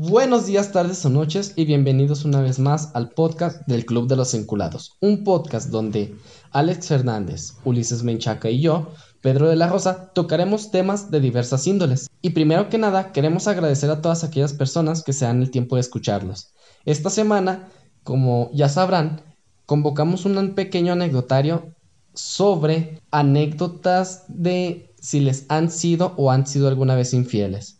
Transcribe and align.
Buenos 0.00 0.46
días, 0.46 0.70
tardes 0.70 1.04
o 1.06 1.08
noches 1.08 1.54
y 1.56 1.64
bienvenidos 1.64 2.24
una 2.24 2.40
vez 2.40 2.60
más 2.60 2.92
al 2.94 3.08
podcast 3.08 3.66
del 3.66 3.84
Club 3.84 4.06
de 4.06 4.14
los 4.14 4.32
Enculados, 4.32 4.96
un 5.00 5.24
podcast 5.24 5.70
donde 5.70 6.14
Alex 6.52 6.86
Fernández, 6.86 7.54
Ulises 7.64 8.04
Menchaca 8.04 8.48
y 8.48 8.60
yo, 8.60 8.92
Pedro 9.22 9.48
de 9.48 9.56
la 9.56 9.66
Rosa, 9.66 10.12
tocaremos 10.14 10.70
temas 10.70 11.10
de 11.10 11.18
diversas 11.18 11.66
índoles. 11.66 12.08
Y 12.22 12.30
primero 12.30 12.68
que 12.68 12.78
nada, 12.78 13.10
queremos 13.10 13.48
agradecer 13.48 13.90
a 13.90 14.00
todas 14.00 14.22
aquellas 14.22 14.52
personas 14.52 15.02
que 15.02 15.12
se 15.12 15.24
dan 15.24 15.42
el 15.42 15.50
tiempo 15.50 15.74
de 15.74 15.80
escucharlos. 15.80 16.52
Esta 16.84 17.10
semana, 17.10 17.68
como 18.04 18.50
ya 18.54 18.68
sabrán, 18.68 19.22
convocamos 19.66 20.24
un 20.26 20.54
pequeño 20.54 20.92
anecdotario 20.92 21.74
sobre 22.14 23.02
anécdotas 23.10 24.26
de 24.28 24.94
si 25.00 25.18
les 25.18 25.46
han 25.48 25.72
sido 25.72 26.14
o 26.16 26.30
han 26.30 26.46
sido 26.46 26.68
alguna 26.68 26.94
vez 26.94 27.14
infieles. 27.14 27.77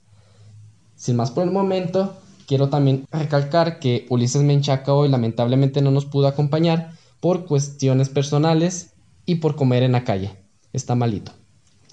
Sin 0.99 1.15
más 1.15 1.31
por 1.31 1.45
el 1.45 1.53
momento, 1.53 2.21
quiero 2.49 2.71
también 2.71 3.07
recalcar 3.13 3.79
que 3.79 4.05
Ulises 4.11 4.43
Menchaca 4.43 4.93
hoy 4.93 5.09
lamentablemente 5.09 5.81
no 5.81 5.93
nos 5.93 6.07
pudo 6.07 6.27
acompañar 6.27 6.91
por 7.21 7.47
cuestiones 7.47 8.09
personales 8.09 8.95
y 9.25 9.37
por 9.37 9.55
comer 9.55 9.85
en 9.85 9.93
la 9.93 10.03
calle. 10.03 10.37
Está 10.73 10.97
malito. 10.97 11.33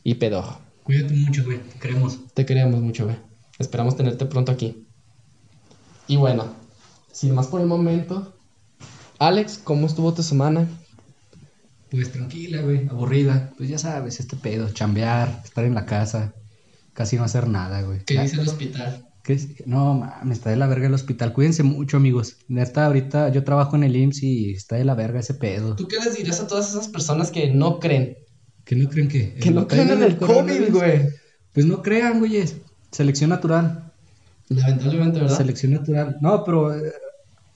Y 0.03 0.15
pedojo. 0.15 0.57
Cuídate 0.83 1.13
mucho, 1.13 1.43
güey. 1.45 1.59
Te 1.59 1.79
queremos. 1.79 2.19
Te 2.33 2.45
queremos 2.47 2.81
mucho, 2.81 3.05
güey. 3.05 3.17
Esperamos 3.59 3.95
tenerte 3.95 4.25
pronto 4.25 4.51
aquí. 4.51 4.87
Y 6.07 6.15
bueno, 6.15 6.47
sin 7.11 7.35
más 7.35 7.45
por 7.45 7.61
el 7.61 7.67
momento, 7.67 8.33
Alex, 9.19 9.59
¿cómo 9.63 9.85
estuvo 9.85 10.15
tu 10.15 10.23
semana? 10.23 10.67
Pues 11.91 12.11
tranquila, 12.11 12.61
güey. 12.63 12.87
Aburrida. 12.89 13.53
Pues 13.55 13.69
ya 13.69 13.77
sabes, 13.77 14.19
este 14.19 14.35
pedo. 14.35 14.67
Chambear, 14.71 15.41
estar 15.43 15.63
en 15.63 15.75
la 15.75 15.85
casa 15.85 16.33
casi 16.95 17.17
no 17.17 17.23
hacer 17.23 17.47
nada, 17.47 17.83
güey. 17.83 17.99
¿Qué 18.05 18.19
dice 18.19 18.41
el 18.41 18.47
hospital? 18.47 19.07
¿Qué 19.21 19.39
No, 19.65 19.93
mames, 19.95 20.37
está 20.37 20.49
de 20.49 20.55
la 20.55 20.67
verga 20.67 20.87
el 20.87 20.93
hospital. 20.93 21.33
Cuídense 21.33 21.61
mucho, 21.61 21.97
amigos. 21.97 22.37
Neta, 22.47 22.85
ahorita 22.85 23.29
yo 23.29 23.43
trabajo 23.43 23.75
en 23.75 23.83
el 23.83 23.95
IMSS 23.95 24.23
y 24.23 24.51
está 24.51 24.77
de 24.77 24.85
la 24.85 24.95
verga 24.95 25.19
ese 25.19 25.33
pedo. 25.33 25.75
¿Tú 25.75 25.87
qué 25.87 25.97
les 25.97 26.15
dirías 26.15 26.39
a 26.39 26.47
todas 26.47 26.69
esas 26.69 26.87
personas 26.87 27.31
que 27.31 27.51
no 27.51 27.79
creen? 27.79 28.17
¿Que 28.63 28.75
no 28.75 28.89
creen 28.89 29.07
qué? 29.07 29.33
Que 29.35 29.51
no 29.51 29.67
creen 29.67 29.91
en 29.91 30.03
el 30.03 30.17
COVID, 30.17 30.71
güey. 30.71 31.09
Pues 31.53 31.65
no 31.65 31.81
crean, 31.81 32.19
güey. 32.19 32.43
Selección 32.91 33.29
natural. 33.29 33.91
Lamentablemente, 34.47 35.19
¿verdad? 35.19 35.37
Selección 35.37 35.73
natural. 35.73 36.17
No, 36.21 36.43
pero 36.43 36.73
eh, 36.73 36.93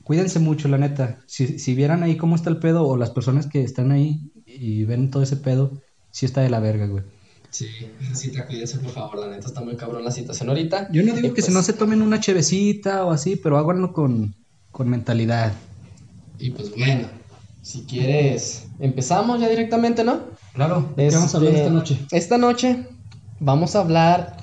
cuídense 0.03 0.39
mucho, 0.39 0.67
la 0.67 0.77
neta. 0.77 1.19
Si, 1.27 1.59
si 1.59 1.75
vieran 1.75 2.03
ahí 2.03 2.17
cómo 2.17 2.35
está 2.35 2.49
el 2.49 2.57
pedo 2.57 2.85
o 2.85 2.97
las 2.97 3.11
personas 3.11 3.47
que 3.47 3.63
están 3.63 3.91
ahí 3.91 4.31
y 4.45 4.83
ven 4.85 5.11
todo 5.11 5.23
ese 5.23 5.37
pedo, 5.37 5.79
sí 6.11 6.25
está 6.25 6.41
de 6.41 6.49
la 6.49 6.59
verga, 6.59 6.87
güey. 6.87 7.03
Sí, 7.51 7.67
necesita 7.99 8.45
cuídense, 8.45 8.77
por 8.79 8.91
favor, 8.91 9.19
la 9.19 9.27
neta 9.27 9.47
está 9.47 9.61
muy 9.61 9.75
cabrón 9.75 10.03
la 10.03 10.11
situación 10.11 10.49
ahorita. 10.49 10.89
Yo 10.91 11.03
no 11.03 11.13
digo 11.13 11.33
que 11.33 11.41
si 11.41 11.51
no 11.51 11.55
pues 11.55 11.65
se 11.65 11.73
tomen 11.73 12.01
una 12.01 12.19
chevecita 12.19 13.05
o 13.05 13.11
así, 13.11 13.35
pero 13.35 13.57
háganlo 13.57 13.91
con, 13.91 14.35
con 14.71 14.89
mentalidad. 14.89 15.53
Y 16.37 16.51
pues 16.51 16.71
bueno, 16.75 17.07
si 17.61 17.81
quieres, 17.83 18.67
empezamos 18.79 19.41
ya 19.41 19.49
directamente, 19.49 20.03
¿no? 20.03 20.21
Claro, 20.53 20.93
¿qué 20.95 21.09
vamos 21.09 21.33
a 21.33 21.37
hablar 21.37 21.53
esta 21.53 21.63
este, 21.65 21.75
noche? 21.75 21.99
Esta 22.11 22.37
noche 22.37 22.87
vamos 23.39 23.75
a 23.75 23.79
hablar 23.79 24.37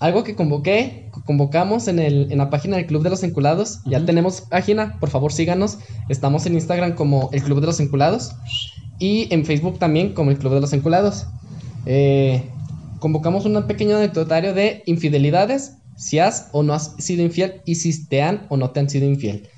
algo 0.00 0.24
que 0.24 0.34
convoqué, 0.34 1.10
convocamos 1.24 1.88
en, 1.88 1.98
el, 1.98 2.30
en 2.30 2.38
la 2.38 2.50
página 2.50 2.76
del 2.76 2.86
Club 2.86 3.02
de 3.02 3.10
los 3.10 3.22
Enculados. 3.22 3.80
Ya 3.86 4.04
tenemos 4.04 4.42
página, 4.42 4.98
por 4.98 5.10
favor 5.10 5.32
síganos. 5.32 5.78
Estamos 6.08 6.46
en 6.46 6.54
Instagram 6.54 6.94
como 6.94 7.30
el 7.32 7.42
Club 7.42 7.60
de 7.60 7.66
los 7.66 7.80
Enculados 7.80 8.34
y 8.98 9.32
en 9.32 9.44
Facebook 9.44 9.78
también 9.78 10.12
como 10.12 10.30
el 10.30 10.38
Club 10.38 10.54
de 10.54 10.60
los 10.60 10.72
Enculados. 10.72 11.26
Eh, 11.86 12.50
convocamos 12.98 13.46
un 13.46 13.66
pequeño 13.66 13.96
anecdotario 13.96 14.52
de 14.52 14.82
infidelidades, 14.86 15.76
si 15.96 16.18
has 16.18 16.50
o 16.52 16.62
no 16.62 16.74
has 16.74 16.94
sido 16.98 17.22
infiel 17.22 17.62
y 17.64 17.76
si 17.76 18.06
te 18.06 18.22
han 18.22 18.46
o 18.50 18.56
no 18.56 18.70
te 18.70 18.80
han 18.80 18.90
sido 18.90 19.06
infiel. 19.06 19.48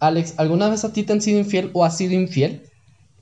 Alex, 0.00 0.34
¿alguna 0.36 0.68
vez 0.68 0.84
a 0.84 0.92
ti 0.92 1.02
te 1.04 1.12
han 1.12 1.20
sido 1.20 1.38
infiel 1.38 1.70
o 1.72 1.84
has 1.84 1.96
sido 1.96 2.14
infiel? 2.14 2.62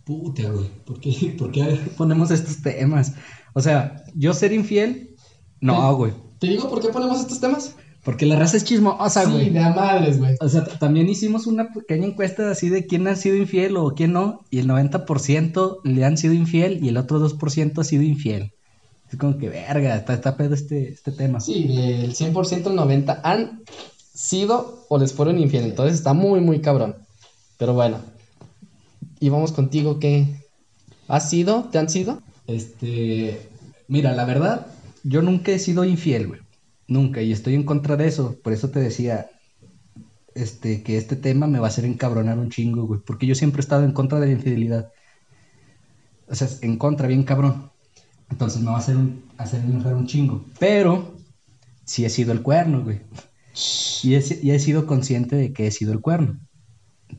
Puta, 0.04 0.50
güey, 0.50 0.68
¿por 0.84 1.00
qué, 1.00 1.34
¿por 1.38 1.52
qué 1.52 1.78
ponemos 1.96 2.30
estos 2.30 2.62
temas? 2.62 3.14
O 3.52 3.60
sea, 3.60 4.04
yo 4.14 4.32
ser 4.32 4.52
infiel, 4.52 5.14
no, 5.60 5.96
güey. 5.96 6.12
¿Te 6.38 6.46
digo 6.46 6.70
por 6.70 6.80
qué 6.80 6.88
ponemos 6.88 7.20
estos 7.20 7.40
temas? 7.40 7.74
Porque 8.08 8.24
la 8.24 8.36
raza 8.36 8.56
es 8.56 8.64
chismosa, 8.64 9.26
güey. 9.26 9.44
Sí, 9.44 9.50
de 9.50 9.60
madres, 9.60 10.18
güey. 10.18 10.34
O 10.40 10.48
sea, 10.48 10.64
también 10.64 11.10
hicimos 11.10 11.46
una 11.46 11.74
pequeña 11.74 12.06
encuesta 12.06 12.50
así 12.50 12.70
de 12.70 12.86
quién 12.86 13.06
ha 13.06 13.14
sido 13.14 13.36
infiel 13.36 13.76
o 13.76 13.94
quién 13.94 14.14
no, 14.14 14.46
y 14.48 14.60
el 14.60 14.66
90% 14.66 15.80
le 15.84 16.04
han 16.06 16.16
sido 16.16 16.32
infiel 16.32 16.82
y 16.82 16.88
el 16.88 16.96
otro 16.96 17.20
2% 17.20 17.78
ha 17.78 17.84
sido 17.84 18.02
infiel. 18.02 18.54
Es 19.12 19.18
como 19.18 19.36
que, 19.36 19.50
verga, 19.50 19.94
está, 19.94 20.14
está 20.14 20.38
pedo 20.38 20.54
este, 20.54 20.88
este 20.88 21.12
tema. 21.12 21.38
Sí, 21.38 21.66
del 21.68 22.14
100% 22.14 22.70
el 22.70 22.78
90% 22.78 23.20
han 23.24 23.60
sido 24.14 24.86
o 24.88 24.96
les 24.96 25.12
fueron 25.12 25.38
infiel. 25.38 25.64
Entonces 25.64 25.96
está 25.96 26.14
muy, 26.14 26.40
muy 26.40 26.62
cabrón. 26.62 26.96
Pero 27.58 27.74
bueno. 27.74 27.98
Y 29.20 29.28
vamos 29.28 29.52
contigo, 29.52 29.98
¿qué? 29.98 30.28
¿Has 31.08 31.28
sido? 31.28 31.64
¿Te 31.64 31.76
han 31.76 31.90
sido? 31.90 32.22
Este. 32.46 33.50
Mira, 33.86 34.14
la 34.14 34.24
verdad, 34.24 34.66
yo 35.04 35.20
nunca 35.20 35.52
he 35.52 35.58
sido 35.58 35.84
infiel, 35.84 36.28
güey. 36.28 36.47
Nunca, 36.88 37.20
y 37.20 37.32
estoy 37.32 37.54
en 37.54 37.64
contra 37.64 37.96
de 37.96 38.08
eso. 38.08 38.36
Por 38.42 38.54
eso 38.54 38.70
te 38.70 38.80
decía 38.80 39.28
este, 40.34 40.82
que 40.82 40.96
este 40.96 41.16
tema 41.16 41.46
me 41.46 41.58
va 41.58 41.66
a 41.66 41.68
hacer 41.68 41.84
encabronar 41.84 42.38
un 42.38 42.50
chingo, 42.50 42.86
güey. 42.86 43.00
Porque 43.06 43.26
yo 43.26 43.34
siempre 43.34 43.60
he 43.60 43.62
estado 43.62 43.84
en 43.84 43.92
contra 43.92 44.18
de 44.18 44.26
la 44.26 44.32
infidelidad. 44.32 44.90
O 46.28 46.34
sea, 46.34 46.48
en 46.62 46.78
contra, 46.78 47.06
bien 47.06 47.24
cabrón. 47.24 47.70
Entonces 48.30 48.62
me 48.62 48.68
va 48.68 48.76
a 48.76 48.78
hacer, 48.78 48.96
un, 48.96 49.24
hacer 49.36 49.62
enojar 49.64 49.94
un 49.94 50.06
chingo. 50.06 50.44
Pero 50.58 51.14
sí 51.84 52.06
he 52.06 52.10
sido 52.10 52.32
el 52.32 52.42
cuerno, 52.42 52.82
güey. 52.82 53.00
Y 54.02 54.14
he, 54.14 54.24
y 54.42 54.50
he 54.52 54.58
sido 54.58 54.86
consciente 54.86 55.36
de 55.36 55.52
que 55.52 55.66
he 55.66 55.70
sido 55.70 55.92
el 55.92 56.00
cuerno. 56.00 56.38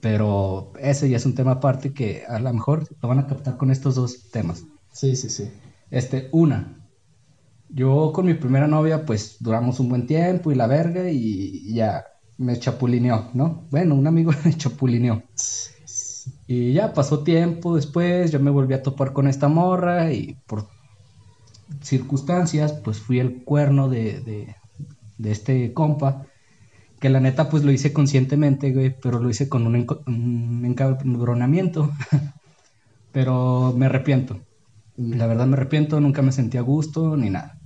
Pero 0.02 0.74
ese 0.80 1.10
ya 1.10 1.18
es 1.18 1.26
un 1.26 1.36
tema 1.36 1.54
aparte 1.54 1.94
que 1.94 2.24
a 2.28 2.40
lo 2.40 2.54
mejor 2.54 2.88
lo 3.02 3.10
van 3.10 3.20
a 3.20 3.28
captar 3.28 3.58
con 3.58 3.70
estos 3.70 3.96
dos 3.96 4.30
temas. 4.32 4.64
Sí, 4.92 5.16
sí, 5.16 5.30
sí. 5.30 5.52
Este, 5.92 6.30
una, 6.32 6.79
yo 7.70 8.12
con 8.14 8.26
mi 8.26 8.34
primera 8.34 8.68
novia, 8.68 9.06
pues 9.06 9.38
duramos 9.40 9.80
un 9.80 9.90
buen 9.90 10.08
tiempo 10.08 10.52
y 10.52 10.56
la 10.56 10.68
verga 10.68 11.10
y 11.10 11.74
ya 11.74 12.06
me 12.38 12.58
chapulineó, 12.58 13.30
¿no? 13.34 13.68
Bueno, 13.70 13.96
un 13.96 14.08
amigo 14.08 14.32
me 14.46 14.56
chapulineó. 14.56 15.24
Y 16.48 16.74
ya 16.74 16.94
pasó 16.94 17.24
tiempo 17.24 17.76
después, 17.76 18.32
yo 18.32 18.40
me 18.40 18.50
volví 18.50 18.74
a 18.74 18.82
topar 18.82 19.14
con 19.14 19.28
esta 19.28 19.48
morra 19.48 20.12
y 20.12 20.38
por 20.48 20.68
circunstancias, 21.82 22.74
pues 22.74 23.00
fui 23.00 23.20
el 23.20 23.44
cuerno 23.44 23.90
de, 23.90 24.56
de, 25.18 25.32
este 25.32 25.74
compa. 25.74 26.26
Que 27.00 27.10
la 27.10 27.20
neta, 27.22 27.50
pues 27.50 27.64
lo 27.64 27.72
hice 27.72 27.94
conscientemente, 27.94 28.74
güey, 28.74 28.94
pero 29.00 29.20
lo 29.20 29.30
hice 29.30 29.48
con 29.48 29.68
un, 29.68 29.88
un 30.08 30.66
encabronamiento. 30.66 31.92
pero 33.12 33.74
me 33.78 33.86
arrepiento. 33.86 34.40
La 34.98 35.28
verdad 35.28 35.46
me 35.46 35.54
arrepiento, 35.54 36.00
nunca 36.00 36.22
me 36.22 36.32
sentí 36.32 36.58
a 36.58 36.62
gusto 36.62 37.16
ni 37.16 37.30
nada. 37.30 37.59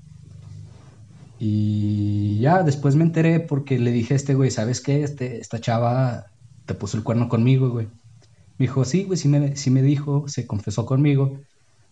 Y 1.46 2.40
ya 2.40 2.64
después 2.64 2.96
me 2.96 3.04
enteré 3.04 3.42
porque 3.42 3.78
le 3.78 3.92
dije 3.92 4.14
a 4.14 4.16
este 4.16 4.34
güey, 4.34 4.50
¿sabes 4.50 4.80
qué? 4.80 5.04
Este, 5.04 5.42
esta 5.42 5.60
chava 5.60 6.28
te 6.66 6.74
puso 6.74 6.96
el 6.96 7.04
cuerno 7.04 7.28
conmigo, 7.28 7.70
güey. 7.70 7.88
Me 8.58 8.68
dijo, 8.68 8.86
sí, 8.86 9.04
güey, 9.04 9.18
sí 9.18 9.28
me, 9.28 9.58
sí 9.58 9.70
me 9.70 9.82
dijo, 9.82 10.24
se 10.30 10.48
confesó 10.48 10.86
conmigo, 10.86 11.42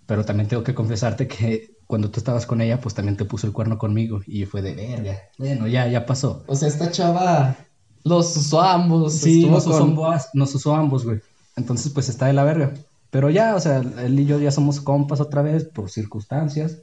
pero 0.06 0.24
también 0.24 0.48
tengo 0.48 0.64
que 0.64 0.74
confesarte 0.74 1.28
que 1.28 1.76
cuando 1.86 2.10
tú 2.10 2.22
estabas 2.22 2.46
con 2.46 2.62
ella, 2.62 2.80
pues 2.80 2.96
también 2.96 3.18
te 3.18 3.26
puso 3.26 3.46
el 3.46 3.52
cuerno 3.52 3.78
conmigo 3.78 4.22
y 4.26 4.46
fue 4.46 4.62
de 4.62 4.74
verga. 4.74 5.18
Bueno, 5.38 5.68
ya, 5.68 5.86
ya 5.90 6.06
pasó. 6.06 6.46
O 6.48 6.56
sea, 6.56 6.70
esta 6.70 6.90
chava 6.90 7.58
los 8.06 8.38
usó 8.38 8.62
a 8.62 8.76
ambos. 8.76 9.16
Sí, 9.16 9.50
nos, 9.50 9.68
usó, 9.68 9.86
nos 10.34 10.56
usó 10.56 10.74
a 10.74 10.80
ambos, 10.80 11.04
güey. 11.04 11.20
Entonces, 11.58 11.92
pues 11.92 12.08
está 12.08 12.28
de 12.28 12.34
la 12.34 12.46
verga. 12.46 12.74
Pero 13.10 13.30
ya, 13.30 13.56
o 13.56 13.60
sea, 13.60 13.80
él 13.80 14.18
y 14.18 14.26
yo 14.26 14.40
ya 14.40 14.52
somos 14.52 14.80
compas 14.80 15.20
otra 15.20 15.42
vez 15.42 15.66
por 15.66 15.90
circunstancias. 15.90 16.78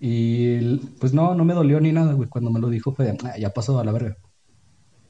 Y 0.00 0.78
pues 0.98 1.12
no, 1.12 1.34
no 1.34 1.44
me 1.44 1.52
dolió 1.52 1.78
ni 1.78 1.92
nada, 1.92 2.14
güey. 2.14 2.28
Cuando 2.28 2.50
me 2.50 2.58
lo 2.58 2.70
dijo 2.70 2.92
fue 2.92 3.04
de, 3.04 3.18
ah, 3.22 3.38
ya 3.38 3.50
pasó 3.50 3.78
a 3.78 3.84
la 3.84 3.92
verga. 3.92 4.16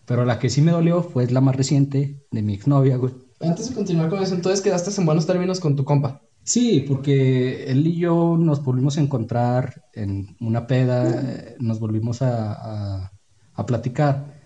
Pero 0.05 0.25
la 0.25 0.41
que 0.41 0.51
sí 0.51 0.61
me 0.61 0.73
dolió 0.73 1.05
fue 1.05 1.29
la 1.29 1.41
más 1.41 1.55
reciente 1.55 2.27
de 2.33 2.43
mi 2.43 2.55
exnovia, 2.55 2.97
güey. 2.97 3.15
Antes 3.41 3.69
de 3.69 3.75
continuar 3.77 4.11
con 4.11 4.21
eso, 4.21 4.35
entonces 4.35 4.61
quedaste 4.61 4.91
en 4.99 5.07
buenos 5.07 5.27
términos 5.27 5.61
con 5.61 5.77
tu 5.77 5.85
compa. 5.85 6.21
Sí, 6.43 6.85
porque 6.89 7.71
él 7.71 7.87
y 7.87 7.97
yo 7.97 8.37
nos 8.37 8.65
volvimos 8.65 8.99
a 8.99 9.01
encontrar 9.01 9.85
en 9.95 10.37
una 10.41 10.67
peda, 10.67 11.55
nos 11.61 11.79
volvimos 11.79 12.23
a, 12.23 13.13
a, 13.55 13.67
platicar. 13.67 14.41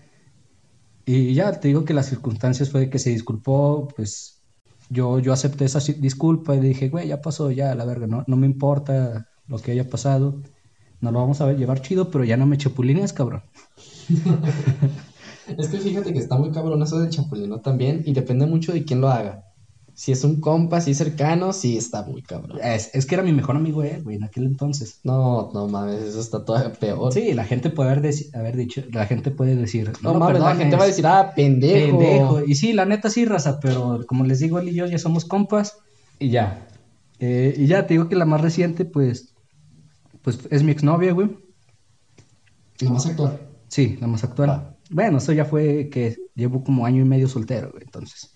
Y 1.05 1.33
ya 1.33 1.59
te 1.59 1.69
digo 1.69 1.83
que 1.85 1.93
las 1.93 2.07
circunstancias 2.07 2.69
fue 2.69 2.89
que 2.89 2.99
se 2.99 3.09
disculpó, 3.09 3.87
pues 3.95 4.43
yo, 4.89 5.19
yo 5.19 5.33
acepté 5.33 5.65
esa 5.65 5.79
disculpa 5.79 6.55
y 6.55 6.59
dije, 6.59 6.89
güey, 6.89 7.07
ya 7.07 7.21
pasó, 7.21 7.49
ya, 7.49 7.73
la 7.73 7.85
verga, 7.85 8.07
no, 8.07 8.23
no 8.27 8.35
me 8.35 8.45
importa 8.45 9.27
lo 9.47 9.59
que 9.59 9.71
haya 9.71 9.89
pasado. 9.89 10.41
No 11.01 11.11
lo 11.11 11.19
vamos 11.19 11.41
a 11.41 11.51
llevar 11.53 11.81
chido, 11.81 12.09
pero 12.09 12.23
ya 12.23 12.37
no 12.37 12.45
me 12.45 12.57
chapulines, 12.57 13.13
cabrón. 13.13 13.43
es 15.57 15.67
que 15.67 15.77
fíjate 15.77 16.13
que 16.13 16.19
está 16.19 16.37
muy 16.37 16.51
cabrón 16.51 16.81
eso 16.81 16.99
del 16.99 17.09
chapulino 17.09 17.61
también 17.61 18.03
y 18.05 18.13
depende 18.13 18.45
mucho 18.45 18.73
de 18.73 18.85
quién 18.85 19.01
lo 19.01 19.09
haga. 19.09 19.43
Si 19.93 20.11
es 20.11 20.25
un 20.25 20.41
compa 20.41 20.77
así 20.77 20.93
cercano, 20.93 21.53
sí 21.53 21.77
está 21.77 22.03
muy 22.03 22.21
cabrón. 22.21 22.59
Es, 22.61 22.93
es 22.93 23.05
que 23.05 23.15
era 23.15 23.23
mi 23.23 23.31
mejor 23.31 23.55
amigo 23.55 23.81
él, 23.81 24.03
güey, 24.03 24.17
en 24.17 24.25
aquel 24.25 24.43
entonces. 24.43 24.99
No, 25.05 25.51
no 25.53 25.69
mames, 25.69 26.01
eso 26.01 26.19
está 26.19 26.43
todavía 26.43 26.73
peor. 26.73 27.13
Sí, 27.13 27.33
la 27.33 27.45
gente 27.45 27.69
puede 27.69 27.91
haber, 27.91 28.01
dicho, 28.57 28.83
la 28.91 29.05
gente 29.05 29.31
puede 29.31 29.55
decir, 29.55 29.93
No, 30.01 30.15
mames, 30.15 30.41
la 30.41 30.55
gente 30.55 30.75
va 30.75 30.83
a 30.83 30.87
decir, 30.87 31.07
ah, 31.07 31.31
pendejo. 31.33 31.97
pendejo. 31.97 32.43
Y 32.45 32.55
sí, 32.55 32.73
la 32.73 32.85
neta 32.85 33.09
sí, 33.09 33.23
raza, 33.23 33.61
pero 33.61 34.01
como 34.05 34.25
les 34.25 34.39
digo, 34.39 34.59
él 34.59 34.67
y 34.67 34.73
yo 34.73 34.85
ya 34.85 34.97
somos 34.97 35.23
compas 35.23 35.77
y 36.19 36.29
ya. 36.29 36.67
Eh, 37.19 37.53
y 37.57 37.67
ya 37.67 37.87
te 37.87 37.93
digo 37.93 38.09
que 38.09 38.17
la 38.17 38.25
más 38.25 38.41
reciente, 38.41 38.83
pues, 38.83 39.34
pues 40.25 40.39
es 40.49 40.63
mi 40.63 40.71
exnovia, 40.71 41.13
güey. 41.13 41.37
La 42.79 42.89
más 42.89 43.05
actual. 43.05 43.39
Sí, 43.69 43.97
la 44.01 44.07
más 44.07 44.23
actual. 44.23 44.49
Va. 44.49 44.75
Bueno, 44.89 45.19
eso 45.19 45.31
ya 45.31 45.45
fue 45.45 45.89
que 45.91 46.17
llevo 46.33 46.63
como 46.63 46.85
año 46.85 47.01
y 47.03 47.05
medio 47.07 47.27
soltero, 47.27 47.69
güey, 47.71 47.83
entonces. 47.83 48.35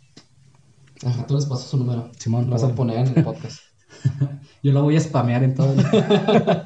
Ajá, 1.03 1.25
tú 1.25 1.33
les 1.35 1.45
pasas 1.47 1.67
su 1.67 1.77
número. 1.77 2.11
Simón, 2.17 2.45
Lo 2.45 2.51
vas 2.51 2.63
a 2.63 2.75
poner 2.75 3.07
en 3.07 3.17
el 3.17 3.23
podcast. 3.23 3.59
Yo 4.63 4.71
lo 4.71 4.83
voy 4.83 4.95
a 4.97 4.99
spamear 5.01 5.43
en 5.43 5.55
todo. 5.55 5.73
el- 5.73 6.63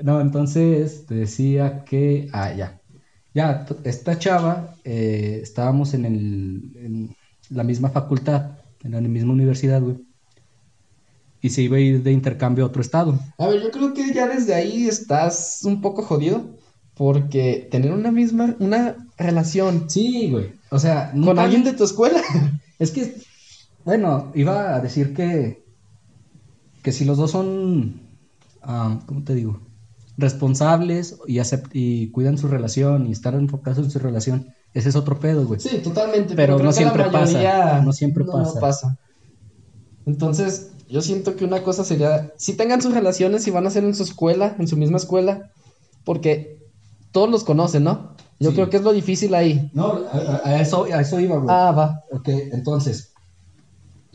no, 0.02 0.20
entonces 0.20 1.04
te 1.06 1.14
decía 1.14 1.84
que. 1.84 2.28
Ah, 2.32 2.52
ya. 2.54 2.80
Ya, 3.34 3.66
esta 3.84 4.18
chava, 4.18 4.76
eh, 4.84 5.40
estábamos 5.42 5.92
en, 5.92 6.06
el, 6.06 6.72
en 6.76 7.16
la 7.50 7.64
misma 7.64 7.90
facultad, 7.90 8.58
en 8.82 8.92
la 8.92 9.00
misma 9.02 9.34
universidad, 9.34 9.82
güey. 9.82 10.05
Y 11.42 11.50
se 11.50 11.62
iba 11.62 11.76
a 11.76 11.80
ir 11.80 12.02
de 12.02 12.12
intercambio 12.12 12.64
a 12.64 12.68
otro 12.68 12.80
estado. 12.82 13.18
A 13.38 13.46
ver, 13.48 13.62
yo 13.62 13.70
creo 13.70 13.94
que 13.94 14.12
ya 14.12 14.26
desde 14.26 14.54
ahí 14.54 14.88
estás 14.88 15.60
un 15.64 15.80
poco 15.80 16.02
jodido. 16.02 16.56
Porque 16.94 17.68
tener 17.70 17.92
una 17.92 18.10
misma, 18.10 18.56
una 18.58 18.96
relación 19.18 19.84
Sí, 19.90 20.30
güey. 20.30 20.52
O 20.70 20.78
sea, 20.78 21.10
con 21.10 21.20
nunca- 21.20 21.42
alguien 21.42 21.62
de 21.62 21.74
tu 21.74 21.84
escuela. 21.84 22.20
Es 22.78 22.90
que, 22.90 23.14
bueno, 23.84 24.30
iba 24.34 24.74
a 24.74 24.80
decir 24.80 25.14
que, 25.14 25.62
que 26.82 26.92
si 26.92 27.04
los 27.06 27.16
dos 27.18 27.30
son, 27.30 28.00
ah, 28.62 29.00
¿cómo 29.06 29.24
te 29.24 29.34
digo? 29.34 29.60
Responsables 30.18 31.16
y, 31.26 31.36
acep- 31.36 31.68
y 31.72 32.08
cuidan 32.08 32.36
su 32.38 32.48
relación 32.48 33.06
y 33.06 33.12
están 33.12 33.34
enfocados 33.34 33.78
en 33.84 33.90
su 33.90 33.98
relación, 33.98 34.48
ese 34.74 34.88
es 34.90 34.96
otro 34.96 35.18
pedo, 35.20 35.46
güey. 35.46 35.60
Sí, 35.60 35.78
totalmente. 35.84 36.34
Pero 36.34 36.58
no 36.58 36.72
siempre 36.72 37.04
pasa, 37.10 37.80
no 37.82 37.92
siempre 37.92 38.24
no 38.24 38.32
pasa. 38.32 38.60
pasa. 38.60 38.98
Entonces, 40.06 40.72
yo 40.88 41.00
siento 41.02 41.36
que 41.36 41.44
una 41.44 41.62
cosa 41.62 41.84
sería, 41.84 42.32
si 42.36 42.54
tengan 42.56 42.80
sus 42.82 42.94
relaciones 42.94 43.46
y 43.46 43.50
van 43.50 43.66
a 43.66 43.70
ser 43.70 43.84
en 43.84 43.94
su 43.94 44.02
escuela, 44.02 44.54
en 44.58 44.68
su 44.68 44.76
misma 44.76 44.96
escuela, 44.98 45.50
porque 46.04 46.58
todos 47.12 47.28
los 47.30 47.44
conocen, 47.44 47.84
¿no? 47.84 48.14
Yo 48.38 48.50
Sí. 48.50 48.56
creo 48.56 48.70
que 48.70 48.76
es 48.76 48.82
lo 48.82 48.92
difícil 48.92 49.34
ahí. 49.34 49.70
No, 49.72 50.02
a, 50.12 50.40
a- 50.44 50.60
eso, 50.60 50.84
a 50.84 51.00
eso 51.00 51.18
iba, 51.20 51.36
güey. 51.36 51.48
Ah, 51.50 51.72
va. 51.72 52.02
Ok, 52.12 52.28
entonces, 52.28 53.12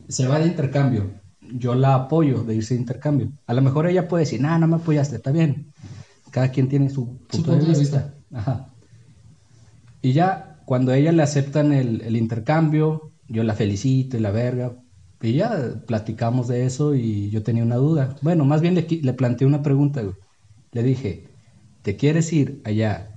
se 0.08 0.28
va 0.28 0.40
de 0.40 0.48
intercambio. 0.48 1.12
Yo 1.54 1.76
la 1.76 1.96
apoyo 1.96 2.44
de 2.44 2.56
irse 2.56 2.76
de 2.76 2.80
intercambio. 2.82 3.32
A 3.48 3.54
lo 3.54 3.62
mejor 3.62 3.88
ella 3.88 4.08
puede 4.08 4.24
decir, 4.24 4.40
nah, 4.40 4.58
no 4.58 4.68
me 4.68 4.76
apoyaste, 4.78 5.16
está 5.18 5.32
bien. 5.32 5.74
Cada 6.30 6.50
quien 6.52 6.70
tiene 6.70 6.90
su 6.90 7.18
punto, 7.28 7.56
de, 7.56 7.66
vista. 7.78 8.14
Ajá. 8.32 8.68
Y 10.02 10.14
ya, 10.14 10.62
cuando 10.66 10.92
a 10.92 10.98
ella 10.98 11.12
le 11.12 11.24
aceptan 11.24 11.74
el, 11.74 12.02
el 12.02 12.16
intercambio, 12.16 13.12
yo 13.28 13.44
la 13.44 13.54
felicito 13.54 14.16
y 14.18 14.22
la 14.22 14.32
verga. 14.32 14.74
Y 15.22 15.34
ya 15.34 15.84
platicamos 15.88 16.48
de 16.48 16.66
eso 16.66 16.96
y 16.96 17.30
yo 17.30 17.44
tenía 17.44 17.64
una 17.64 17.76
duda. 17.76 18.16
Bueno, 18.22 18.46
más 18.46 18.62
bien 18.62 18.76
le, 18.76 19.14
planteé 19.14 19.48
una 19.48 19.62
pregunta, 19.62 20.02
güey. 20.02 20.16
Le 20.72 20.84
dije, 20.84 21.36
¿te 21.84 21.98
quieres 21.98 22.34
ir 22.34 22.62
allá 22.66 23.10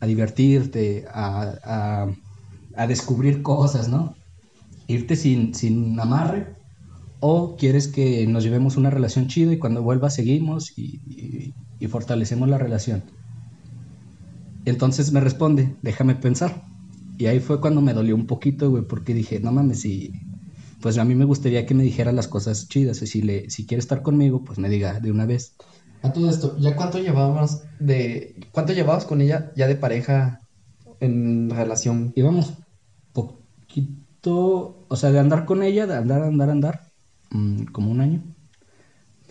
a 0.00 0.06
divertirte, 0.06 1.06
a, 1.10 1.54
a- 1.64 2.12
a 2.76 2.86
descubrir 2.88 3.42
cosas, 3.42 3.88
¿no? 3.88 4.16
Irte 4.88 5.16
sin, 5.16 5.54
sin 5.54 5.98
amarre. 6.00 6.56
O 7.20 7.56
quieres 7.56 7.88
que 7.88 8.26
nos 8.28 8.44
llevemos 8.44 8.76
una 8.76 8.90
relación 8.90 9.28
chida 9.28 9.52
y 9.52 9.58
cuando 9.58 9.82
vuelva 9.82 10.10
seguimos 10.10 10.72
y, 10.78 11.00
y- 11.06 11.54
y 11.78 11.88
fortalecemos 11.88 12.48
la 12.48 12.58
relación. 12.58 13.04
Entonces 14.64 15.12
me 15.12 15.20
responde, 15.20 15.78
déjame 15.82 16.14
pensar. 16.16 16.62
Y 17.16 17.26
ahí 17.26 17.40
fue 17.40 17.60
cuando 17.60 17.80
me 17.80 17.94
dolió 17.94 18.14
un 18.14 18.26
poquito, 18.26 18.70
güey, 18.70 18.84
porque 18.86 19.14
dije, 19.14 19.40
no 19.40 19.52
mames, 19.52 19.80
si, 19.80 20.10
pues 20.80 20.98
a 20.98 21.04
mí 21.04 21.14
me 21.14 21.24
gustaría 21.24 21.66
que 21.66 21.74
me 21.74 21.82
dijera 21.82 22.12
las 22.12 22.28
cosas 22.28 22.68
chidas. 22.68 23.02
Y 23.02 23.06
si, 23.06 23.22
le, 23.22 23.50
si 23.50 23.66
quiere 23.66 23.80
estar 23.80 24.02
conmigo, 24.02 24.44
pues 24.44 24.58
me 24.58 24.68
diga 24.68 25.00
de 25.00 25.10
una 25.10 25.26
vez. 25.26 25.54
A 26.02 26.12
todo 26.12 26.30
esto, 26.30 26.56
¿ya 26.58 26.76
cuánto 26.76 26.98
llevábamos 26.98 27.62
de, 27.80 28.36
cuánto 28.52 28.72
llevabas 28.72 29.04
con 29.04 29.20
ella 29.20 29.52
ya 29.56 29.66
de 29.66 29.74
pareja 29.74 30.38
en 31.00 31.50
relación? 31.50 32.12
íbamos 32.14 32.54
poquito, 33.12 34.86
o 34.88 34.96
sea, 34.96 35.10
de 35.10 35.18
andar 35.18 35.44
con 35.44 35.62
ella, 35.62 35.86
de 35.86 35.96
andar, 35.96 36.22
andar, 36.22 36.50
andar, 36.50 36.80
mm, 37.30 37.64
como 37.66 37.90
un 37.90 38.00
año. 38.00 38.22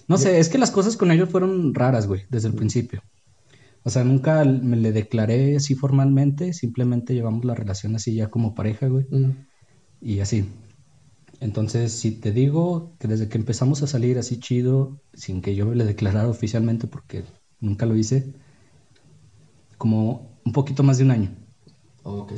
No 0.07 0.17
sé, 0.17 0.39
es 0.39 0.49
que 0.49 0.57
las 0.57 0.71
cosas 0.71 0.95
con 0.97 1.11
ellos 1.11 1.29
fueron 1.29 1.73
raras, 1.73 2.07
güey, 2.07 2.23
desde 2.29 2.47
el 2.49 2.55
principio. 2.55 3.01
O 3.83 3.89
sea, 3.89 4.03
nunca 4.03 4.43
me 4.43 4.75
le 4.75 4.91
declaré 4.91 5.55
así 5.55 5.75
formalmente, 5.75 6.51
simplemente 6.53 7.13
llevamos 7.13 7.45
la 7.45 7.55
relación 7.55 7.95
así 7.95 8.15
ya 8.15 8.27
como 8.29 8.55
pareja, 8.55 8.87
güey, 8.87 9.05
Mm. 9.09 9.31
y 10.01 10.19
así. 10.19 10.45
Entonces, 11.39 11.93
si 11.93 12.11
te 12.19 12.31
digo 12.31 12.95
que 12.99 13.07
desde 13.07 13.29
que 13.29 13.37
empezamos 13.37 13.83
a 13.83 13.87
salir 13.87 14.17
así 14.17 14.39
chido, 14.39 14.99
sin 15.13 15.41
que 15.41 15.55
yo 15.55 15.65
me 15.67 15.75
le 15.75 15.85
declarara 15.85 16.27
oficialmente, 16.29 16.87
porque 16.87 17.23
nunca 17.59 17.85
lo 17.85 17.95
hice, 17.95 18.33
como 19.77 20.39
un 20.45 20.51
poquito 20.53 20.83
más 20.83 20.97
de 20.97 21.03
un 21.03 21.11
año. 21.11 21.31
Ok. 22.03 22.33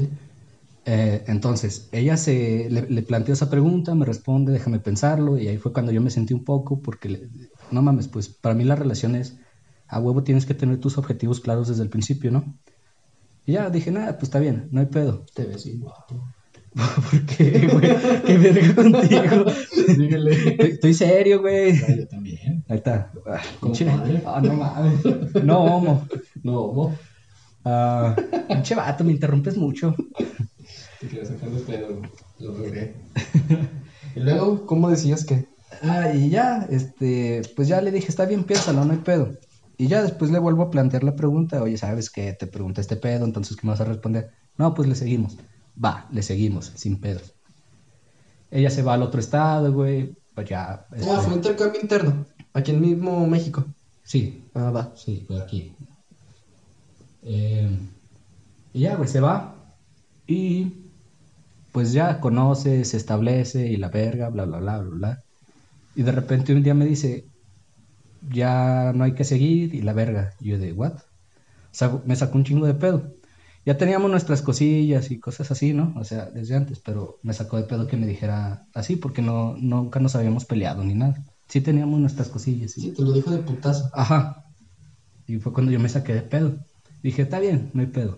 Eh, 0.85 1.23
entonces, 1.27 1.89
ella 1.91 2.17
se 2.17 2.67
le, 2.69 2.89
le 2.89 3.01
planteó 3.03 3.33
esa 3.33 3.49
pregunta, 3.49 3.93
me 3.95 4.05
responde, 4.05 4.51
déjame 4.51 4.79
pensarlo, 4.79 5.37
y 5.37 5.47
ahí 5.47 5.57
fue 5.57 5.73
cuando 5.73 5.91
yo 5.91 6.01
me 6.01 6.09
sentí 6.09 6.33
un 6.33 6.43
poco, 6.43 6.81
porque 6.81 7.09
le- 7.09 7.29
no 7.71 7.81
mames, 7.81 8.07
pues 8.07 8.29
para 8.29 8.55
mí 8.55 8.63
la 8.63 8.75
relación 8.75 9.15
es, 9.15 9.37
a 9.87 9.99
huevo 9.99 10.23
tienes 10.23 10.45
que 10.45 10.53
tener 10.55 10.79
tus 10.79 10.97
objetivos 10.97 11.39
claros 11.41 11.67
desde 11.67 11.83
el 11.83 11.89
principio, 11.89 12.31
¿no? 12.31 12.57
Y 13.45 13.53
ya 13.53 13.69
dije, 13.69 13.91
nada, 13.91 14.13
pues 14.13 14.23
está 14.23 14.39
bien, 14.39 14.69
no 14.71 14.79
hay 14.79 14.87
pedo. 14.87 15.25
Te 15.33 15.45
ves 15.45 15.67
guapo. 15.79 16.23
¿Por 17.11 17.25
qué, 17.25 17.67
güey? 17.67 18.21
¿Qué 18.25 18.37
verga 18.37 18.75
contigo? 18.75 19.45
Dígale. 19.97 20.31
Estoy, 20.31 20.69
estoy 20.71 20.93
serio, 20.93 21.41
güey. 21.41 21.77
Yo 21.77 22.07
también. 22.07 22.63
Ahí 22.67 22.77
está. 22.77 23.11
Ah, 23.25 23.41
pinche-. 23.61 23.87
Ah, 24.25 24.41
no 24.41 24.53
mames. 24.53 25.43
No, 25.43 25.63
homo. 25.63 26.07
No, 26.43 26.67
vos 26.71 26.93
Ah, 27.65 28.15
pinche 28.47 28.75
vato, 28.75 29.03
me 29.03 29.11
interrumpes 29.11 29.57
mucho. 29.57 29.93
te 30.99 31.07
quería 31.07 31.25
sacar 31.25 31.49
de 31.49 31.59
pedo, 31.61 32.01
lo 32.39 32.57
logré. 32.57 32.95
y 34.15 34.19
luego, 34.19 34.65
¿cómo 34.65 34.89
decías 34.89 35.25
que? 35.25 35.45
Ah, 35.81 36.11
y 36.13 36.29
ya, 36.29 36.67
este, 36.69 37.41
pues 37.55 37.67
ya 37.67 37.81
le 37.81 37.91
dije, 37.91 38.07
está 38.07 38.25
bien, 38.25 38.43
piénsalo, 38.43 38.85
no 38.85 38.93
hay 38.93 38.99
pedo. 38.99 39.31
Y 39.77 39.87
ya 39.87 40.01
después 40.01 40.31
le 40.31 40.39
vuelvo 40.39 40.63
a 40.63 40.69
plantear 40.71 41.03
la 41.03 41.15
pregunta, 41.15 41.61
oye, 41.61 41.77
¿sabes 41.77 42.09
qué? 42.09 42.33
Te 42.33 42.47
pregunté 42.47 42.81
este 42.81 42.95
pedo, 42.95 43.25
entonces, 43.25 43.55
¿qué 43.55 43.65
me 43.67 43.71
vas 43.71 43.81
a 43.81 43.85
responder? 43.85 44.29
No, 44.57 44.73
pues 44.73 44.87
le 44.87 44.95
seguimos. 44.95 45.37
Va, 45.83 46.07
le 46.11 46.21
seguimos, 46.23 46.71
sin 46.75 46.99
pedos. 46.99 47.33
Ella 48.51 48.69
se 48.69 48.81
va 48.81 48.95
al 48.95 49.03
otro 49.03 49.19
estado, 49.19 49.71
güey, 49.71 50.13
pues 50.35 50.49
ya. 50.49 50.85
este, 50.95 51.09
Ah, 51.09 51.19
fue 51.21 51.35
intercambio 51.35 51.81
interno. 51.81 52.25
Aquí 52.53 52.71
en 52.71 52.81
mismo 52.81 53.25
México. 53.27 53.63
Sí, 54.03 54.43
Ah, 54.55 54.71
va. 54.71 54.91
sí, 54.95 55.23
fue 55.27 55.41
aquí. 55.41 55.71
Eh, 57.23 57.69
y 58.73 58.79
ya, 58.81 58.95
güey, 58.95 59.07
se 59.09 59.19
va. 59.19 59.55
Y 60.27 60.73
pues 61.71 61.93
ya 61.93 62.19
conoce, 62.19 62.83
se 62.85 62.97
establece 62.97 63.67
y 63.67 63.77
la 63.77 63.89
verga, 63.89 64.29
bla, 64.29 64.45
bla, 64.45 64.59
bla, 64.59 64.79
bla, 64.79 64.89
bla. 64.95 65.23
Y 65.95 66.03
de 66.03 66.11
repente 66.11 66.53
un 66.53 66.63
día 66.63 66.73
me 66.73 66.85
dice, 66.85 67.25
ya 68.31 68.91
no 68.95 69.03
hay 69.03 69.13
que 69.13 69.23
seguir 69.23 69.73
y 69.75 69.81
la 69.81 69.93
verga. 69.93 70.33
Y 70.39 70.49
yo 70.49 70.57
de, 70.59 70.73
¿what? 70.73 70.93
O 70.93 71.01
sea, 71.71 71.99
me 72.05 72.15
sacó 72.15 72.37
un 72.37 72.43
chingo 72.45 72.65
de 72.65 72.73
pedo. 72.73 73.13
Ya 73.69 73.77
teníamos 73.77 74.09
nuestras 74.09 74.41
cosillas 74.41 75.11
y 75.11 75.19
cosas 75.19 75.51
así, 75.51 75.73
¿no? 75.73 75.93
O 75.95 76.03
sea, 76.03 76.25
desde 76.31 76.55
antes, 76.55 76.79
pero 76.79 77.19
me 77.21 77.33
sacó 77.33 77.57
de 77.57 77.65
pedo 77.65 77.85
que 77.85 77.97
me 77.97 78.07
dijera 78.07 78.65
así, 78.73 78.95
porque 78.95 79.21
no, 79.21 79.55
nunca 79.59 79.99
nos 79.99 80.15
habíamos 80.15 80.43
peleado 80.45 80.83
ni 80.83 80.95
nada. 80.95 81.23
Sí 81.47 81.61
teníamos 81.61 81.99
nuestras 81.99 82.29
cosillas. 82.29 82.75
y- 82.79 82.81
Sí, 82.81 82.91
te 82.93 83.03
lo 83.03 83.11
dijo 83.11 83.29
de 83.29 83.37
putazo. 83.43 83.91
Ajá. 83.93 84.43
Y 85.27 85.37
fue 85.37 85.53
cuando 85.53 85.71
yo 85.71 85.79
me 85.79 85.87
saqué 85.87 86.15
de 86.15 86.23
pedo. 86.23 86.57
Dije, 87.03 87.21
está 87.21 87.39
bien, 87.39 87.69
no 87.75 87.81
hay 87.81 87.87
pedo. 87.87 88.17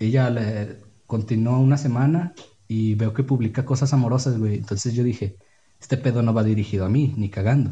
Ella 0.00 0.28
le 0.28 0.78
continuó 1.06 1.60
una 1.60 1.76
semana 1.78 2.34
y 2.66 2.94
veo 2.96 3.14
que 3.14 3.22
publica 3.22 3.64
cosas 3.64 3.92
amorosas, 3.92 4.36
güey. 4.38 4.56
Entonces 4.56 4.92
yo 4.92 5.04
dije, 5.04 5.36
este 5.80 5.96
pedo 5.96 6.22
no 6.22 6.34
va 6.34 6.42
dirigido 6.42 6.84
a 6.84 6.88
mí, 6.88 7.14
ni 7.16 7.28
cagando. 7.28 7.70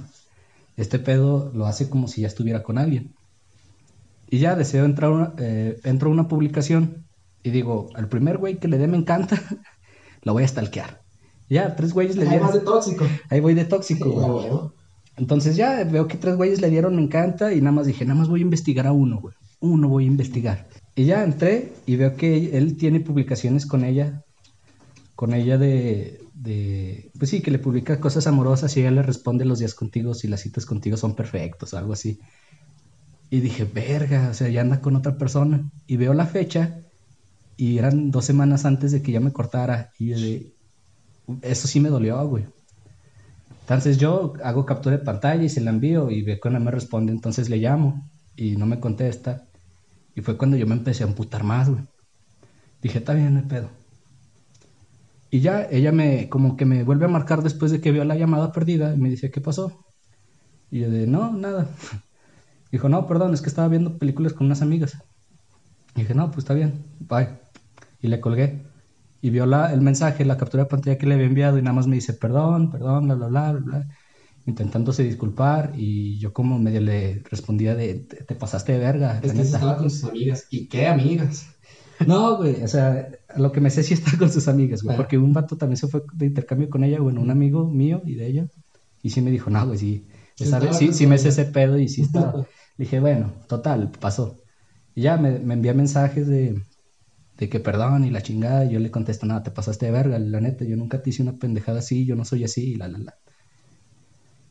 Este 0.76 1.00
pedo 1.00 1.50
lo 1.52 1.66
hace 1.66 1.88
como 1.90 2.06
si 2.06 2.20
ya 2.20 2.28
estuviera 2.28 2.62
con 2.62 2.78
alguien. 2.78 3.12
Y 4.30 4.38
ya 4.38 4.56
deseo 4.56 4.84
entrar 4.84 5.10
una, 5.10 5.32
eh, 5.38 5.78
entro 5.84 6.10
a 6.10 6.12
una 6.12 6.28
publicación 6.28 7.06
y 7.42 7.50
digo, 7.50 7.88
al 7.94 8.08
primer 8.08 8.38
güey 8.38 8.58
que 8.58 8.68
le 8.68 8.78
dé 8.78 8.86
me 8.86 8.96
encanta, 8.96 9.40
lo 10.22 10.32
voy 10.32 10.44
a 10.44 10.48
stalkear. 10.48 11.02
Ya, 11.48 11.76
tres 11.76 11.94
güeyes 11.94 12.16
le 12.16 12.26
dieron. 12.26 12.52
de 12.52 12.60
tóxico. 12.60 13.06
Ahí 13.30 13.40
voy 13.40 13.54
de 13.54 13.64
tóxico, 13.64 14.10
güey. 14.10 14.48
Entonces 15.16 15.56
ya 15.56 15.82
veo 15.84 16.06
que 16.06 16.18
tres 16.18 16.36
güeyes 16.36 16.60
le 16.60 16.70
dieron 16.70 16.94
me 16.94 17.02
encanta 17.02 17.52
y 17.52 17.60
nada 17.60 17.72
más 17.72 17.86
dije, 17.86 18.04
nada 18.04 18.20
más 18.20 18.28
voy 18.28 18.40
a 18.40 18.42
investigar 18.42 18.86
a 18.86 18.92
uno, 18.92 19.18
güey. 19.20 19.34
Uno 19.60 19.88
voy 19.88 20.04
a 20.04 20.08
investigar. 20.08 20.68
Y 20.94 21.06
ya 21.06 21.24
entré 21.24 21.72
y 21.86 21.96
veo 21.96 22.16
que 22.16 22.56
él 22.56 22.76
tiene 22.76 23.00
publicaciones 23.00 23.66
con 23.66 23.84
ella 23.84 24.24
con 25.18 25.34
ella 25.34 25.58
de, 25.58 26.20
de, 26.32 27.10
pues 27.18 27.30
sí, 27.30 27.40
que 27.40 27.50
le 27.50 27.58
publica 27.58 27.98
cosas 27.98 28.28
amorosas 28.28 28.76
y 28.76 28.80
ella 28.82 28.92
le 28.92 29.02
responde 29.02 29.44
los 29.44 29.58
días 29.58 29.74
contigo 29.74 30.14
si 30.14 30.28
las 30.28 30.42
citas 30.42 30.64
contigo 30.64 30.96
son 30.96 31.16
perfectos, 31.16 31.74
algo 31.74 31.92
así. 31.92 32.20
Y 33.30 33.40
dije, 33.40 33.64
verga, 33.64 34.28
o 34.30 34.34
sea, 34.34 34.48
ya 34.48 34.62
anda 34.62 34.80
con 34.80 34.96
otra 34.96 35.18
persona. 35.18 35.70
Y 35.86 35.96
veo 35.96 36.14
la 36.14 36.26
fecha 36.26 36.80
y 37.56 37.78
eran 37.78 38.10
dos 38.10 38.24
semanas 38.24 38.64
antes 38.64 38.92
de 38.92 39.02
que 39.02 39.12
ya 39.12 39.20
me 39.20 39.32
cortara. 39.32 39.92
Y 39.98 40.08
de, 40.08 40.54
eso 41.42 41.68
sí 41.68 41.80
me 41.80 41.90
dolió, 41.90 42.26
güey. 42.26 42.46
Entonces 43.62 43.98
yo 43.98 44.32
hago 44.42 44.64
captura 44.64 44.96
de 44.96 45.04
pantalla 45.04 45.42
y 45.42 45.48
se 45.50 45.60
la 45.60 45.70
envío 45.70 46.10
y 46.10 46.22
ve 46.22 46.40
cuando 46.40 46.58
me 46.58 46.70
responde, 46.70 47.12
entonces 47.12 47.50
le 47.50 47.58
llamo 47.58 48.08
y 48.34 48.56
no 48.56 48.64
me 48.64 48.80
contesta. 48.80 49.44
Y 50.14 50.22
fue 50.22 50.38
cuando 50.38 50.56
yo 50.56 50.66
me 50.66 50.74
empecé 50.74 51.04
a 51.04 51.06
amputar 51.06 51.44
más, 51.44 51.68
güey. 51.68 51.82
Dije, 52.80 52.98
está 52.98 53.12
bien, 53.12 53.34
no 53.34 53.40
hay 53.40 53.46
pedo. 53.46 53.68
Y 55.30 55.40
ya 55.40 55.68
ella 55.70 55.92
me, 55.92 56.28
como 56.30 56.56
que 56.56 56.64
me 56.64 56.82
vuelve 56.82 57.04
a 57.04 57.08
marcar 57.08 57.42
después 57.42 57.70
de 57.70 57.80
que 57.80 57.92
vio 57.92 58.04
la 58.04 58.16
llamada 58.16 58.52
perdida 58.52 58.94
y 58.94 58.98
me 58.98 59.10
dice, 59.10 59.30
¿qué 59.30 59.40
pasó? 59.40 59.84
Y 60.70 60.80
yo 60.80 60.90
de, 60.90 61.06
no, 61.06 61.32
nada. 61.32 61.68
Dijo, 62.70 62.88
no, 62.88 63.06
perdón, 63.06 63.34
es 63.34 63.40
que 63.40 63.48
estaba 63.48 63.68
viendo 63.68 63.98
películas 63.98 64.32
con 64.32 64.46
unas 64.46 64.62
amigas. 64.62 64.98
Y 65.94 66.00
dije, 66.00 66.14
no, 66.14 66.26
pues 66.26 66.38
está 66.38 66.54
bien, 66.54 66.84
bye. 67.00 67.28
Y 68.00 68.08
le 68.08 68.20
colgué. 68.20 68.62
Y 69.20 69.30
vio 69.30 69.46
la, 69.46 69.72
el 69.72 69.80
mensaje, 69.80 70.24
la 70.24 70.36
captura 70.36 70.64
de 70.64 70.68
pantalla 70.70 70.98
que 70.98 71.06
le 71.06 71.14
había 71.14 71.26
enviado 71.26 71.58
y 71.58 71.62
nada 71.62 71.74
más 71.74 71.86
me 71.86 71.96
dice, 71.96 72.12
perdón, 72.12 72.70
perdón, 72.70 73.06
bla, 73.06 73.14
bla, 73.16 73.28
bla, 73.28 73.52
bla, 73.52 73.86
intentándose 74.46 75.02
disculpar 75.02 75.72
y 75.76 76.18
yo 76.18 76.32
como 76.32 76.58
medio 76.58 76.80
le 76.80 77.22
respondía 77.30 77.74
de, 77.74 77.94
te, 77.94 78.34
pasaste 78.34 78.72
de 78.72 78.78
verga. 78.78 79.18
Es 79.22 79.32
que 79.32 79.40
estaba 79.40 79.76
con 79.76 79.90
sus 79.90 80.04
amigas. 80.04 80.46
¿Y 80.50 80.68
qué 80.68 80.86
amigas? 80.86 81.48
No, 82.06 82.36
güey, 82.36 82.62
o 82.62 82.68
sea, 82.68 83.10
lo 83.36 83.50
que 83.50 83.60
me 83.60 83.70
sé 83.70 83.82
sí 83.82 83.94
está 83.94 84.16
con 84.16 84.30
sus 84.30 84.46
amigas, 84.46 84.82
güey, 84.82 84.94
ah. 84.94 84.96
porque 84.96 85.18
un 85.18 85.32
vato 85.32 85.56
también 85.56 85.78
se 85.78 85.88
fue 85.88 86.02
de 86.12 86.26
intercambio 86.26 86.70
con 86.70 86.84
ella, 86.84 87.00
bueno, 87.00 87.20
un 87.20 87.30
amigo 87.30 87.68
mío 87.68 88.02
y 88.04 88.14
de 88.14 88.26
ella, 88.26 88.46
y 89.02 89.10
sí 89.10 89.20
me 89.20 89.32
dijo, 89.32 89.50
no, 89.50 89.66
güey, 89.66 89.78
sí, 89.78 90.06
sí, 90.36 90.92
sí, 90.92 91.06
me 91.08 91.18
sé 91.18 91.30
ese 91.30 91.44
pedo 91.46 91.76
y 91.76 91.88
sí 91.88 92.02
está. 92.02 92.34
Dije, 92.78 93.00
bueno, 93.00 93.32
total, 93.48 93.90
pasó. 93.90 94.38
Y 94.94 95.02
ya 95.02 95.16
me, 95.18 95.38
me 95.40 95.54
envía 95.54 95.74
mensajes 95.74 96.26
de, 96.26 96.62
de 97.38 97.48
que 97.48 97.60
perdón 97.60 98.04
y 98.04 98.10
la 98.10 98.22
chingada, 98.22 98.64
y 98.64 98.70
yo 98.70 98.80
le 98.80 98.90
contesto, 98.90 99.26
nada, 99.26 99.42
te 99.42 99.50
pasaste 99.50 99.86
de 99.86 99.92
verga, 99.92 100.18
la 100.18 100.40
neta, 100.40 100.64
yo 100.64 100.76
nunca 100.76 101.02
te 101.02 101.10
hice 101.10 101.22
una 101.22 101.38
pendejada 101.38 101.80
así, 101.80 102.06
yo 102.06 102.16
no 102.16 102.24
soy 102.24 102.44
así, 102.44 102.72
y 102.72 102.76
la, 102.76 102.88
la, 102.88 102.98
la. 102.98 103.14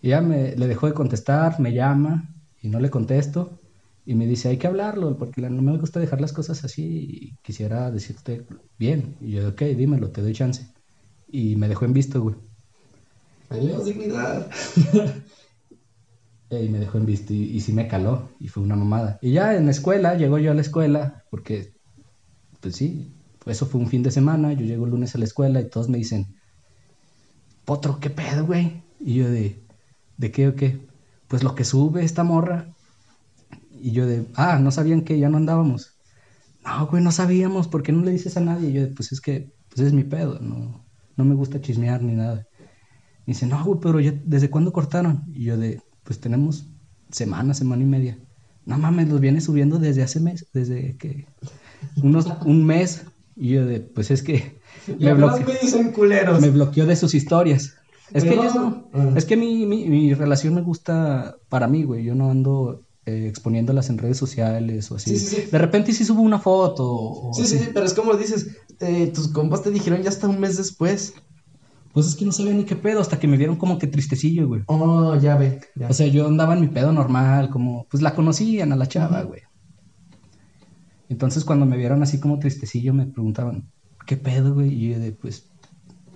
Y 0.01 0.09
ya 0.09 0.21
me, 0.21 0.55
le 0.55 0.67
dejó 0.67 0.87
de 0.87 0.93
contestar, 0.93 1.59
me 1.59 1.73
llama, 1.73 2.33
y 2.61 2.69
no 2.69 2.79
le 2.79 2.89
contesto, 2.89 3.59
y 4.05 4.15
me 4.15 4.25
dice, 4.25 4.49
hay 4.49 4.57
que 4.57 4.67
hablarlo, 4.67 5.17
porque 5.17 5.41
no 5.41 5.61
me 5.61 5.77
gusta 5.77 5.99
dejar 5.99 6.21
las 6.21 6.33
cosas 6.33 6.63
así, 6.63 6.83
y 6.85 7.37
quisiera 7.43 7.91
decirte 7.91 8.45
bien. 8.77 9.17
Y 9.19 9.31
yo, 9.31 9.49
ok, 9.49 9.61
dímelo, 9.63 10.11
te 10.11 10.21
doy 10.21 10.33
chance. 10.33 10.65
Y 11.27 11.57
me 11.57 11.67
dejó 11.67 11.85
en 11.85 11.93
visto, 11.93 12.21
güey. 12.21 12.35
Adiós, 13.49 13.85
dignidad. 13.85 14.49
y 16.49 16.69
me 16.69 16.79
dejó 16.79 16.97
en 16.97 17.05
visto 17.05 17.33
y, 17.33 17.59
sí 17.59 17.73
me 17.73 17.87
caló 17.87 18.29
y 18.39 18.47
fue 18.47 18.63
una 18.63 18.75
mamada. 18.75 19.19
Y 19.21 19.33
ya 19.33 19.55
en 19.55 19.65
la 19.65 19.71
escuela, 19.71 20.15
llegó 20.15 20.37
yo 20.37 20.51
a 20.51 20.55
la 20.55 20.61
escuela, 20.61 21.23
porque, 21.29 21.73
pues 22.61 22.75
sí, 22.75 23.13
eso 23.45 23.65
fue 23.65 23.81
un 23.81 23.87
fin 23.87 24.03
de 24.03 24.11
semana, 24.11 24.53
yo 24.53 24.65
llego 24.65 24.85
el 24.85 24.91
lunes 24.91 25.13
a 25.15 25.17
la 25.17 25.25
escuela 25.25 25.59
y 25.59 25.69
todos 25.69 25.89
me 25.89 25.97
dicen, 25.97 26.37
Potro, 27.65 27.99
¿qué 27.99 28.09
pedo, 28.09 28.45
güey? 28.45 28.81
Y 28.99 29.15
yo 29.15 29.29
de, 29.29 29.61
¿de 30.15 30.31
qué 30.31 30.47
o 30.47 30.55
qué? 30.55 30.87
Pues 31.27 31.43
lo 31.43 31.53
que 31.53 31.65
sube 31.65 32.03
esta 32.03 32.23
morra. 32.23 32.73
Y 33.81 33.91
yo 33.91 34.05
de, 34.07 34.25
ah, 34.35 34.57
no 34.59 34.71
sabían 34.71 35.01
que 35.01 35.19
ya 35.19 35.29
no 35.29 35.37
andábamos. 35.37 35.97
No, 36.65 36.87
güey, 36.87 37.03
no 37.03 37.11
sabíamos, 37.11 37.67
¿por 37.67 37.83
qué 37.83 37.91
no 37.91 38.03
le 38.03 38.11
dices 38.11 38.37
a 38.37 38.41
nadie? 38.41 38.69
Y 38.69 38.73
yo 38.73 38.81
de, 38.83 38.87
pues 38.87 39.11
es 39.11 39.19
que, 39.19 39.53
pues 39.69 39.85
es 39.85 39.93
mi 39.93 40.03
pedo, 40.03 40.39
no, 40.39 40.85
no 41.17 41.25
me 41.25 41.35
gusta 41.35 41.61
chismear 41.61 42.01
ni 42.01 42.13
nada. 42.13 42.47
Y 43.25 43.31
dice, 43.31 43.45
no, 43.45 43.61
güey, 43.63 43.79
pero 43.81 43.99
¿desde 44.23 44.49
cuándo 44.49 44.71
cortaron? 44.71 45.25
Y 45.33 45.43
yo 45.43 45.57
de, 45.57 45.81
pues 46.07 46.21
tenemos 46.21 46.65
semana, 47.11 47.53
semana 47.53 47.83
y 47.83 47.85
media. 47.85 48.17
No 48.65 48.77
mames, 48.77 49.09
los 49.09 49.19
viene 49.19 49.41
subiendo 49.41 49.77
desde 49.77 50.03
hace 50.03 50.21
mes, 50.21 50.47
desde 50.53 50.95
que 50.95 51.27
unos, 52.01 52.27
un 52.45 52.65
mes. 52.65 53.03
Y 53.35 53.49
yo 53.49 53.65
de, 53.65 53.81
pues 53.81 54.09
es 54.09 54.23
que 54.23 54.57
me, 54.99 55.13
bloqueó, 55.13 55.45
me, 55.45 55.53
dicen 55.61 55.91
culeros. 55.91 56.39
me 56.39 56.49
bloqueó 56.49 56.85
de 56.85 56.95
sus 56.95 57.13
historias. 57.13 57.73
Es 58.13 58.23
que, 58.23 58.37
no, 58.37 58.87
es 59.17 59.25
que 59.25 59.35
mi, 59.35 59.65
mi, 59.65 59.89
mi, 59.89 60.13
relación 60.13 60.55
me 60.55 60.61
gusta 60.61 61.35
para 61.49 61.67
mí, 61.67 61.83
güey. 61.83 62.05
Yo 62.05 62.15
no 62.15 62.31
ando 62.31 62.85
eh, 63.05 63.27
exponiéndolas 63.27 63.89
en 63.89 63.97
redes 63.97 64.15
sociales 64.15 64.89
o 64.91 64.95
así. 64.95 65.19
Sí, 65.19 65.35
sí, 65.35 65.41
de 65.51 65.57
repente 65.57 65.91
sí 65.91 66.05
subo 66.05 66.21
una 66.21 66.39
foto. 66.39 67.31
sí, 67.33 67.45
sí, 67.45 67.67
pero 67.73 67.85
es 67.85 67.93
como 67.93 68.13
dices, 68.13 68.47
eh, 68.79 69.11
tus 69.13 69.27
compas 69.27 69.61
te 69.61 69.71
dijeron 69.71 70.01
ya 70.03 70.09
hasta 70.09 70.29
un 70.29 70.39
mes 70.39 70.55
después. 70.55 71.15
Pues 71.97 72.05
es 72.05 72.15
que 72.15 72.25
no 72.25 72.31
sabía 72.31 72.53
ni 72.53 72.63
qué 72.63 72.75
pedo, 72.75 73.01
hasta 73.01 73.17
que 73.17 73.27
me 73.27 73.37
vieron 73.37 73.55
como 73.55 73.79
que 73.79 73.87
tristecillo, 73.87 74.47
güey. 74.47 74.61
Oh, 74.67 75.15
ya 75.15 75.35
ve. 75.35 75.61
O 75.89 75.93
sea, 75.93 76.05
yo 76.05 76.27
andaba 76.27 76.53
en 76.53 76.61
mi 76.61 76.67
pedo 76.67 76.91
normal, 76.91 77.49
como, 77.49 77.87
pues 77.89 78.03
la 78.03 78.13
conocían 78.13 78.71
a 78.71 78.75
la 78.75 78.85
chava, 78.85 79.23
güey. 79.23 79.41
Entonces 81.09 81.43
cuando 81.43 81.65
me 81.65 81.75
vieron 81.75 82.03
así 82.03 82.19
como 82.19 82.37
tristecillo, 82.37 82.93
me 82.93 83.07
preguntaban, 83.07 83.71
¿qué 84.05 84.15
pedo, 84.15 84.53
güey? 84.53 84.75
Y 84.75 84.91
yo 84.91 84.99
de, 84.99 85.11
pues, 85.11 85.49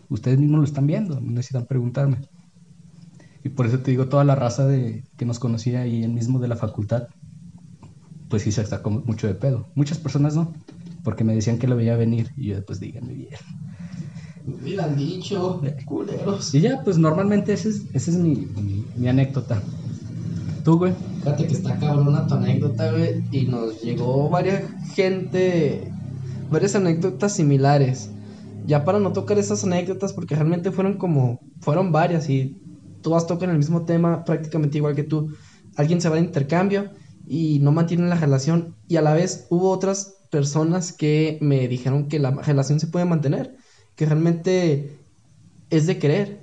ustedes 0.07 0.37
mismos 0.37 0.59
lo 0.59 0.65
están 0.65 0.85
viendo, 0.85 1.19
no 1.19 1.31
necesitan 1.31 1.65
preguntarme. 1.65 2.17
Y 3.43 3.49
por 3.49 3.65
eso 3.65 3.79
te 3.79 3.89
digo, 3.89 4.07
toda 4.07 4.23
la 4.23 4.35
raza 4.35 4.67
de 4.67 5.03
que 5.17 5.25
nos 5.25 5.39
conocía 5.39 5.81
ahí 5.81 6.03
el 6.03 6.13
mismo 6.13 6.37
de 6.37 6.47
la 6.47 6.57
facultad, 6.57 7.07
pues 8.29 8.43
sí 8.43 8.51
se 8.51 8.63
sacó 8.67 8.91
mucho 8.91 9.25
de 9.25 9.33
pedo. 9.33 9.71
Muchas 9.73 9.97
personas 9.97 10.35
no, 10.35 10.53
porque 11.03 11.23
me 11.23 11.33
decían 11.33 11.57
que 11.57 11.65
lo 11.65 11.75
veía 11.75 11.97
venir 11.97 12.29
y 12.37 12.49
yo, 12.49 12.63
pues 12.63 12.79
díganme 12.79 13.15
bien. 13.15 13.39
Me 14.45 14.77
han 14.77 14.95
dicho, 14.95 15.61
culeros. 15.85 16.53
Y 16.53 16.61
ya, 16.61 16.81
pues 16.83 16.97
normalmente 16.97 17.53
esa 17.53 17.69
es, 17.69 17.83
ese 17.93 18.11
es 18.11 18.17
mi, 18.17 18.47
mi, 18.95 19.07
anécdota. 19.07 19.61
¿Tú, 20.63 20.77
güey? 20.77 20.93
Fíjate 21.19 21.47
que 21.47 21.53
está 21.53 21.77
cabrona 21.79 22.27
tu 22.27 22.35
anécdota, 22.35 22.91
güey. 22.91 23.23
Y 23.31 23.45
nos 23.45 23.81
llegó 23.81 24.29
varias 24.29 24.63
gente, 24.93 25.91
varias 26.49 26.75
anécdotas 26.75 27.35
similares. 27.35 28.09
Ya 28.65 28.85
para 28.85 28.99
no 28.99 29.13
tocar 29.13 29.37
esas 29.37 29.63
anécdotas, 29.63 30.13
porque 30.13 30.35
realmente 30.35 30.71
fueron 30.71 30.97
como, 30.97 31.39
fueron 31.59 31.91
varias 31.91 32.29
y 32.29 32.57
todas 33.01 33.27
tocan 33.27 33.49
el 33.49 33.57
mismo 33.57 33.85
tema, 33.85 34.23
prácticamente 34.23 34.77
igual 34.77 34.95
que 34.95 35.03
tú. 35.03 35.33
Alguien 35.75 36.01
se 36.01 36.09
va 36.09 36.15
de 36.15 36.21
intercambio 36.21 36.91
y 37.27 37.59
no 37.59 37.71
mantienen 37.71 38.09
la 38.09 38.15
relación. 38.15 38.75
Y 38.87 38.97
a 38.97 39.01
la 39.01 39.13
vez 39.13 39.47
hubo 39.49 39.69
otras 39.69 40.15
personas 40.31 40.93
que 40.93 41.37
me 41.41 41.67
dijeron 41.67 42.07
que 42.07 42.19
la 42.19 42.31
relación 42.31 42.79
se 42.79 42.87
puede 42.87 43.05
mantener 43.05 43.55
que 43.95 44.05
realmente 44.05 44.97
es 45.69 45.87
de 45.87 45.99
querer. 45.99 46.41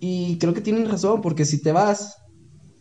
Y 0.00 0.38
creo 0.38 0.54
que 0.54 0.60
tienen 0.60 0.88
razón, 0.88 1.20
porque 1.20 1.44
si 1.44 1.58
te 1.58 1.72
vas, 1.72 2.18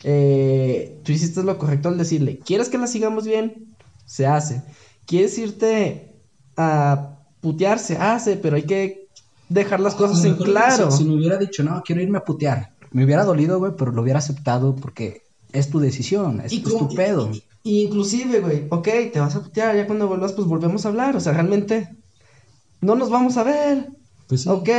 eh, 0.04 1.00
tú 1.04 1.12
hiciste 1.12 1.44
lo 1.44 1.58
correcto 1.58 1.90
al 1.90 1.98
decirle, 1.98 2.40
¿quieres 2.40 2.70
que 2.70 2.78
la 2.78 2.88
sigamos 2.88 3.26
bien? 3.26 3.76
Se 4.06 4.26
hace. 4.26 4.64
¿Quieres 5.06 5.38
irte 5.38 6.16
a 6.56 7.18
putear? 7.42 7.80
Se 7.80 7.98
hace, 7.98 8.38
pero 8.38 8.56
hay 8.56 8.64
que 8.64 9.10
dejar 9.50 9.80
las 9.80 9.96
cosas 9.96 10.24
en 10.24 10.36
claro. 10.36 10.92
Si, 10.92 11.04
me 11.04 11.16
hubiera 11.16 11.38
dicho, 11.38 11.64
no, 11.64 11.82
quiero 11.84 12.02
irme 12.02 12.20
a 12.20 12.24
putear, 12.24 12.74
me 12.92 13.04
hubiera 13.04 13.26
dolido, 13.26 13.60
güey, 13.60 13.74
pero 13.78 13.92
lo 13.92 14.02
hubiera 14.02 14.20
aceptado 14.20 14.76
porque 14.76 15.24
es 15.52 15.70
tu 15.70 15.80
decisión, 15.80 16.42
es, 16.42 16.62
tu 16.62 16.90
pedo. 16.96 17.32
inclusive, 17.64 18.40
güey, 18.40 18.68
ok, 18.70 18.88
te 19.12 19.20
vas 19.20 19.36
a 19.36 19.42
putear, 19.42 19.76
ya 19.76 19.88
cuando 19.88 20.08
vuelvas, 20.08 20.34
pues 20.34 20.48
volvemos 20.48 20.86
a 20.86 20.90
hablar, 20.90 21.16
o 21.16 21.20
sea, 21.20 21.34
realmente 21.34 21.90
no 22.82 22.96
nos 22.96 23.10
vamos 23.10 23.38
a 23.38 23.44
ver. 23.44 23.90
Pues 24.28 24.44
sí. 24.44 24.50
Ok. 24.50 24.70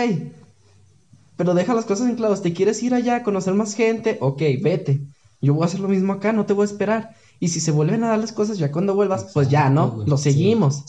Pero 1.36 1.54
deja 1.54 1.74
las 1.74 1.86
cosas 1.86 2.08
en 2.08 2.16
claro. 2.16 2.36
¿Te 2.36 2.52
quieres 2.52 2.82
ir 2.82 2.94
allá 2.94 3.16
a 3.16 3.22
conocer 3.22 3.54
más 3.54 3.74
gente? 3.74 4.18
Ok, 4.20 4.42
vete. 4.62 5.00
Yo 5.40 5.54
voy 5.54 5.62
a 5.62 5.66
hacer 5.66 5.80
lo 5.80 5.88
mismo 5.88 6.12
acá, 6.12 6.32
no 6.32 6.44
te 6.44 6.52
voy 6.52 6.64
a 6.64 6.66
esperar. 6.66 7.16
Y 7.38 7.48
si 7.48 7.60
se 7.60 7.70
vuelven 7.70 8.04
a 8.04 8.08
dar 8.08 8.18
las 8.18 8.32
cosas 8.32 8.58
ya 8.58 8.70
cuando 8.70 8.94
vuelvas, 8.94 9.28
pues 9.32 9.48
ya, 9.48 9.70
¿no? 9.70 10.04
lo 10.06 10.18
seguimos. 10.18 10.84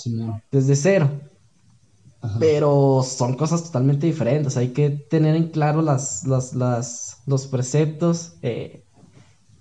Desde 0.51 0.75
cero. 0.75 1.09
Pero 2.39 3.03
son 3.03 3.35
cosas 3.35 3.63
totalmente 3.63 4.05
diferentes. 4.05 4.57
Hay 4.57 4.69
que 4.69 4.89
tener 4.89 5.35
en 5.35 5.47
claro 5.49 5.81
las, 5.81 6.27
las, 6.27 6.53
las, 6.53 7.17
los 7.25 7.47
preceptos. 7.47 8.33
Eh, 8.41 8.83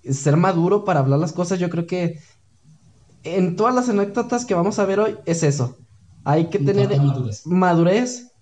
ser 0.03 0.37
maduro 0.37 0.85
para 0.85 1.01
hablar 1.01 1.21
las 1.21 1.33
cosas. 1.33 1.59
Yo 1.59 1.71
creo 1.71 1.87
que 1.87 2.19
en 3.23 3.57
todas 3.57 3.75
las 3.75 3.89
anécdotas 3.89 4.45
que 4.45 4.55
vamos 4.55 4.79
a 4.79 4.85
ver 4.85 5.01
hoy 5.01 5.17
es 5.25 5.43
eso. 5.43 5.79
Hay 6.25 6.47
que 6.49 6.59
tener 6.59 6.91
madurez. 7.45 8.33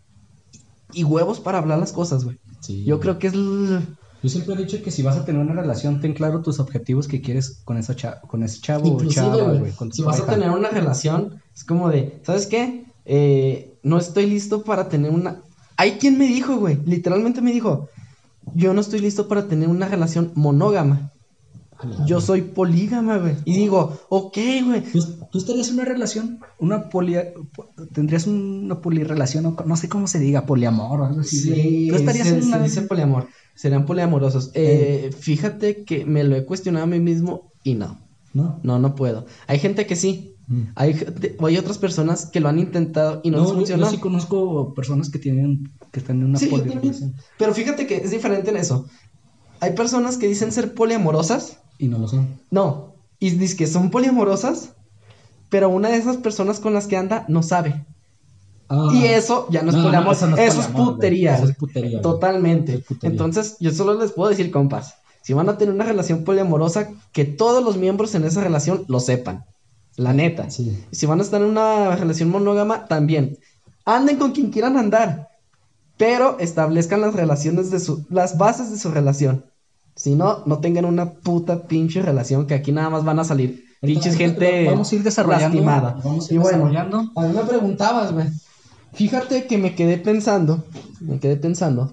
y 0.92 1.04
huevos 1.04 1.40
para 1.40 1.58
hablar 1.58 1.78
las 1.78 1.92
cosas, 1.92 2.24
güey. 2.24 2.38
Yo 2.84 3.00
creo 3.00 3.18
que 3.18 3.28
es... 3.28 3.34
Yo 3.34 4.28
siempre 4.28 4.54
he 4.54 4.58
dicho 4.58 4.82
que 4.82 4.90
si 4.90 5.02
vas 5.02 5.16
a 5.16 5.24
tener 5.24 5.40
una 5.40 5.60
relación, 5.60 6.00
ten 6.00 6.12
claro 6.12 6.42
tus 6.42 6.58
objetivos 6.58 7.06
que 7.06 7.20
quieres 7.20 7.60
con, 7.64 7.76
esa 7.76 7.94
con 8.22 8.42
ese 8.42 8.60
chavo 8.60 8.96
o 8.96 9.04
chava, 9.04 9.52
güey. 9.52 9.72
Si 9.92 10.02
vas 10.02 10.20
a 10.20 10.26
tener 10.26 10.50
una 10.50 10.70
relación, 10.70 11.40
es 11.54 11.62
como 11.62 11.88
de, 11.88 12.20
¿sabes 12.24 12.46
qué? 12.46 12.84
Eh, 13.04 13.78
no 13.82 13.98
estoy 13.98 14.26
listo 14.26 14.64
para 14.64 14.88
tener 14.88 15.12
una... 15.12 15.40
Hay 15.76 15.92
quien 15.92 16.18
me 16.18 16.26
dijo, 16.26 16.56
güey, 16.56 16.78
literalmente 16.84 17.40
me 17.40 17.52
dijo, 17.52 17.88
yo 18.54 18.74
no 18.74 18.80
estoy 18.80 19.00
listo 19.00 19.28
para 19.28 19.46
tener 19.46 19.68
una 19.68 19.86
relación 19.86 20.32
monógama. 20.34 21.12
Yo 22.06 22.20
soy 22.20 22.42
polígama, 22.42 23.18
güey. 23.18 23.36
Y 23.44 23.54
digo, 23.56 23.98
ok, 24.08 24.36
güey. 24.64 24.82
¿Tú, 25.30 25.38
estarías 25.38 25.68
en 25.68 25.74
una 25.74 25.84
relación, 25.84 26.40
una 26.58 26.88
tendrías 27.92 28.26
una 28.26 28.80
polirrelación, 28.80 29.56
no 29.64 29.76
sé 29.76 29.88
cómo 29.88 30.06
se 30.08 30.18
diga, 30.18 30.44
poliamor 30.46 31.00
o 31.00 31.04
algo 31.06 31.20
así. 31.20 31.38
Sí, 31.38 31.86
¿Tú 31.90 31.96
estarías 31.96 32.26
se, 32.28 32.34
en 32.34 32.42
se 32.42 32.48
una- 32.48 32.58
dice 32.62 32.82
poliamor. 32.82 33.28
Serían 33.54 33.86
poliamorosos. 33.86 34.50
Eh, 34.54 35.10
fíjate 35.18 35.84
que 35.84 36.04
me 36.04 36.24
lo 36.24 36.36
he 36.36 36.44
cuestionado 36.44 36.84
a 36.84 36.88
mí 36.88 37.00
mismo 37.00 37.52
y 37.64 37.74
no. 37.74 37.98
¿No? 38.34 38.60
No, 38.62 38.78
no 38.78 38.94
puedo. 38.94 39.26
Hay 39.46 39.58
gente 39.58 39.86
que 39.86 39.96
sí. 39.96 40.34
Mm. 40.46 40.62
Hay, 40.76 40.96
hay 41.40 41.58
otras 41.58 41.76
personas 41.78 42.26
que 42.26 42.40
lo 42.40 42.48
han 42.48 42.58
intentado 42.58 43.20
y 43.24 43.30
no, 43.30 43.38
les 43.40 43.48
yo- 43.48 43.54
funcionó. 43.54 43.84
Yo 43.86 43.90
sí 43.90 43.98
conozco 43.98 44.74
personas 44.74 45.10
que 45.10 45.18
tienen, 45.18 45.70
que 45.92 46.00
están 46.00 46.18
en 46.20 46.26
una 46.26 46.38
Sí, 46.38 46.46
polirrelación. 46.46 47.14
Pero 47.38 47.52
fíjate 47.54 47.86
que 47.86 47.96
es 47.96 48.10
diferente 48.10 48.50
en 48.50 48.56
eso. 48.58 48.86
Hay 49.60 49.72
personas 49.72 50.16
que 50.18 50.28
dicen 50.28 50.52
ser 50.52 50.74
poliamorosas. 50.74 51.58
Y 51.78 51.88
no 51.88 51.98
lo 51.98 52.08
son. 52.08 52.40
No. 52.50 52.94
Y 53.18 53.30
dicen 53.30 53.56
que 53.56 53.66
son 53.66 53.90
poliamorosas. 53.90 54.74
Pero 55.48 55.70
una 55.70 55.88
de 55.88 55.96
esas 55.96 56.18
personas 56.18 56.60
con 56.60 56.74
las 56.74 56.86
que 56.86 56.96
anda 56.96 57.24
no 57.28 57.42
sabe. 57.42 57.86
Ah. 58.68 58.90
Y 58.92 59.06
eso 59.06 59.46
ya 59.50 59.62
no 59.62 59.70
es 59.70 59.76
eso 59.76 60.26
no 60.26 60.36
eso 60.36 60.60
es 60.60 60.66
poliamor, 60.66 60.72
güey. 60.72 60.94
putería. 60.94 61.34
Eso 61.36 61.44
es 61.46 61.56
putería. 61.56 62.02
Totalmente. 62.02 62.74
Es 62.74 62.84
putería. 62.84 63.12
Entonces, 63.12 63.56
yo 63.60 63.70
solo 63.70 63.94
les 63.94 64.12
puedo 64.12 64.28
decir, 64.28 64.50
compas, 64.50 64.96
si 65.22 65.32
van 65.32 65.48
a 65.48 65.56
tener 65.56 65.74
una 65.74 65.84
relación 65.84 66.24
poliamorosa, 66.24 66.90
que 67.12 67.24
todos 67.24 67.64
los 67.64 67.76
miembros 67.76 68.14
en 68.14 68.24
esa 68.24 68.42
relación 68.42 68.84
lo 68.88 69.00
sepan. 69.00 69.46
La 69.96 70.12
neta. 70.12 70.50
Sí. 70.50 70.84
Si 70.92 71.06
van 71.06 71.20
a 71.20 71.22
estar 71.22 71.40
en 71.40 71.48
una 71.48 71.96
relación 71.96 72.30
monógama, 72.30 72.86
también. 72.86 73.38
Anden 73.84 74.16
con 74.16 74.32
quien 74.32 74.50
quieran 74.50 74.76
andar. 74.76 75.28
Pero 75.96 76.38
establezcan 76.38 77.00
las 77.00 77.14
relaciones 77.14 77.70
de 77.70 77.80
su. 77.80 78.06
las 78.10 78.38
bases 78.38 78.70
de 78.70 78.78
su 78.78 78.90
relación. 78.90 79.44
Si 79.98 80.14
no, 80.14 80.44
no 80.46 80.58
tengan 80.60 80.84
una 80.84 81.10
puta 81.12 81.66
pinche 81.66 82.00
relación 82.02 82.46
que 82.46 82.54
aquí 82.54 82.70
nada 82.72 82.88
más 82.88 83.04
van 83.04 83.18
a 83.18 83.24
salir 83.24 83.64
pinches 83.80 84.16
gente 84.16 84.64
Vamos 84.66 84.90
a 84.90 84.94
ir 84.94 85.02
desarrollando. 85.02 85.48
lastimada. 85.48 86.00
Vamos 86.04 86.24
a 86.30 86.32
ir 86.32 86.36
y 86.36 86.42
bueno, 86.42 86.58
desarrollando. 86.66 87.12
a 87.16 87.22
mí 87.26 87.34
me 87.34 87.42
preguntabas, 87.42 88.12
güey. 88.12 88.26
Fíjate 88.92 89.46
que 89.46 89.58
me 89.58 89.74
quedé 89.74 89.98
pensando, 89.98 90.64
me 91.00 91.18
quedé 91.18 91.36
pensando. 91.36 91.92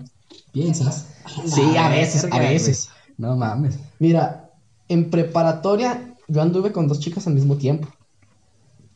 ¿Piensas? 0.51 1.07
Sí, 1.45 1.75
a 1.77 1.89
veces, 1.89 2.27
a 2.31 2.39
veces. 2.39 2.89
No 3.17 3.35
mames. 3.35 3.77
Mira, 3.99 4.51
en 4.87 5.09
preparatoria 5.09 6.13
yo 6.27 6.41
anduve 6.41 6.71
con 6.71 6.87
dos 6.87 6.99
chicas 6.99 7.25
al 7.27 7.33
mismo 7.33 7.55
tiempo. 7.57 7.87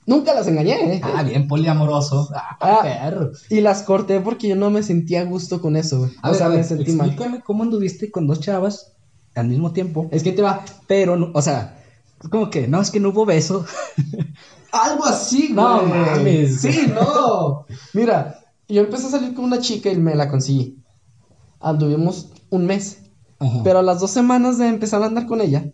Nunca 0.05 0.33
las 0.33 0.47
engañé, 0.47 0.95
¿eh? 0.95 1.01
Ah, 1.03 1.21
bien 1.23 1.47
poliamoroso. 1.47 2.29
Ah, 2.33 2.57
Ah, 2.61 2.79
perro. 2.81 3.31
Y 3.49 3.61
las 3.61 3.83
corté 3.83 4.19
porque 4.21 4.47
yo 4.47 4.55
no 4.55 4.69
me 4.71 4.81
sentía 4.81 5.21
a 5.21 5.25
gusto 5.25 5.61
con 5.61 5.75
eso, 5.75 5.99
güey. 5.99 6.11
A 6.23 6.29
o 6.29 6.31
ver, 6.31 6.37
sea, 6.39 6.47
a 6.47 6.49
me 6.49 6.63
sentí 6.63 6.91
mal. 6.93 7.07
explícame 7.09 7.41
cómo 7.41 7.63
anduviste 7.63 8.09
con 8.09 8.25
dos 8.25 8.39
chavas 8.39 8.93
al 9.39 9.47
mismo 9.47 9.71
tiempo. 9.71 10.07
Es 10.11 10.23
que 10.23 10.31
te 10.31 10.41
va. 10.41 10.63
Pero, 10.87 11.15
no- 11.15 11.31
o 11.33 11.41
sea, 11.41 11.81
es 12.21 12.29
como 12.29 12.49
que, 12.49 12.67
no, 12.67 12.81
es 12.81 12.91
que 12.91 12.99
no 12.99 13.09
hubo 13.09 13.25
beso. 13.25 13.65
Algo 14.71 15.05
así, 15.05 15.53
güey. 15.53 15.55
No 15.55 15.81
mames. 15.83 16.61
Sí, 16.61 16.91
no. 16.93 17.65
Mira, 17.93 18.39
yo 18.67 18.81
empecé 18.81 19.07
a 19.07 19.11
salir 19.11 19.33
con 19.33 19.45
una 19.45 19.59
chica 19.59 19.89
y 19.91 19.97
me 19.97 20.15
la 20.15 20.29
conseguí. 20.29 20.77
Anduvimos 21.59 22.29
un 22.49 22.65
mes. 22.65 22.99
Ajá. 23.39 23.61
Pero 23.63 23.79
a 23.79 23.83
las 23.83 23.99
dos 23.99 24.11
semanas 24.11 24.57
de 24.57 24.67
empezar 24.67 25.01
a 25.01 25.07
andar 25.07 25.25
con 25.25 25.41
ella, 25.41 25.65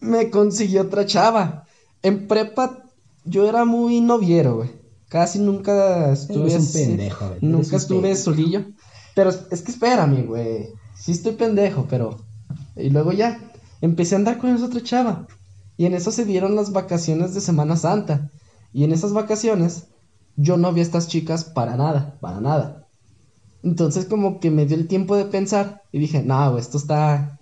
me 0.00 0.30
consiguió 0.30 0.82
otra 0.82 1.06
chava. 1.06 1.64
En 2.02 2.26
prepa, 2.26 2.84
yo 3.24 3.48
era 3.48 3.64
muy 3.64 4.00
noviero, 4.00 4.56
güey. 4.56 4.70
Casi 5.08 5.38
nunca 5.38 6.12
estuve 6.12 6.50
Eres 6.52 6.66
un 6.66 6.72
pendejo, 6.72 7.28
güey. 7.28 7.38
Nunca 7.42 7.68
un 7.68 7.74
estuve 7.76 8.16
solillo. 8.16 8.64
Pero 9.14 9.30
es, 9.30 9.42
es 9.50 9.62
que 9.62 9.72
espérame, 9.72 10.24
güey. 10.26 10.68
Sí 10.96 11.12
estoy 11.12 11.32
pendejo, 11.32 11.86
pero... 11.88 12.16
Y 12.76 12.90
luego 12.90 13.12
ya, 13.12 13.38
empecé 13.80 14.14
a 14.14 14.18
andar 14.18 14.38
con 14.38 14.54
esa 14.54 14.66
otra 14.66 14.82
chava. 14.82 15.26
Y 15.76 15.86
en 15.86 15.94
eso 15.94 16.10
se 16.12 16.24
dieron 16.24 16.56
las 16.56 16.72
vacaciones 16.72 17.34
de 17.34 17.40
Semana 17.40 17.76
Santa. 17.76 18.30
Y 18.72 18.84
en 18.84 18.92
esas 18.92 19.12
vacaciones, 19.12 19.84
yo 20.36 20.56
no 20.56 20.72
vi 20.72 20.80
a 20.80 20.82
estas 20.84 21.08
chicas 21.08 21.44
para 21.44 21.76
nada, 21.76 22.16
para 22.20 22.40
nada. 22.40 22.86
Entonces 23.62 24.06
como 24.06 24.40
que 24.40 24.50
me 24.50 24.66
dio 24.66 24.76
el 24.76 24.88
tiempo 24.88 25.16
de 25.16 25.24
pensar 25.26 25.82
y 25.92 25.98
dije, 25.98 26.22
no, 26.22 26.50
güey, 26.50 26.62
esto 26.62 26.78
está, 26.78 27.38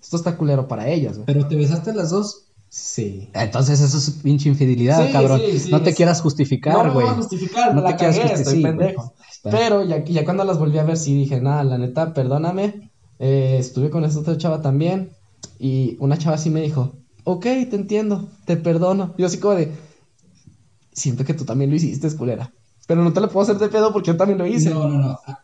esto 0.00 0.16
está 0.16 0.36
culero 0.36 0.68
para 0.68 0.88
ellas, 0.88 1.14
güey. 1.14 1.26
Pero 1.26 1.46
te 1.48 1.56
besaste 1.56 1.94
las 1.94 2.10
dos. 2.10 2.46
Sí. 2.68 3.28
Entonces 3.34 3.80
eso 3.80 3.96
es 3.98 4.10
pinche 4.22 4.48
infidelidad, 4.48 5.06
Sí, 5.06 5.12
cabrón. 5.12 5.40
sí, 5.44 5.58
sí, 5.58 5.70
no 5.70 5.82
te 5.82 5.90
es- 5.90 5.96
quieras 5.96 6.20
justificar, 6.22 6.74
no 6.86 6.92
güey. 6.94 7.06
voy 7.06 7.14
a 7.14 7.16
justificar, 7.16 7.74
No 7.74 7.82
la 7.82 7.90
te 7.90 7.96
quieras 7.96 8.16
cagué, 8.18 8.28
justi- 8.30 8.40
estoy 8.40 8.56
sí, 8.56 8.62
pendejo. 8.62 9.14
Pero 9.44 9.84
ya, 9.84 10.04
ya 10.04 10.24
cuando 10.24 10.44
las 10.44 10.58
volví 10.58 10.78
a 10.78 10.84
ver, 10.84 10.96
sí 10.96 11.14
dije, 11.14 11.40
nada, 11.40 11.64
la 11.64 11.76
neta, 11.78 12.12
perdóname. 12.14 12.91
Eh, 13.22 13.56
estuve 13.58 13.90
con 13.90 14.04
esta 14.04 14.20
otra 14.20 14.36
chava 14.38 14.60
también. 14.62 15.10
Y 15.58 15.96
una 16.00 16.18
chava 16.18 16.38
sí 16.38 16.50
me 16.50 16.62
dijo, 16.62 16.92
ok, 17.24 17.44
te 17.70 17.76
entiendo, 17.76 18.28
te 18.46 18.56
perdono. 18.56 19.14
Yo 19.18 19.26
así 19.26 19.38
como 19.38 19.54
de, 19.56 19.72
siento 20.92 21.24
que 21.24 21.34
tú 21.34 21.44
también 21.44 21.70
lo 21.70 21.76
hiciste, 21.76 22.10
culera. 22.16 22.52
Pero 22.86 23.02
no 23.02 23.12
te 23.12 23.20
lo 23.20 23.28
puedo 23.28 23.44
hacer 23.44 23.58
de 23.58 23.68
pedo 23.68 23.92
porque 23.92 24.08
yo 24.08 24.16
también 24.16 24.38
lo 24.38 24.46
hice. 24.46 24.70
No, 24.70 24.88
no, 24.88 24.98
no. 24.98 25.18
Ah, 25.26 25.38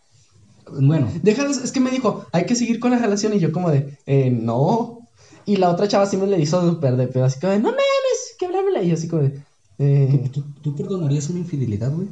Bueno, 0.80 1.08
Déjalo, 1.22 1.50
es 1.50 1.72
que 1.72 1.80
me 1.80 1.90
dijo, 1.90 2.26
hay 2.32 2.46
que 2.46 2.54
seguir 2.56 2.80
con 2.80 2.90
la 2.92 2.98
relación. 2.98 3.34
Y 3.34 3.40
yo 3.40 3.52
como 3.52 3.70
de, 3.70 3.98
eh, 4.06 4.30
no. 4.30 5.00
Y 5.46 5.56
la 5.56 5.70
otra 5.70 5.88
chava 5.88 6.06
sí 6.06 6.16
me 6.18 6.26
le 6.26 6.40
hizo 6.40 6.60
súper 6.68 6.96
de 6.96 7.08
pedo, 7.08 7.24
así 7.26 7.40
como 7.40 7.52
de, 7.54 7.60
no 7.60 7.70
mames, 7.70 8.36
que 8.38 8.48
bla, 8.48 8.62
bla. 8.62 8.82
Y 8.82 8.88
yo 8.88 8.94
así 8.94 9.08
como 9.08 9.22
de, 9.22 9.42
eh, 9.78 10.30
¿tú, 10.32 10.44
tú 10.62 10.76
perdonarías 10.76 11.30
una 11.30 11.40
infidelidad, 11.40 11.92
güey? 11.94 12.08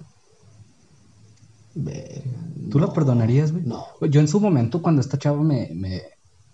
Verga. 1.77 2.23
¿Tú 2.71 2.79
la 2.81 2.93
perdonarías, 2.93 3.53
güey? 3.53 3.65
No. 3.65 3.85
Yo 4.11 4.21
en 4.21 4.29
su 4.29 4.41
momento, 4.41 4.83
cuando 4.83 5.01
esta 5.01 5.19
chava 5.19 5.43
me, 5.43 5.71
me, 5.75 6.03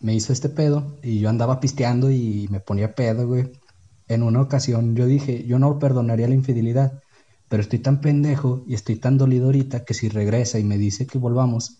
me 0.00 0.14
hizo 0.14 0.32
este 0.32 0.48
pedo 0.48 0.98
y 1.02 1.20
yo 1.20 1.28
andaba 1.28 1.60
pisteando 1.60 2.10
y 2.10 2.48
me 2.50 2.60
ponía 2.60 2.94
pedo, 2.94 3.26
güey. 3.26 3.50
En 4.08 4.22
una 4.22 4.42
ocasión 4.42 4.94
yo 4.94 5.06
dije, 5.06 5.44
yo 5.46 5.58
no 5.58 5.78
perdonaría 5.78 6.28
la 6.28 6.34
infidelidad, 6.34 7.00
pero 7.48 7.62
estoy 7.62 7.78
tan 7.78 8.00
pendejo 8.00 8.62
y 8.66 8.74
estoy 8.74 8.96
tan 8.96 9.16
dolido 9.16 9.46
ahorita 9.46 9.84
que 9.84 9.94
si 9.94 10.08
regresa 10.08 10.58
y 10.58 10.64
me 10.64 10.76
dice 10.76 11.06
que 11.06 11.18
volvamos, 11.18 11.78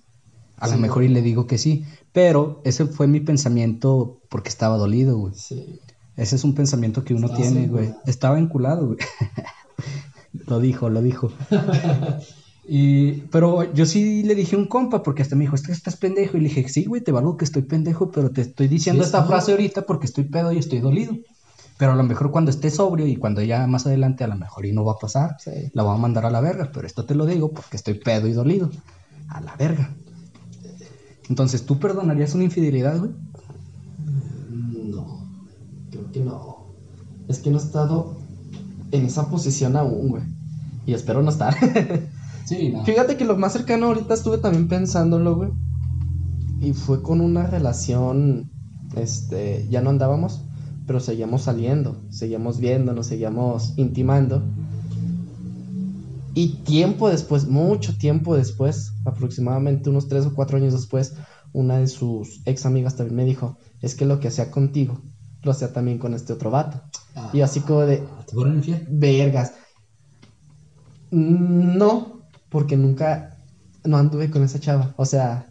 a 0.57 0.69
lo 0.69 0.79
mejor 0.79 1.03
y 1.03 1.09
le 1.09 1.23
digo 1.23 1.47
que 1.47 1.59
sí. 1.59 1.85
Pero 2.13 2.61
ese 2.65 2.87
fue 2.87 3.09
mi 3.09 3.21
pensamiento 3.21 4.21
porque 4.29 4.49
estaba 4.49 4.77
dolido, 4.77 5.19
güey. 5.19 5.35
Sí. 5.35 5.81
Ese 6.17 6.37
es 6.37 6.45
un 6.45 6.55
pensamiento 6.55 7.05
que 7.05 7.15
uno 7.15 7.29
tiene, 7.31 7.67
güey. 7.67 7.93
Estaba 8.07 8.39
enculado, 8.39 8.87
güey. 8.87 8.99
lo 10.47 10.61
dijo, 10.61 10.89
lo 10.89 11.03
dijo. 11.03 11.33
y, 12.69 13.13
pero 13.33 13.73
yo 13.75 13.87
sí 13.87 14.23
le 14.23 14.35
dije 14.35 14.55
a 14.57 14.59
un 14.59 14.67
compa, 14.67 15.03
porque 15.03 15.23
hasta 15.23 15.35
me 15.37 15.45
dijo, 15.45 15.57
"Estás- 15.57 15.77
estás 15.77 15.97
pendejo. 15.97 16.37
Y 16.37 16.41
le 16.41 16.49
dije, 16.49 16.69
sí, 16.69 16.85
güey, 16.85 17.03
te 17.03 17.11
valgo 17.13 17.37
que 17.37 17.45
estoy 17.45 17.63
pendejo, 17.63 18.11
pero 18.11 18.31
te 18.31 18.41
estoy 18.43 18.69
diciendo 18.69 19.03
Sí, 19.03 19.07
esta 19.07 19.23
sí. 19.23 19.29
frase 19.29 19.51
ahorita 19.53 19.83
porque 19.83 20.07
estoy 20.07 20.25
pedo 20.25 20.53
y 20.53 20.59
estoy 20.59 20.79
dolido. 20.81 21.17
Pero 21.79 21.93
a 21.93 21.97
lo 21.97 22.05
mejor 22.05 22.31
cuando 22.31 22.51
esté 22.53 22.71
sobrio 22.71 23.07
y 23.09 23.17
cuando 23.17 23.43
ya 23.43 23.67
más 23.67 23.87
adelante 23.87 24.23
a 24.23 24.29
lo 24.29 24.37
mejor 24.37 24.67
y 24.67 24.73
no 24.73 24.85
va 24.85 24.93
a 24.93 24.99
pasar, 24.99 25.37
Sí. 25.41 25.51
la 25.73 25.83
voy 25.83 25.95
a 25.97 25.99
mandar 25.99 26.25
a 26.27 26.31
la 26.31 26.41
verga. 26.41 26.71
Pero 26.73 26.87
esto 26.87 27.05
te 27.05 27.15
lo 27.17 27.27
digo 27.27 27.51
porque 27.51 27.77
estoy 27.77 27.95
pedo 27.95 28.29
y 28.29 28.33
dolido. 28.33 28.71
A 29.29 29.41
la 29.41 29.57
verga. 29.57 29.91
Entonces, 31.29 31.65
¿tú 31.67 31.79
perdonarías 31.81 32.35
una 32.35 32.45
infidelidad, 32.45 32.99
güey? 32.99 33.11
No, 34.91 35.27
creo 35.91 36.13
que 36.13 36.21
no. 36.21 36.67
Es 37.29 37.39
que 37.39 37.51
no 37.51 37.59
he 37.59 37.63
estado 37.63 38.17
en 38.93 39.07
esa 39.07 39.29
posición 39.31 39.77
aún, 39.77 40.09
güey. 40.11 40.23
Y 40.87 40.95
espero 40.95 41.23
no 41.23 41.31
estar. 41.31 41.57
Sí, 42.45 42.71
no. 42.71 42.85
Fíjate 42.85 43.17
que 43.17 43.25
lo 43.25 43.37
más 43.37 43.53
cercano 43.53 43.87
ahorita 43.87 44.15
estuve 44.15 44.39
también 44.39 44.69
pensándolo, 44.69 45.37
güey. 45.37 45.51
Y 46.61 46.73
fue 46.73 47.03
con 47.03 47.21
una 47.21 47.47
relación, 47.47 48.51
este, 48.97 49.67
ya 49.69 49.81
no 49.81 49.91
andábamos, 49.91 50.43
pero 50.87 51.01
seguíamos 51.01 51.43
saliendo, 51.43 52.01
seguíamos 52.11 52.59
viéndonos, 52.59 53.07
seguíamos 53.07 53.75
intimando. 53.77 54.43
Y 56.35 56.63
tiempo 56.65 57.11
después, 57.11 57.47
mucho 57.47 57.97
tiempo 57.99 58.37
después, 58.37 58.93
aproximadamente 59.05 59.91
unos 59.91 60.09
tres 60.09 60.25
o 60.27 60.35
cuatro 60.35 60.57
años 60.57 60.73
después, 60.73 61.15
una 61.53 61.79
de 61.79 61.87
sus 61.87 62.41
ex 62.47 62.65
amigas 62.65 62.97
también 62.97 63.17
me 63.17 63.25
dijo, 63.25 63.59
es 63.81 63.95
que 63.95 64.07
lo 64.07 64.19
que 64.21 64.29
hacía 64.29 64.51
contigo, 64.51 65.01
lo 65.43 65.51
hacía 65.51 65.73
también 65.73 65.99
con 65.99 66.15
este 66.15 66.33
otro 66.33 66.51
vato. 66.51 66.81
Y 67.33 67.43
así 67.43 67.61
como 67.61 67.81
de, 67.81 67.99
¿Te 68.27 68.33
fueron 68.35 68.57
infiel? 68.57 68.87
Vergas. 68.89 69.53
No, 71.11 72.22
porque 72.53 72.77
nunca 72.77 73.37
no 73.85 73.97
anduve 73.97 74.31
con 74.31 74.45
esa 74.45 74.61
chava. 74.61 74.95
O 74.97 75.05
sea, 75.07 75.47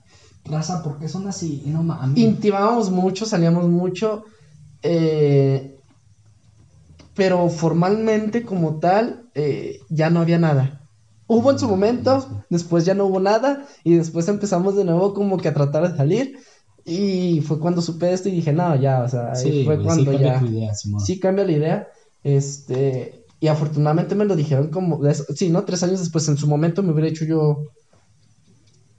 Raza, 0.45 0.81
¿por 0.83 0.99
qué 0.99 1.07
son 1.09 1.27
así? 1.27 1.63
No 1.67 1.83
mames. 1.83 2.17
intimábamos 2.17 2.89
mucho, 2.91 3.25
salíamos 3.25 3.67
mucho. 3.67 4.23
eh, 4.83 5.75
pero 7.15 7.49
formalmente 7.49 8.43
como 8.45 8.79
tal, 8.79 9.29
eh, 9.35 9.79
ya 9.89 10.09
no 10.09 10.21
había 10.21 10.39
nada. 10.39 10.81
Hubo 11.27 11.51
en 11.51 11.59
su 11.59 11.67
momento, 11.67 12.43
después 12.49 12.85
ya 12.85 12.93
no 12.93 13.05
hubo 13.05 13.19
nada. 13.19 13.65
Y 13.83 13.95
después 13.95 14.27
empezamos 14.27 14.75
de 14.75 14.85
nuevo 14.85 15.13
como 15.13 15.37
que 15.37 15.49
a 15.49 15.53
tratar 15.53 15.89
de 15.91 15.97
salir. 15.97 16.37
Y 16.85 17.41
fue 17.41 17.59
cuando 17.59 17.81
supe 17.81 18.11
esto 18.11 18.29
y 18.29 18.33
dije, 18.33 18.53
no, 18.53 18.75
ya, 18.75 19.03
o 19.03 19.09
sea, 19.09 19.33
ahí 19.33 19.51
Sí, 19.51 19.65
fue 19.65 19.75
güey, 19.75 19.85
cuando 19.85 20.03
sí 20.05 20.09
cambia 20.11 20.33
ya. 20.33 20.39
tu 20.39 20.45
idea, 20.47 20.73
Simón. 20.73 21.01
sí 21.01 21.19
cambia 21.19 21.45
la 21.45 21.51
idea. 21.51 21.87
Este, 22.23 23.20
y 23.41 23.47
afortunadamente 23.49 24.15
me 24.15 24.23
lo 24.23 24.37
dijeron 24.37 24.69
como, 24.69 25.01
sí, 25.35 25.49
¿no? 25.49 25.63
Tres 25.65 25.83
años 25.83 25.99
después, 25.99 26.25
en 26.29 26.37
su 26.37 26.47
momento 26.47 26.81
me 26.83 26.93
hubiera 26.93 27.09
hecho 27.09 27.25
yo 27.25 27.57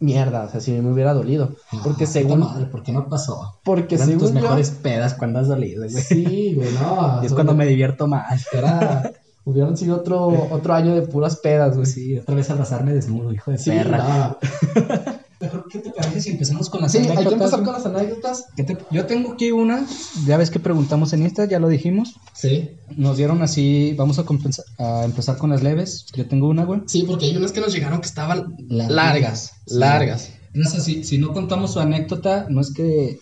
mierda, 0.01 0.45
o 0.45 0.51
sea, 0.51 0.61
si 0.61 0.73
me 0.73 0.93
hubiera 0.93 1.15
dolido. 1.15 1.55
Porque 1.85 2.05
Ah, 2.05 2.09
según, 2.09 2.41
madre, 2.41 2.67
¿por 2.67 2.83
qué 2.83 2.93
no 2.93 3.09
pasó? 3.09 3.61
porque 3.65 3.95
Eran 3.95 4.11
tus 4.19 4.29
según 4.29 4.35
yo- 4.37 4.43
mejores 4.43 4.71
pedas 4.71 5.15
cuando 5.15 5.39
has 5.39 5.47
dolido, 5.49 5.85
güey. 5.89 6.03
sí, 6.03 6.55
güey, 6.57 6.73
no. 6.75 7.23
Es 7.23 7.33
cuando 7.33 7.55
me 7.55 7.67
divierto 7.67 8.07
más. 8.07 8.47
Era 8.53 9.11
Hubieran 9.45 9.77
sido 9.77 9.97
otro, 9.97 10.49
otro 10.53 10.73
año 10.75 10.95
de 10.95 11.03
puras 11.03 11.37
pedas, 11.37 11.75
güey. 11.75 11.87
Sí, 11.87 12.17
otra 12.19 12.35
vez 12.37 12.49
abrazarme 12.51 12.95
desnudo, 12.95 13.33
hijo 13.33 13.51
de 13.51 13.59
Sí, 13.59 13.71
perra. 13.71 13.99
no. 13.99 14.37
Mejor, 15.43 15.67
¿qué 15.69 15.81
te 15.81 15.91
parece 15.91 16.21
si 16.23 16.31
empezamos 16.31 16.71
con 16.71 16.81
las 16.83 16.93
Sí, 16.93 16.99
hay 16.99 17.05
que 17.05 17.11
anécdotas, 17.13 17.53
empezar 17.53 17.65
con 17.65 17.73
las 17.75 17.87
anécdotas. 17.87 18.45
¿Qué 18.57 18.63
te- 18.63 18.79
Yo 18.91 19.07
tengo 19.07 19.33
aquí 19.33 19.51
una, 19.51 19.85
ya 20.25 20.37
ves 20.37 20.51
que 20.51 20.61
preguntamos 20.61 21.13
en 21.13 21.23
Insta, 21.25 21.45
ya 21.47 21.59
lo 21.59 21.69
dijimos. 21.69 22.15
Sí. 22.33 22.71
Nos 22.97 23.17
dieron 23.17 23.43
así, 23.43 23.95
vamos 23.99 24.19
a, 24.21 25.05
empezar 25.05 25.37
con 25.39 25.51
las 25.51 25.63
leves. 25.63 26.07
Yo 26.15 26.27
tengo 26.27 26.49
una, 26.49 26.65
güey. 26.65 26.83
Sí, 26.87 27.03
porque 27.07 27.27
hay 27.27 27.37
unas 27.37 27.53
que 27.53 27.61
nos 27.61 27.73
llegaron 27.75 28.01
que 28.01 28.07
estaban 28.07 28.55
Largas. 28.69 28.95
largas, 28.95 29.53
Sí. 29.67 29.75
largas. 29.79 30.31
Raza, 30.55 30.81
si, 30.81 31.03
si 31.05 31.19
no 31.19 31.33
contamos 31.33 31.73
su 31.73 31.81
anécdota, 31.81 32.47
no 32.49 32.61
es 32.61 32.73
que 32.73 33.19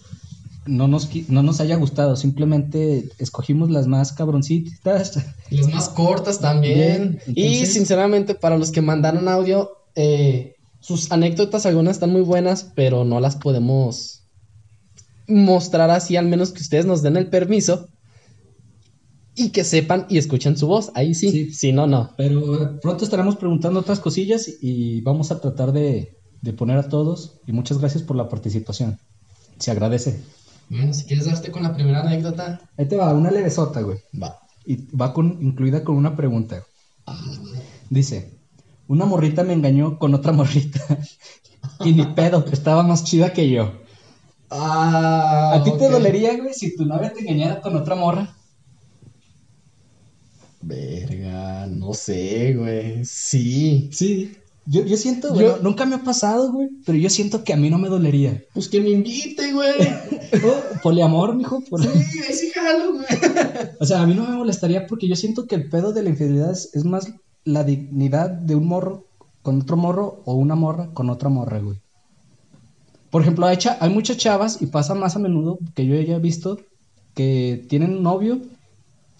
no 0.66 0.88
nos, 0.88 1.08
no 1.28 1.42
nos 1.42 1.60
haya 1.60 1.76
gustado, 1.76 2.16
simplemente 2.16 3.08
escogimos 3.18 3.70
las 3.70 3.86
más 3.86 4.12
cabroncitas. 4.12 5.18
Las 5.50 5.68
más 5.72 5.88
cortas 5.88 6.38
también. 6.40 7.18
Bien, 7.26 7.34
Y 7.34 7.66
sinceramente, 7.66 8.34
para 8.34 8.58
los 8.58 8.70
que 8.72 8.82
mandaron 8.82 9.26
audio, 9.28 9.70
eh, 9.94 10.54
sus 10.80 11.12
anécdotas 11.12 11.66
algunas 11.66 11.96
están 11.96 12.10
muy 12.10 12.22
buenas, 12.22 12.64
pero 12.74 13.04
no 13.04 13.20
las 13.20 13.36
podemos 13.36 14.22
mostrar 15.26 15.90
así, 15.90 16.16
al 16.16 16.26
menos 16.26 16.52
que 16.52 16.62
ustedes 16.62 16.86
nos 16.86 17.02
den 17.02 17.16
el 17.16 17.28
permiso 17.28 17.88
y 19.34 19.50
que 19.50 19.62
sepan 19.64 20.06
y 20.08 20.18
escuchen 20.18 20.56
su 20.56 20.66
voz. 20.66 20.90
Ahí 20.94 21.14
sí, 21.14 21.30
Sí. 21.30 21.52
si 21.52 21.72
no, 21.72 21.86
no. 21.86 22.10
Pero 22.16 22.62
eh, 22.62 22.78
pronto 22.82 23.04
estaremos 23.04 23.36
preguntando 23.36 23.80
otras 23.80 24.00
cosillas 24.00 24.50
y 24.60 25.00
vamos 25.02 25.30
a 25.30 25.40
tratar 25.40 25.72
de, 25.72 26.16
de 26.42 26.52
poner 26.52 26.78
a 26.78 26.88
todos. 26.88 27.38
Y 27.46 27.52
muchas 27.52 27.78
gracias 27.78 28.02
por 28.02 28.16
la 28.16 28.28
participación. 28.28 28.98
Se 29.58 29.70
agradece. 29.70 30.20
Bueno, 30.68 30.92
si 30.94 31.04
quieres 31.04 31.26
darte 31.26 31.50
con 31.52 31.62
la 31.62 31.74
primera 31.74 32.00
anécdota, 32.00 32.60
Ahí 32.76 32.86
te 32.86 32.96
va, 32.96 33.12
una 33.14 33.30
levesota, 33.30 33.80
güey. 33.82 33.98
va. 34.20 34.36
Y 34.66 34.76
va 34.96 35.12
con, 35.12 35.38
incluida 35.40 35.84
con 35.84 35.96
una 35.96 36.16
pregunta. 36.16 36.64
Dice, 37.88 38.30
una 38.90 39.04
morrita 39.04 39.44
me 39.44 39.52
engañó 39.52 39.98
con 40.00 40.14
otra 40.14 40.32
morrita. 40.32 40.80
y 41.84 41.92
ni 41.92 42.04
pedo, 42.06 42.44
estaba 42.50 42.82
más 42.82 43.04
chida 43.04 43.32
que 43.32 43.48
yo. 43.48 43.72
Ah, 44.50 45.52
¿A 45.54 45.62
ti 45.62 45.70
te 45.78 45.88
dolería, 45.88 46.36
güey, 46.36 46.52
si 46.54 46.74
tu 46.74 46.84
novia 46.84 47.12
te 47.12 47.20
engañara 47.20 47.60
con 47.60 47.76
otra 47.76 47.94
morra? 47.94 48.36
Verga, 50.62 51.66
no 51.68 51.94
sé, 51.94 52.54
güey. 52.54 53.04
Sí. 53.04 53.88
Sí. 53.92 54.32
Yo, 54.66 54.84
yo 54.84 54.96
siento, 54.96 55.28
Yo- 55.28 55.34
bueno, 55.34 55.56
nunca 55.62 55.86
me 55.86 55.94
ha 55.94 56.02
pasado, 56.02 56.52
güey, 56.52 56.68
pero 56.84 56.98
yo 56.98 57.08
siento 57.10 57.44
que 57.44 57.52
a 57.52 57.56
mí 57.56 57.70
no 57.70 57.78
me 57.78 57.88
dolería. 57.88 58.42
Pues 58.52 58.68
que 58.68 58.80
me 58.80 58.90
invite, 58.90 59.52
güey. 59.52 59.70
Oh, 60.44 60.80
poliamor, 60.82 61.34
mijo. 61.34 61.60
por- 61.68 61.82
Sí, 61.82 61.88
ahí 62.28 62.34
sí 62.34 62.50
jalo, 62.54 62.92
güey. 62.92 63.04
O 63.80 63.86
sea, 63.86 64.02
a 64.02 64.06
mí 64.06 64.14
no 64.14 64.28
me 64.28 64.36
molestaría 64.36 64.86
porque 64.86 65.08
yo 65.08 65.16
siento 65.16 65.46
que 65.46 65.54
el 65.56 65.68
pedo 65.68 65.92
de 65.92 66.02
la 66.02 66.10
infidelidad 66.10 66.52
es, 66.52 66.70
es 66.74 66.84
más 66.84 67.06
la 67.44 67.64
dignidad 67.64 68.30
de 68.30 68.54
un 68.54 68.66
morro 68.68 69.06
con 69.42 69.60
otro 69.62 69.76
morro 69.76 70.22
o 70.26 70.34
una 70.34 70.54
morra 70.54 70.92
con 70.94 71.10
otra 71.10 71.28
morra, 71.28 71.58
güey. 71.60 71.78
Por 73.10 73.22
ejemplo, 73.22 73.46
hay, 73.46 73.58
hay 73.80 73.90
muchas 73.90 74.16
chavas 74.18 74.62
y 74.62 74.66
pasa 74.66 74.94
más 74.94 75.16
a 75.16 75.18
menudo 75.18 75.58
que 75.74 75.86
yo 75.86 75.96
haya 75.98 76.18
visto 76.18 76.58
que 77.14 77.66
tienen 77.68 77.96
un 77.96 78.02
novio 78.02 78.40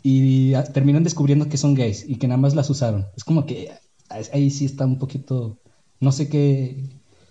y 0.03 0.53
terminan 0.73 1.05
descubriendo 1.05 1.49
que 1.49 1.59
son 1.59 1.75
gays 1.75 2.09
y 2.09 2.17
que 2.17 2.29
nada 2.29 2.41
más 2.41 2.55
las 2.55 2.71
usaron. 2.71 3.07
Es 3.17 3.25
como 3.25 3.47
que 3.47 3.71
ahí- 4.11 4.25
ahí 4.33 4.51
sí 4.51 4.65
está 4.67 4.87
un 4.87 4.99
poquito, 4.99 5.59
no 6.01 6.13
sé 6.13 6.29
qué, 6.29 6.89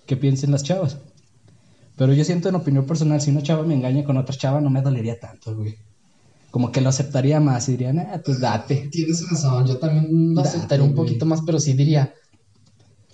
qué 0.08 0.18
piensen 0.18 0.52
las 0.52 0.64
chavas. 0.64 0.98
Pero 1.98 2.14
yo 2.14 2.24
siento 2.24 2.50
en 2.50 2.56
opinión 2.56 2.86
personal, 2.86 3.22
si 3.22 3.32
una 3.32 3.44
chava 3.44 3.64
me 3.64 3.76
engaña 3.76 4.04
con 4.04 4.18
otra 4.18 4.36
chava 4.36 4.62
no 4.62 4.70
me 4.70 4.82
dolería 4.82 5.20
tanto, 5.20 5.56
güey. 5.56 5.76
Como 6.52 6.72
que 6.72 6.82
lo 6.82 6.90
aceptaría 6.90 7.40
más 7.40 7.70
y 7.70 7.74
diría, 7.74 8.12
ah, 8.14 8.22
pues 8.26 8.40
date. 8.40 8.90
Tienes 8.92 9.30
razón, 9.30 9.68
yo 9.68 9.78
también 9.78 10.34
lo 10.34 10.42
Date, 10.42 10.58
aceptaría 10.58 10.84
un 10.84 10.94
güey. 10.94 11.06
poquito 11.06 11.26
más, 11.26 11.42
pero 11.46 11.60
sí 11.60 11.74
diría, 11.74 12.14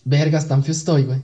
vergas, 0.06 0.48
tan 0.48 0.64
feo 0.64 0.72
estoy, 0.72 1.04
güey. 1.04 1.22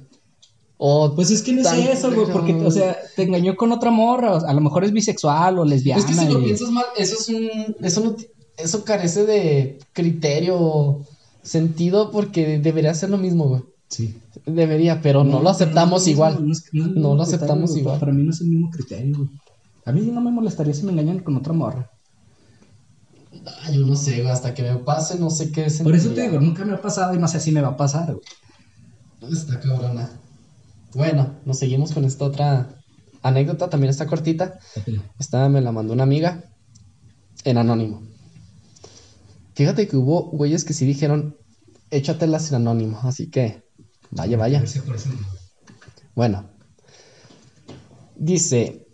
O, 0.78 1.13
Pues 1.15 1.30
es 1.32 1.41
que 1.41 1.54
no 1.54 1.62
es 1.62 1.71
eso, 1.71 2.12
güey, 2.12 2.28
porque, 2.32 2.54
o 2.54 2.71
sea, 2.71 2.97
te 3.15 3.24
engañó 3.24 3.56
con 3.56 3.71
otra 3.71 3.91
morra, 3.91 4.34
o 4.34 4.45
a 4.45 4.54
lo 4.54 4.62
mejor 4.62 4.84
es 4.84 4.91
bisexual 4.91 5.60
o 5.60 5.65
lesbiana. 5.65 6.02
es 6.02 6.06
que 6.08 6.13
si 6.13 6.28
lo 6.28 6.43
piensas 6.43 6.69
mal, 6.71 6.86
eso 6.97 7.15
es 7.19 7.30
un, 7.30 7.76
eso 7.82 8.04
no, 8.04 8.15
eso 8.58 8.84
carece 8.84 9.26
de 9.26 9.80
criterio, 9.93 11.06
sentido, 11.43 12.12
porque 12.12 12.60
debería 12.60 12.93
ser 12.93 13.10
lo 13.10 13.17
mismo, 13.17 13.47
güey. 13.47 13.62
Sí. 13.88 14.17
Debería, 14.45 15.02
pero 15.02 15.24
no, 15.24 15.41
lo 15.41 15.50
aceptamos 15.50 16.02
no, 16.02 16.06
no, 16.06 16.12
igual. 16.12 16.45
no 16.95 17.15
lo 17.15 17.24
aceptamos 17.24 17.76
igual. 17.78 18.00
Para 18.00 18.12
mí 18.12 18.24
no 18.24 18.32
es 18.32 18.41
el 18.41 18.47
mismo 18.47 18.69
criterio, 18.69 19.17
güey. 19.17 19.30
A 19.86 19.91
mí 19.91 20.02
no 20.02 20.21
me 20.21 20.32
molestaría 20.32 20.74
si 20.74 20.84
me 20.84 20.91
engañan 20.91 21.19
con 21.19 21.36
otra 21.36 21.54
morra. 21.54 21.89
Yo 23.71 23.86
no 23.86 23.95
sé, 23.95 24.21
güey, 24.21 24.30
hasta 24.30 24.54
que 24.54 24.63
me 24.63 24.75
pase, 24.77 25.17
no 25.17 25.30
sé 25.30 25.51
qué 25.51 25.67
Por 25.84 25.95
eso 25.95 26.12
te 26.12 26.21
digo, 26.21 26.39
nunca 26.39 26.63
me 26.65 26.73
ha 26.73 26.82
pasado 26.82 27.15
y 27.15 27.17
no 27.17 27.27
sé 27.27 27.39
si 27.39 27.51
me 27.51 27.62
va 27.62 27.69
a 27.69 27.77
pasar, 27.77 28.13
güey. 28.13 29.34
Está 29.34 29.60
cabrona. 29.60 30.10
Bueno, 30.93 31.39
nos 31.45 31.60
seguimos 31.60 31.91
con 31.93 32.06
esta 32.06 32.25
otra 32.25 32.82
anécdota, 33.21 33.69
también 33.69 33.89
está 33.89 34.06
cortita. 34.06 34.60
Esta 35.19 35.47
me 35.49 35.62
la 35.62 35.71
mandó 35.71 35.93
una 35.93 36.04
amiga 36.04 36.51
en 37.43 37.58
anónimo. 37.58 38.01
Fíjate 39.56 39.88
que 39.88 39.97
hubo 39.97 40.30
güeyes 40.32 40.65
que 40.65 40.73
sí 40.73 40.86
dijeron, 40.86 41.38
échatelas 41.89 42.49
en 42.49 42.56
anónimo, 42.56 42.99
así 43.04 43.30
que 43.30 43.63
vaya, 44.12 44.38
vaya. 44.38 44.63
Bueno, 46.15 46.49
dice, 48.15 48.88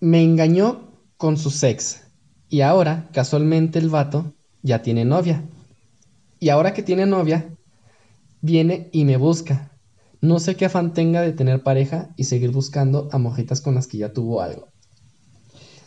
me 0.00 0.22
engañó 0.22 0.83
con 1.16 1.36
su 1.36 1.50
sex 1.50 2.04
y 2.54 2.60
ahora, 2.60 3.08
casualmente, 3.12 3.80
el 3.80 3.88
vato 3.88 4.32
ya 4.62 4.80
tiene 4.80 5.04
novia. 5.04 5.42
Y 6.38 6.50
ahora 6.50 6.72
que 6.72 6.84
tiene 6.84 7.04
novia, 7.04 7.52
viene 8.42 8.90
y 8.92 9.04
me 9.04 9.16
busca. 9.16 9.72
No 10.20 10.38
sé 10.38 10.54
qué 10.54 10.66
afán 10.66 10.92
tenga 10.92 11.20
de 11.20 11.32
tener 11.32 11.64
pareja 11.64 12.10
y 12.16 12.24
seguir 12.24 12.52
buscando 12.52 13.08
a 13.10 13.18
mojitas 13.18 13.60
con 13.60 13.74
las 13.74 13.88
que 13.88 13.98
ya 13.98 14.12
tuvo 14.12 14.40
algo. 14.40 14.68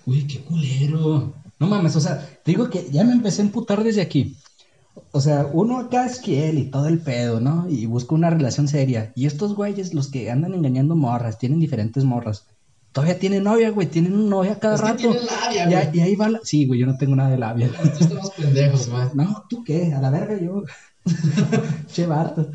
Uy, 0.06 0.28
qué 0.28 0.40
culero. 0.40 1.34
No 1.58 1.68
mames, 1.68 1.96
o 1.96 2.02
sea, 2.02 2.28
te 2.44 2.52
digo 2.52 2.70
que 2.70 2.90
ya 2.92 3.06
me 3.06 3.14
empecé 3.14 3.42
a 3.42 3.46
emputar 3.46 3.82
desde 3.82 4.02
aquí. 4.02 4.36
O 5.14 5.22
sea, 5.22 5.50
uno 5.54 5.78
acá 5.80 6.06
es 6.06 6.20
fiel 6.20 6.58
y 6.58 6.70
todo 6.70 6.90
el 6.90 7.00
pedo, 7.00 7.40
¿no? 7.40 7.70
Y 7.70 7.86
busca 7.86 8.14
una 8.14 8.30
relación 8.30 8.68
seria. 8.68 9.14
Y 9.16 9.26
estos 9.26 9.56
güeyes, 9.56 9.94
los 9.94 10.10
que 10.10 10.30
andan 10.32 10.54
engañando 10.54 10.98
morras, 10.98 11.40
tienen 11.40 11.62
diferentes 11.62 12.04
morras. 12.04 12.46
Todavía 12.98 13.20
tienen 13.20 13.44
novia, 13.44 13.70
güey, 13.70 13.86
tienen 13.88 14.16
una 14.16 14.28
novia 14.28 14.60
cada 14.60 14.74
Es 14.76 14.82
que 14.82 14.88
rato. 14.88 14.98
tienen 14.98 15.26
labia, 15.26 15.70
Y 15.70 15.74
ahí- 15.76 15.86
güey. 15.86 15.98
y 15.98 16.02
ahí 16.02 16.16
va 16.16 16.30
la... 16.30 16.40
Sí, 16.44 16.66
güey, 16.66 16.80
yo 16.80 16.88
no 16.88 16.98
tengo 16.98 17.16
nada 17.16 17.30
de 17.30 17.38
labia. 17.38 17.68
Nosotros 17.78 18.02
estamos 18.02 18.30
pendejos, 18.32 18.90
güey. 18.90 19.04
No, 19.14 19.44
¿tú 19.48 19.64
qué? 19.64 19.94
A 19.94 20.02
la 20.02 20.10
verga 20.10 20.36
yo. 20.42 20.64
che, 21.94 22.08
vato. 22.08 22.50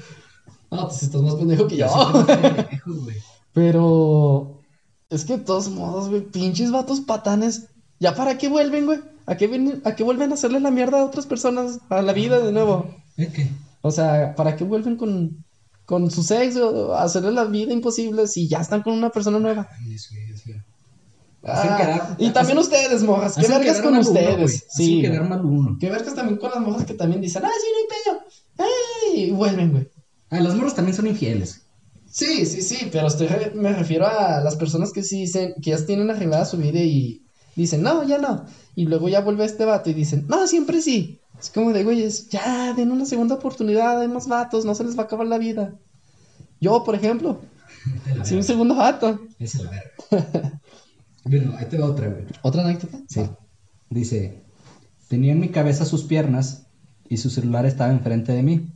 No, 0.70 0.88
pues 0.88 1.02
estás 1.04 1.22
más 1.22 1.34
pendejo 1.36 1.68
que 1.68 1.76
yo. 1.76 1.86
Pendejo, 2.26 2.92
güey. 3.04 3.16
Pero 3.52 4.60
es 5.10 5.24
que 5.24 5.36
de 5.38 5.44
todos 5.44 5.68
modos, 5.70 6.08
güey, 6.08 6.22
pinches 6.22 6.70
vatos 6.72 7.00
patanes, 7.02 7.68
¿ya 8.00 8.14
para 8.14 8.36
qué 8.38 8.48
vuelven, 8.48 8.86
güey? 8.86 8.98
¿A 9.26 9.36
qué, 9.36 9.80
¿A 9.84 9.94
qué 9.94 10.02
vuelven 10.02 10.32
a 10.32 10.34
hacerle 10.34 10.58
la 10.58 10.70
mierda 10.72 11.00
a 11.00 11.04
otras 11.04 11.26
personas 11.26 11.78
a 11.88 12.02
la 12.02 12.12
vida 12.12 12.40
de 12.40 12.50
nuevo? 12.50 12.86
¿Eh, 13.16 13.30
qué? 13.32 13.48
O 13.82 13.90
sea, 13.92 14.34
¿para 14.34 14.56
qué 14.56 14.64
vuelven 14.64 14.96
con, 14.96 15.44
con 15.92 16.10
su 16.10 16.22
sexo 16.22 16.94
hacerle 16.96 17.32
la 17.32 17.44
vida 17.44 17.70
imposible 17.70 18.26
si 18.26 18.48
ya 18.48 18.60
están 18.62 18.80
con 18.80 18.94
una 18.94 19.10
persona 19.10 19.38
nueva? 19.38 19.68
Ah, 21.44 21.76
quedar- 21.78 22.16
y 22.18 22.30
también 22.30 22.56
hacen- 22.56 22.58
ustedes, 22.58 23.02
morras, 23.02 23.34
¿qué 23.36 23.46
vergas 23.46 23.82
con 23.82 23.90
uno, 23.90 24.00
ustedes? 24.00 24.64
Hacen 24.70 24.86
Sí, 24.86 25.00
quedar 25.02 25.28
mal 25.28 25.44
uno. 25.44 25.76
¿Qué 25.78 25.90
vergas 25.90 26.14
también 26.14 26.38
con 26.38 26.50
las 26.50 26.60
morras 26.60 26.86
que 26.86 26.94
también 26.94 27.20
dicen, 27.20 27.42
ah, 27.44 27.50
sí, 27.60 27.66
no 27.72 27.78
hay 27.78 27.88
pedo? 27.98 28.66
¡Ay! 29.12 29.24
Y 29.24 29.30
vuelven, 29.32 29.70
güey. 29.72 29.86
Ah, 30.30 30.40
los 30.40 30.54
morros 30.54 30.74
también 30.74 30.96
son 30.96 31.08
infieles. 31.08 31.60
Sí, 32.10 32.46
sí, 32.46 32.62
sí, 32.62 32.88
pero 32.90 33.08
estoy 33.08 33.28
me 33.54 33.74
refiero 33.74 34.06
a 34.06 34.40
las 34.40 34.56
personas 34.56 34.92
que 34.92 35.02
sí 35.02 35.20
dicen, 35.20 35.52
que 35.60 35.72
ya 35.72 35.84
tienen 35.84 36.10
arreglada 36.10 36.46
su 36.46 36.56
vida 36.56 36.80
y 36.80 37.20
dicen, 37.54 37.82
no, 37.82 38.02
ya 38.04 38.16
no. 38.16 38.46
Y 38.74 38.86
luego 38.86 39.10
ya 39.10 39.20
vuelve 39.20 39.44
este 39.44 39.66
vato 39.66 39.90
y 39.90 39.92
dicen, 39.92 40.24
no, 40.26 40.46
siempre 40.46 40.80
sí. 40.80 41.18
Es 41.42 41.50
como 41.50 41.72
de, 41.72 41.82
güeyes, 41.82 42.28
ya, 42.28 42.72
den 42.72 42.92
una 42.92 43.04
segunda 43.04 43.34
oportunidad, 43.34 44.00
hay 44.00 44.06
más 44.06 44.28
vatos, 44.28 44.64
no 44.64 44.76
se 44.76 44.84
les 44.84 44.96
va 44.96 45.02
a 45.02 45.06
acabar 45.06 45.26
la 45.26 45.38
vida. 45.38 45.74
Yo, 46.60 46.84
por 46.84 46.94
ejemplo, 46.94 47.40
soy 48.22 48.36
un 48.36 48.44
segundo 48.44 48.76
vato. 48.76 49.20
Es 49.40 49.56
la 49.56 49.70
verga. 49.70 50.60
bueno, 51.24 51.54
ahí 51.58 51.66
te 51.66 51.78
va 51.78 51.86
otra, 51.86 52.06
güey. 52.06 52.26
¿Otra 52.42 52.62
anécdota? 52.62 52.96
Sí. 53.08 53.22
Dice, 53.90 54.44
tenía 55.08 55.32
en 55.32 55.40
mi 55.40 55.48
cabeza 55.48 55.84
sus 55.84 56.04
piernas 56.04 56.68
y 57.08 57.16
su 57.16 57.28
celular 57.28 57.66
estaba 57.66 57.90
enfrente 57.90 58.30
de 58.30 58.44
mí. 58.44 58.68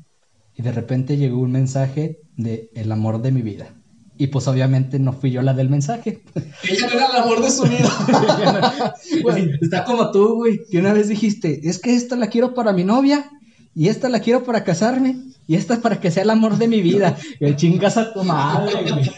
Y 0.56 0.62
de 0.62 0.72
repente 0.72 1.16
llegó 1.16 1.38
un 1.38 1.52
mensaje 1.52 2.20
de 2.36 2.72
el 2.74 2.90
amor 2.90 3.22
de 3.22 3.30
mi 3.30 3.42
vida. 3.42 3.76
Y 4.18 4.28
pues 4.28 4.48
obviamente 4.48 4.98
no 4.98 5.12
fui 5.12 5.30
yo 5.30 5.42
la 5.42 5.52
del 5.52 5.68
mensaje. 5.68 6.22
Ella 6.68 6.86
no 6.86 6.92
era 6.92 7.06
el 7.06 7.16
amor 7.22 7.42
de 7.42 7.50
su 7.50 7.64
vida. 7.64 8.94
Güey, 9.22 9.50
está 9.60 9.84
como 9.84 10.10
tú, 10.10 10.36
güey, 10.36 10.60
que 10.70 10.78
una 10.78 10.92
vez 10.92 11.08
dijiste, 11.08 11.68
es 11.68 11.78
que 11.78 11.94
esta 11.94 12.16
la 12.16 12.28
quiero 12.28 12.54
para 12.54 12.72
mi 12.72 12.84
novia, 12.84 13.30
y 13.74 13.88
esta 13.88 14.08
la 14.08 14.20
quiero 14.20 14.44
para 14.44 14.64
casarme, 14.64 15.16
y 15.46 15.54
esta 15.54 15.80
para 15.80 16.00
que 16.00 16.10
sea 16.10 16.22
el 16.22 16.30
amor 16.30 16.56
de 16.56 16.68
mi 16.68 16.80
vida. 16.80 17.16
Y 17.40 17.44
el 17.44 17.56
chingas 17.56 17.96
a 17.96 18.12
tu 18.12 18.24
madre, 18.24 18.90
güey. 18.90 19.10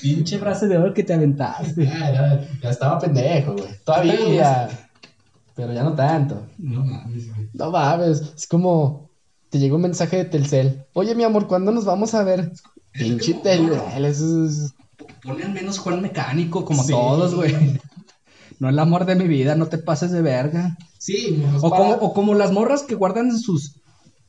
Pinche 0.00 0.38
frase 0.38 0.66
de 0.66 0.76
oro 0.76 0.92
que 0.92 1.04
te 1.04 1.14
aventaste. 1.14 1.84
ya, 1.84 2.12
ya, 2.12 2.48
ya 2.60 2.70
estaba 2.70 2.98
pendejo, 2.98 3.52
güey. 3.52 3.68
Todavía. 3.84 4.68
pero 5.54 5.72
ya 5.72 5.84
no 5.84 5.94
tanto. 5.94 6.46
No 6.58 6.84
mames, 6.84 7.32
güey. 7.32 7.48
No 7.52 7.70
mames, 7.70 8.22
es 8.36 8.46
como 8.46 9.10
te 9.52 9.58
llega 9.58 9.76
un 9.76 9.82
mensaje 9.82 10.16
de 10.16 10.24
Telcel. 10.24 10.86
Oye, 10.94 11.14
mi 11.14 11.24
amor, 11.24 11.46
¿cuándo 11.46 11.72
nos 11.72 11.84
vamos 11.84 12.14
a 12.14 12.24
ver? 12.24 12.52
Pinche 12.92 13.34
Telcel, 13.34 14.04
eso 14.04 14.46
es... 14.46 14.72
Menos 15.54 15.78
Juan 15.78 16.02
Mecánico, 16.02 16.64
como 16.64 16.82
Sí. 16.82 16.92
todos, 16.92 17.34
güey. 17.34 17.54
No 18.58 18.68
el 18.68 18.78
amor 18.78 19.06
de 19.06 19.14
mi 19.16 19.26
vida, 19.26 19.54
no 19.56 19.66
te 19.66 19.78
pases 19.78 20.10
de 20.12 20.22
verga. 20.22 20.76
Sí, 20.98 21.42
O 21.60 21.70
como, 21.70 21.92
o 21.94 22.12
como 22.14 22.34
las 22.34 22.52
morras 22.52 22.82
que 22.82 22.94
guardan 22.94 23.38
sus 23.38 23.76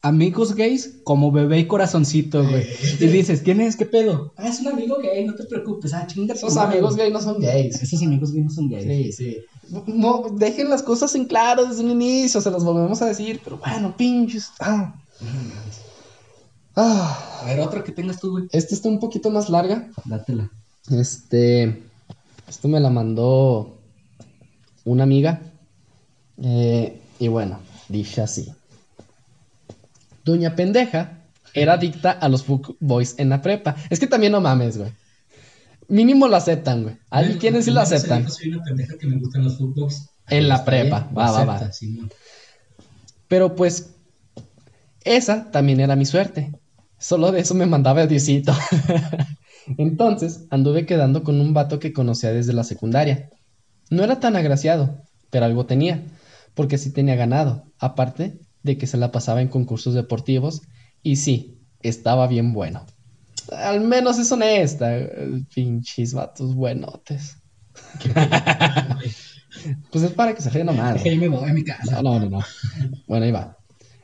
amigos 0.02 0.56
gays 0.56 0.95
como 1.04 1.32
bebé 1.32 1.60
y 1.60 1.67
corazoncito, 1.67 2.43
güey. 2.43 2.65
Y 2.99 3.08
dices, 3.08 3.41
¿quién 3.41 3.62
es? 3.62 3.76
¿Qué 3.76 3.86
pedo? 3.86 4.34
Ah, 4.38 4.47
es 4.49 4.60
un 4.60 4.67
amigo 4.67 4.97
gay, 5.02 5.23
no 5.26 5.36
te 5.36 5.43
preocupes. 5.45 5.93
Ah, 5.93 6.06
chinga. 6.08 6.34
Esos 6.34 6.58
amigos 6.58 6.95
gay 6.95 7.12
no 7.12 7.21
son 7.21 7.39
gays. 7.39 7.82
Esos 7.82 8.02
amigos 8.02 8.32
gays 8.32 8.45
no 8.45 8.52
son 8.52 8.69
gays. 8.69 8.86
Sí, 8.86 9.12
sí. 9.12 9.38
No, 9.88 10.26
dejen 10.36 10.69
las 10.69 10.84
cosas 10.84 11.13
en 11.15 11.26
claro 11.26 11.65
desde 11.65 11.84
un 11.84 11.91
inicio, 11.91 12.41
se 12.41 12.52
las 12.52 12.63
volvemos 12.63 13.02
a 13.02 13.06
decir, 13.06 13.39
pero 13.43 13.58
bueno, 13.58 13.95
pinches. 13.95 14.49
Ah. 14.60 14.93
Ah. 16.76 17.42
A 17.42 17.46
ver, 17.46 17.60
otra 17.60 17.84
que 17.84 17.92
tengas 17.92 18.20
tú, 18.20 18.32
güey. 18.32 18.46
Esta 18.52 18.74
está 18.74 18.90
un 18.90 19.00
poquito 19.00 19.30
más 19.30 19.50
larga. 19.50 19.90
Dátela. 20.06 20.50
Este. 20.90 21.84
Esto 22.48 22.68
me 22.68 22.80
la 22.80 22.90
mandó 22.90 23.78
una 24.86 25.04
amiga. 25.04 25.42
Eh, 26.42 27.00
y 27.20 27.28
bueno, 27.28 27.60
dice 27.90 28.22
así. 28.22 28.54
Doña 30.26 30.56
Pendeja 30.56 31.20
era 31.54 31.74
adicta 31.74 32.12
a 32.12 32.30
los 32.30 32.46
Boys 32.80 33.16
en 33.18 33.30
la 33.30 33.42
prepa. 33.42 33.76
Es 33.90 34.00
que 34.00 34.08
también 34.08 34.32
no 34.32 34.42
mames, 34.42 34.78
güey. 34.78 34.92
Mínimo 35.88 36.28
lo 36.28 36.36
aceptan, 36.36 36.84
güey. 36.84 36.98
Hay 37.10 37.38
quienes 37.38 37.66
sí 37.66 37.72
lo 37.72 37.82
aceptan. 37.82 38.30
Soy 38.30 38.50
una 38.50 38.64
pendeja 38.64 38.98
que 38.98 39.06
me 39.06 39.18
gustan 39.20 39.44
los 39.44 39.58
footbox. 39.58 40.10
En 40.30 40.48
la 40.48 40.64
prepa. 40.64 41.10
Va, 41.16 41.32
va, 41.32 41.46
va. 41.46 41.72
Pero 43.28 43.56
pues, 43.56 43.92
esa 45.04 45.52
también 45.52 45.80
era 45.80 45.96
mi 45.96 46.06
suerte. 46.06 46.52
Solo 47.04 47.34
de 47.34 47.42
eso 47.42 47.54
me 47.54 47.66
mandaba 47.66 48.08
Diosito. 48.08 48.54
Entonces, 49.78 50.46
anduve 50.50 50.86
quedando 50.86 51.22
con 51.24 51.42
un 51.42 51.54
vato 51.54 51.78
que 51.78 51.92
conocía 51.92 52.32
desde 52.32 52.54
la 52.54 52.63
secundaria. 52.63 53.30
No 53.89 54.06
era 54.06 54.22
tan 54.22 54.38
agraciado, 54.38 55.04
pero 55.30 55.44
algo 55.44 55.66
tenía, 55.66 56.02
porque 56.54 56.78
sí 56.78 56.94
tenía 56.94 57.16
ganado, 57.16 57.66
aparte 57.78 58.39
de 58.63 58.78
que 58.78 58.88
se 58.88 58.96
la 58.96 59.12
pasaba 59.12 59.42
en 59.42 59.50
concursos 59.50 59.94
deportivos 59.94 60.62
y 61.02 61.18
sí, 61.18 61.60
estaba 61.82 62.26
bien 62.28 62.54
bueno. 62.54 62.86
Al 63.52 63.82
menos 63.82 64.18
es 64.18 64.32
honesta, 64.32 64.98
eh, 64.98 65.44
pinches 65.54 66.13
vatos 66.13 66.56
buenotes. 66.56 67.36
Pues 69.92 70.04
es 70.04 70.12
para 70.13 70.34
que 70.34 70.42
se 70.42 70.50
ríe 70.50 70.63
nomás. 70.63 71.04
me 71.06 71.28
voy 71.28 71.48
a 71.48 71.54
mi 71.54 71.63
casa. 71.63 72.02
No, 72.02 72.20
no, 72.20 72.20
no, 72.22 72.30
no. 72.39 72.46
Bueno, 73.08 73.26
ahí 73.26 73.32
va. 73.32 73.56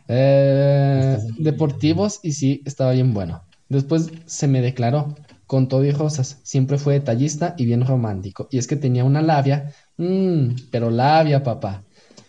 Eh, 0.09 1.17
deportivos 1.37 2.19
y 2.23 2.33
sí, 2.33 2.61
estaba 2.65 2.91
bien 2.91 3.13
bueno. 3.13 3.43
Después 3.69 4.09
se 4.25 4.47
me 4.47 4.61
declaró, 4.61 5.15
con 5.45 5.67
todo 5.67 5.85
y 5.85 5.91
rosas. 5.91 6.39
Siempre 6.43 6.77
fue 6.77 6.95
detallista 6.95 7.55
y 7.57 7.65
bien 7.65 7.85
romántico. 7.85 8.47
Y 8.51 8.57
es 8.57 8.67
que 8.67 8.75
tenía 8.75 9.03
una 9.03 9.21
labia, 9.21 9.73
mmm, 9.97 10.49
pero 10.71 10.89
labia, 10.89 11.43
papá. 11.43 11.83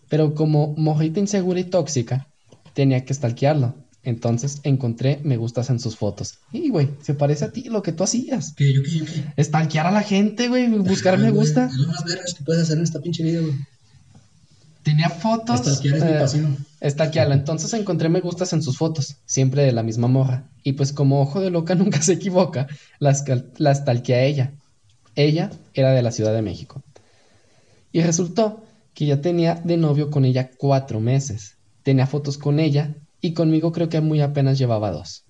Pero 0.08 0.34
como 0.34 0.74
mojita 0.76 1.20
insegura 1.20 1.60
y 1.60 1.64
tóxica, 1.64 2.28
tenía 2.74 3.04
que 3.04 3.14
stalkearlo. 3.14 3.74
Entonces 4.02 4.60
encontré 4.62 5.20
me 5.22 5.36
gustas 5.36 5.70
en 5.70 5.78
sus 5.80 5.96
fotos. 5.96 6.38
Y, 6.52 6.70
güey, 6.70 6.88
se 7.02 7.14
parece 7.14 7.44
a 7.44 7.52
ti 7.52 7.64
lo 7.64 7.82
que 7.82 7.92
tú 7.92 8.04
hacías. 8.04 8.54
¿Qué, 8.56 8.72
yo 8.72 8.82
qué, 8.82 8.90
yo 8.90 9.04
qué? 9.04 9.42
Stalkear 9.42 9.86
a 9.86 9.90
la 9.90 10.02
gente, 10.02 10.48
güey, 10.48 10.68
buscar 10.68 11.18
me 11.18 11.30
gusta. 11.30 11.66
Es 11.66 11.76
lo 11.76 11.88
más 11.88 12.04
vergas 12.04 12.34
que 12.34 12.44
puedes 12.44 12.62
hacer 12.62 12.78
en 12.78 12.84
esta 12.84 13.00
pinche 13.00 13.22
vida, 13.22 13.40
güey. 13.40 13.54
Tenía 14.82 15.08
fotos. 15.10 15.60
Stalkear 15.60 15.96
es 15.96 16.04
mi 16.04 16.10
eh, 16.12 16.18
pasión. 16.18 16.56
Entonces 17.32 17.72
encontré 17.74 18.08
me 18.08 18.20
gustas 18.20 18.52
en 18.52 18.62
sus 18.62 18.78
fotos, 18.78 19.16
siempre 19.26 19.62
de 19.62 19.72
la 19.72 19.82
misma 19.82 20.08
morra. 20.08 20.50
Y 20.62 20.72
pues 20.72 20.92
como 20.92 21.20
ojo 21.20 21.40
de 21.40 21.50
loca 21.50 21.74
nunca 21.76 22.00
se 22.02 22.14
equivoca, 22.14 22.66
la, 22.98 23.10
escal- 23.10 23.50
la 23.58 23.74
stalkeé 23.74 24.14
a 24.14 24.24
ella. 24.24 24.54
Ella 25.14 25.50
era 25.74 25.92
de 25.92 26.02
la 26.02 26.12
Ciudad 26.12 26.32
de 26.34 26.42
México. 26.42 26.82
Y 27.92 28.00
resultó 28.02 28.64
que 28.94 29.06
ya 29.06 29.20
tenía 29.20 29.54
de 29.54 29.76
novio 29.76 30.10
con 30.10 30.24
ella 30.24 30.50
cuatro 30.58 30.98
meses. 31.00 31.58
Tenía 31.84 32.06
fotos 32.06 32.36
con 32.38 32.58
ella 32.58 32.96
y 33.20 33.32
conmigo 33.34 33.70
creo 33.72 33.88
que 33.88 34.00
muy 34.00 34.20
apenas 34.20 34.58
llevaba 34.58 34.90
dos. 34.90 35.24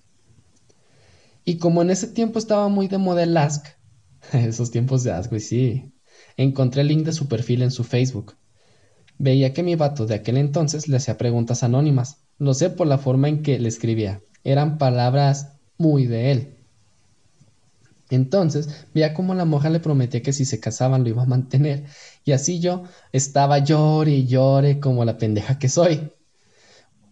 Y 1.45 1.57
como 1.57 1.81
en 1.81 1.89
ese 1.91 2.07
tiempo 2.07 2.39
estaba 2.39 2.67
muy 2.67 2.87
de 2.87 2.97
moda 2.97 3.23
el 3.23 3.37
Ask, 3.37 3.65
esos 4.33 4.71
tiempos 4.71 5.03
de 5.03 5.11
Ask, 5.11 5.33
sí, 5.39 5.93
encontré 6.37 6.81
el 6.81 6.87
link 6.87 7.05
de 7.05 7.13
su 7.13 7.27
perfil 7.27 7.61
en 7.63 7.71
su 7.71 7.83
Facebook. 7.83 8.35
Veía 9.23 9.53
que 9.53 9.61
mi 9.61 9.75
vato 9.75 10.07
de 10.07 10.15
aquel 10.15 10.37
entonces 10.37 10.87
le 10.87 10.97
hacía 10.97 11.19
preguntas 11.19 11.61
anónimas. 11.61 12.17
Lo 12.39 12.55
sé 12.55 12.71
por 12.71 12.87
la 12.87 12.97
forma 12.97 13.29
en 13.29 13.43
que 13.43 13.59
le 13.59 13.69
escribía. 13.69 14.19
Eran 14.43 14.79
palabras 14.79 15.59
muy 15.77 16.07
de 16.07 16.31
él. 16.31 16.55
Entonces 18.09 18.87
veía 18.95 19.13
como 19.13 19.35
la 19.35 19.45
moja 19.45 19.69
le 19.69 19.79
prometía 19.79 20.23
que 20.23 20.33
si 20.33 20.43
se 20.43 20.59
casaban 20.59 21.03
lo 21.03 21.09
iba 21.09 21.21
a 21.21 21.27
mantener. 21.27 21.83
Y 22.25 22.31
así 22.31 22.59
yo 22.59 22.85
estaba 23.11 23.59
llore 23.59 24.09
y 24.09 24.25
llore 24.25 24.79
como 24.79 25.05
la 25.05 25.19
pendeja 25.19 25.59
que 25.59 25.69
soy. 25.69 26.11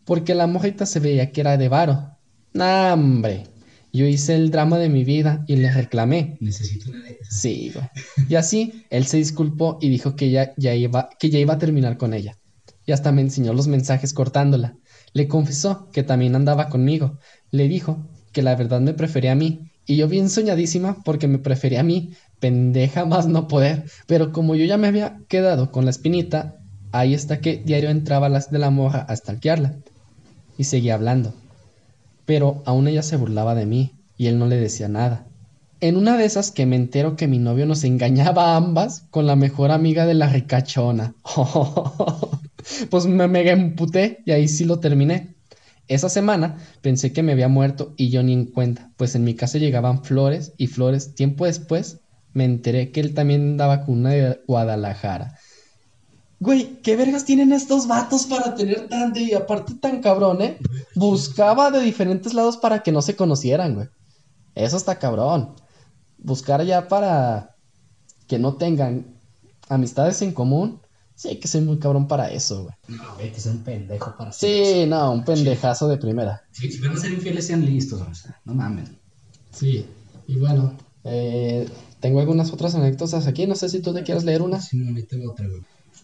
Porque 0.04 0.34
la 0.34 0.48
mojita 0.48 0.88
se 0.88 1.00
veía 1.00 1.32
que 1.32 1.41
era 1.41 1.58
de 1.58 1.69
varo. 1.69 2.17
¡Nah, 2.54 2.93
hombre! 2.93 3.43
Yo 3.91 4.06
hice 4.06 4.36
el 4.36 4.52
drama 4.52 4.78
de 4.78 4.89
mi 4.89 5.04
vida 5.04 5.43
y 5.47 5.56
le 5.56 5.71
reclamé. 5.71 6.38
Necesito 6.39 6.91
una 6.91 7.04
de 7.04 7.17
esas. 7.21 7.41
Sí, 7.41 7.71
güey. 7.73 7.86
Y 8.30 8.36
así, 8.36 8.86
él 8.89 9.06
se 9.06 9.17
disculpó 9.17 9.80
y 9.82 9.89
dijo 9.89 10.15
que 10.15 10.30
ya, 10.30 10.54
ya 10.58 10.75
iba, 10.75 11.10
que 11.19 11.30
ya 11.30 11.39
iba 11.39 11.56
a 11.56 11.58
terminar 11.58 11.97
con 11.97 12.13
ella. 12.13 12.38
Y 12.86 12.91
hasta 12.91 13.12
me 13.12 13.21
enseñó 13.21 13.54
los 13.54 13.67
mensajes 13.67 14.13
cortándola. 14.13 14.75
Le 15.13 15.28
confesó 15.28 15.89
que 15.91 16.04
también 16.04 16.36
andaba 16.36 16.69
conmigo. 16.69 17.17
Le 17.52 17.67
dijo 17.67 18.08
que 18.32 18.41
la 18.41 18.56
verdad 18.56 18.82
me 18.82 18.93
prefería 18.93 19.32
a 19.32 19.36
mí. 19.36 19.71
Y 19.86 19.95
yo 19.95 20.08
bien 20.08 20.30
soñadísima 20.30 20.97
porque 21.04 21.28
me 21.28 21.39
prefería 21.39 21.80
a 21.80 21.84
mí. 21.84 22.13
Pendeja 22.39 23.06
más 23.06 23.28
no 23.28 23.47
poder. 23.47 23.86
Pero 24.06 24.32
como 24.32 24.56
yo 24.56 24.65
ya 24.65 24.78
me 24.78 24.88
había 24.88 25.19
quedado 25.28 25.71
con 25.71 25.86
la 25.86 25.91
espinita, 25.91 26.58
ahí 26.91 27.15
está 27.15 27.41
que 27.41 27.58
diario 27.58 27.89
entraba 27.89 28.30
las 28.30 28.52
de 28.52 28.60
la 28.60 28.69
moja 28.69 28.99
a 28.99 29.15
stalkearla. 29.15 29.78
Y 30.58 30.65
seguía 30.65 30.93
hablando. 30.93 31.34
Pero 32.30 32.62
aún 32.68 32.88
ella 32.88 33.02
se 33.02 33.15
burlaba 33.15 33.56
de 33.56 33.65
mí 33.65 33.96
y 34.15 34.28
él 34.28 34.38
no 34.38 34.46
le 34.46 34.58
decía 34.58 34.88
nada. 34.88 35.26
En 35.82 35.98
una 35.98 36.15
de 36.15 36.26
esas 36.26 36.52
que 36.52 36.68
me 36.68 36.76
entero 36.76 37.15
que 37.15 37.28
mi 37.28 37.39
novio 37.39 37.65
nos 37.65 37.84
engañaba 37.84 38.54
a 38.54 38.56
ambas 38.56 39.08
con 39.10 39.26
la 39.26 39.36
mejor 39.36 39.72
amiga 39.72 40.06
de 40.06 40.13
la 40.13 40.30
ricachona. 40.30 41.15
pues 42.92 43.08
me 43.08 43.28
mega 43.28 43.52
emputé 43.52 44.22
y 44.28 44.32
ahí 44.32 44.48
sí 44.48 44.65
lo 44.65 44.80
terminé. 44.80 45.34
Esa 45.88 46.08
semana 46.08 46.60
pensé 46.84 47.13
que 47.13 47.24
me 47.24 47.32
había 47.32 47.48
muerto 47.48 47.96
y 47.98 48.10
yo 48.10 48.22
ni 48.22 48.34
en 48.34 48.46
cuenta, 48.46 48.92
pues 48.96 49.15
en 49.15 49.24
mi 49.24 49.34
casa 49.34 49.58
llegaban 49.58 50.04
flores 50.04 50.54
y 50.56 50.68
flores. 50.68 51.15
Tiempo 51.15 51.48
después 51.48 52.02
me 52.34 52.46
enteré 52.46 52.92
que 52.92 53.00
él 53.00 53.15
también 53.15 53.42
andaba 53.42 53.86
con 53.86 54.02
una 54.02 54.12
de 54.12 54.39
Guadalajara. 54.46 55.39
Güey, 56.39 56.82
¿qué 56.82 56.95
vergas 56.95 57.25
tienen 57.25 57.52
estos 57.52 57.88
vatos 57.88 58.25
para 58.25 58.56
tener 58.56 58.88
tanto 58.88 59.19
y 59.19 59.34
aparte 59.34 59.75
tan 59.75 60.02
cabrón, 60.02 60.41
eh? 60.41 60.58
Buscaba 60.95 61.69
de 61.69 61.82
diferentes 61.82 62.34
lados 62.34 62.56
para 62.56 62.82
que 62.82 62.93
no 62.93 63.02
se 63.02 63.15
conocieran, 63.17 63.75
güey. 63.75 63.88
Eso 64.56 64.78
está 64.78 64.99
cabrón. 64.99 65.54
Buscar 66.17 66.63
ya 66.63 66.88
para 66.88 67.56
que 68.28 68.39
no 68.39 68.56
tengan 68.56 69.15
amistades 69.67 70.21
en 70.21 70.32
común. 70.32 70.82
Sí, 71.15 71.28
hay 71.28 71.39
que 71.39 71.49
ser 71.49 71.63
muy 71.63 71.78
cabrón 71.78 72.08
para 72.08 72.32
eso, 72.32 72.63
güey. 72.63 72.75
No, 72.88 73.15
güey, 73.15 73.34
que 73.34 73.41
sea 73.41 73.52
un 73.52 73.63
pendejo 73.63 74.15
para 74.17 74.30
hacer 74.30 74.49
eso. 74.49 74.73
Sí, 74.73 74.86
no, 74.86 75.12
un 75.12 75.25
pendejazo 75.25 75.89
de 75.89 75.97
primera. 75.97 76.43
Si, 76.52 76.71
si 76.71 76.80
van 76.80 76.95
a 76.95 76.97
ser 76.97 77.12
infieles, 77.12 77.47
sean 77.47 77.65
listos, 77.65 77.99
o 77.99 78.15
sea, 78.15 78.39
no 78.45 78.54
mamen. 78.54 78.97
Sí, 79.52 79.86
y 80.28 80.38
bueno, 80.38 80.78
eh, 81.04 81.67
tengo 81.99 82.21
algunas 82.21 82.54
otras 82.54 82.75
anécdotas 82.75 83.28
aquí. 83.28 83.47
No 83.47 83.56
sé 83.56 83.67
si 83.67 83.82
tú 83.82 83.93
te 83.93 84.04
quieres 84.04 84.23
leer 84.23 84.41
una. 84.41 84.62
Sí, 84.62 84.78
no, 84.78 84.89
ahorita 84.89 85.17
otra, 85.30 85.45
güey. 85.47 85.62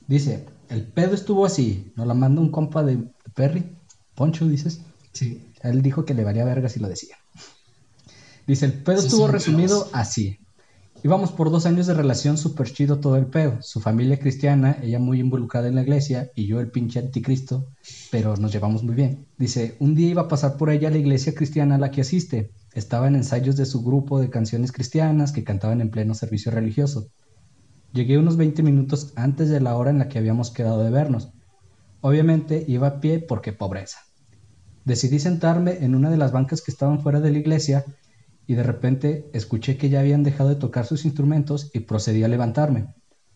Dice, 0.07 0.45
el 0.69 0.83
pedo 0.83 1.15
estuvo 1.15 1.45
así. 1.45 1.91
Nos 1.95 2.07
la 2.07 2.13
manda 2.13 2.41
un 2.41 2.51
compa 2.51 2.83
de 2.83 2.99
Perry. 3.33 3.65
Poncho, 4.15 4.47
dices. 4.47 4.81
Sí. 5.13 5.51
Él 5.61 5.81
dijo 5.81 6.05
que 6.05 6.13
le 6.13 6.23
valía 6.23 6.45
verga 6.45 6.69
si 6.69 6.79
lo 6.79 6.87
decía. 6.87 7.15
Dice, 8.47 8.65
el 8.65 8.73
pedo 8.73 9.01
Sí, 9.01 9.07
estuvo 9.07 9.27
resumido 9.27 9.89
así. 9.93 10.39
Íbamos 11.03 11.31
por 11.31 11.51
dos 11.51 11.67
años 11.67 11.85
de 11.85 11.93
relación 11.93 12.37
súper 12.37 12.71
chido 12.71 12.99
todo 12.99 13.15
el 13.17 13.27
pedo. 13.27 13.61
Su 13.61 13.79
familia 13.79 14.17
cristiana, 14.17 14.77
ella 14.81 14.97
muy 14.97 15.19
involucrada 15.19 15.67
en 15.67 15.75
la 15.75 15.83
iglesia 15.83 16.31
y 16.35 16.47
yo 16.47 16.59
el 16.59 16.71
pinche 16.71 16.99
anticristo, 16.99 17.67
pero 18.09 18.35
nos 18.37 18.51
llevamos 18.51 18.81
muy 18.81 18.95
bien. 18.95 19.27
Dice, 19.37 19.75
un 19.79 19.93
día 19.93 20.09
iba 20.09 20.23
a 20.23 20.27
pasar 20.27 20.57
por 20.57 20.71
ella 20.71 20.87
a 20.87 20.91
la 20.91 20.97
iglesia 20.97 21.35
cristiana 21.35 21.75
a 21.75 21.77
la 21.77 21.91
que 21.91 22.01
asiste. 22.01 22.49
Estaba 22.73 23.07
en 23.07 23.15
ensayos 23.15 23.55
de 23.55 23.67
su 23.67 23.83
grupo 23.83 24.19
de 24.19 24.31
canciones 24.31 24.71
cristianas 24.71 25.31
que 25.31 25.43
cantaban 25.43 25.79
en 25.79 25.91
pleno 25.91 26.15
servicio 26.15 26.51
religioso. 26.51 27.07
Llegué 27.95 28.17
unos 28.17 28.35
20 28.35 28.61
minutos 28.61 29.13
antes 29.15 29.47
de 29.47 29.61
la 29.61 29.77
hora 29.77 29.89
en 29.89 29.99
la 29.99 30.09
que 30.09 30.19
habíamos 30.19 30.51
quedado 30.51 30.83
de 30.83 30.89
vernos. 30.89 31.29
Obviamente 32.01 32.65
iba 32.67 32.87
a 32.87 32.99
pie 32.99 33.19
porque 33.19 33.53
pobreza. 33.53 33.99
Decidí 34.83 35.17
sentarme 35.17 35.77
en 35.79 35.95
una 35.95 36.09
de 36.09 36.17
las 36.17 36.33
bancas 36.33 36.61
que 36.61 36.71
estaban 36.71 36.99
fuera 36.99 37.21
de 37.21 37.31
la 37.31 37.37
iglesia 37.37 37.85
y 38.47 38.55
de 38.55 38.63
repente 38.63 39.29
escuché 39.31 39.77
que 39.77 39.87
ya 39.87 40.01
habían 40.01 40.23
dejado 40.23 40.49
de 40.49 40.57
tocar 40.57 40.85
sus 40.85 41.05
instrumentos 41.05 41.71
y 41.73 41.79
procedí 41.79 42.21
a 42.25 42.27
levantarme. 42.27 42.93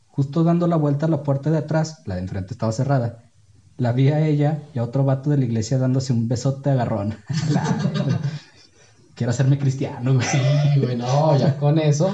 Justo 0.08 0.44
dando 0.44 0.68
la 0.68 0.76
vuelta 0.76 1.06
a 1.06 1.10
la 1.10 1.24
puerta 1.24 1.50
de 1.50 1.60
atrás, 1.60 2.04
la 2.06 2.16
de 2.16 2.22
enfrente 2.22 2.54
estaba 2.54 2.74
cerrada. 2.74 3.32
La 3.78 3.94
vi 3.94 4.10
a 4.10 4.28
ella 4.28 4.64
y 4.74 4.80
a 4.80 4.84
otro 4.84 5.06
vato 5.06 5.30
de 5.30 5.38
la 5.38 5.46
iglesia 5.46 5.78
dándose 5.78 6.12
un 6.12 6.28
besote 6.28 6.70
agarrón. 6.70 7.16
Quiero 9.16 9.32
hacerme 9.32 9.58
cristiano, 9.58 10.16
güey. 10.16 10.28
Sí, 10.28 10.38
güey, 10.82 10.98
no, 10.98 11.38
ya 11.38 11.58
con 11.58 11.80
eso. 11.80 12.14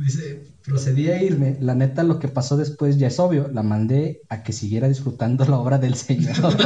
Dice, 0.00 0.42
procedí 0.64 1.10
a 1.10 1.22
irme. 1.22 1.58
La 1.60 1.74
neta, 1.74 2.02
lo 2.02 2.18
que 2.18 2.28
pasó 2.28 2.56
después 2.56 2.96
ya 2.96 3.08
es 3.08 3.20
obvio. 3.20 3.48
La 3.52 3.62
mandé 3.62 4.22
a 4.30 4.42
que 4.42 4.54
siguiera 4.54 4.88
disfrutando 4.88 5.44
la 5.44 5.58
obra 5.58 5.76
del 5.76 5.94
Señor. 5.94 6.34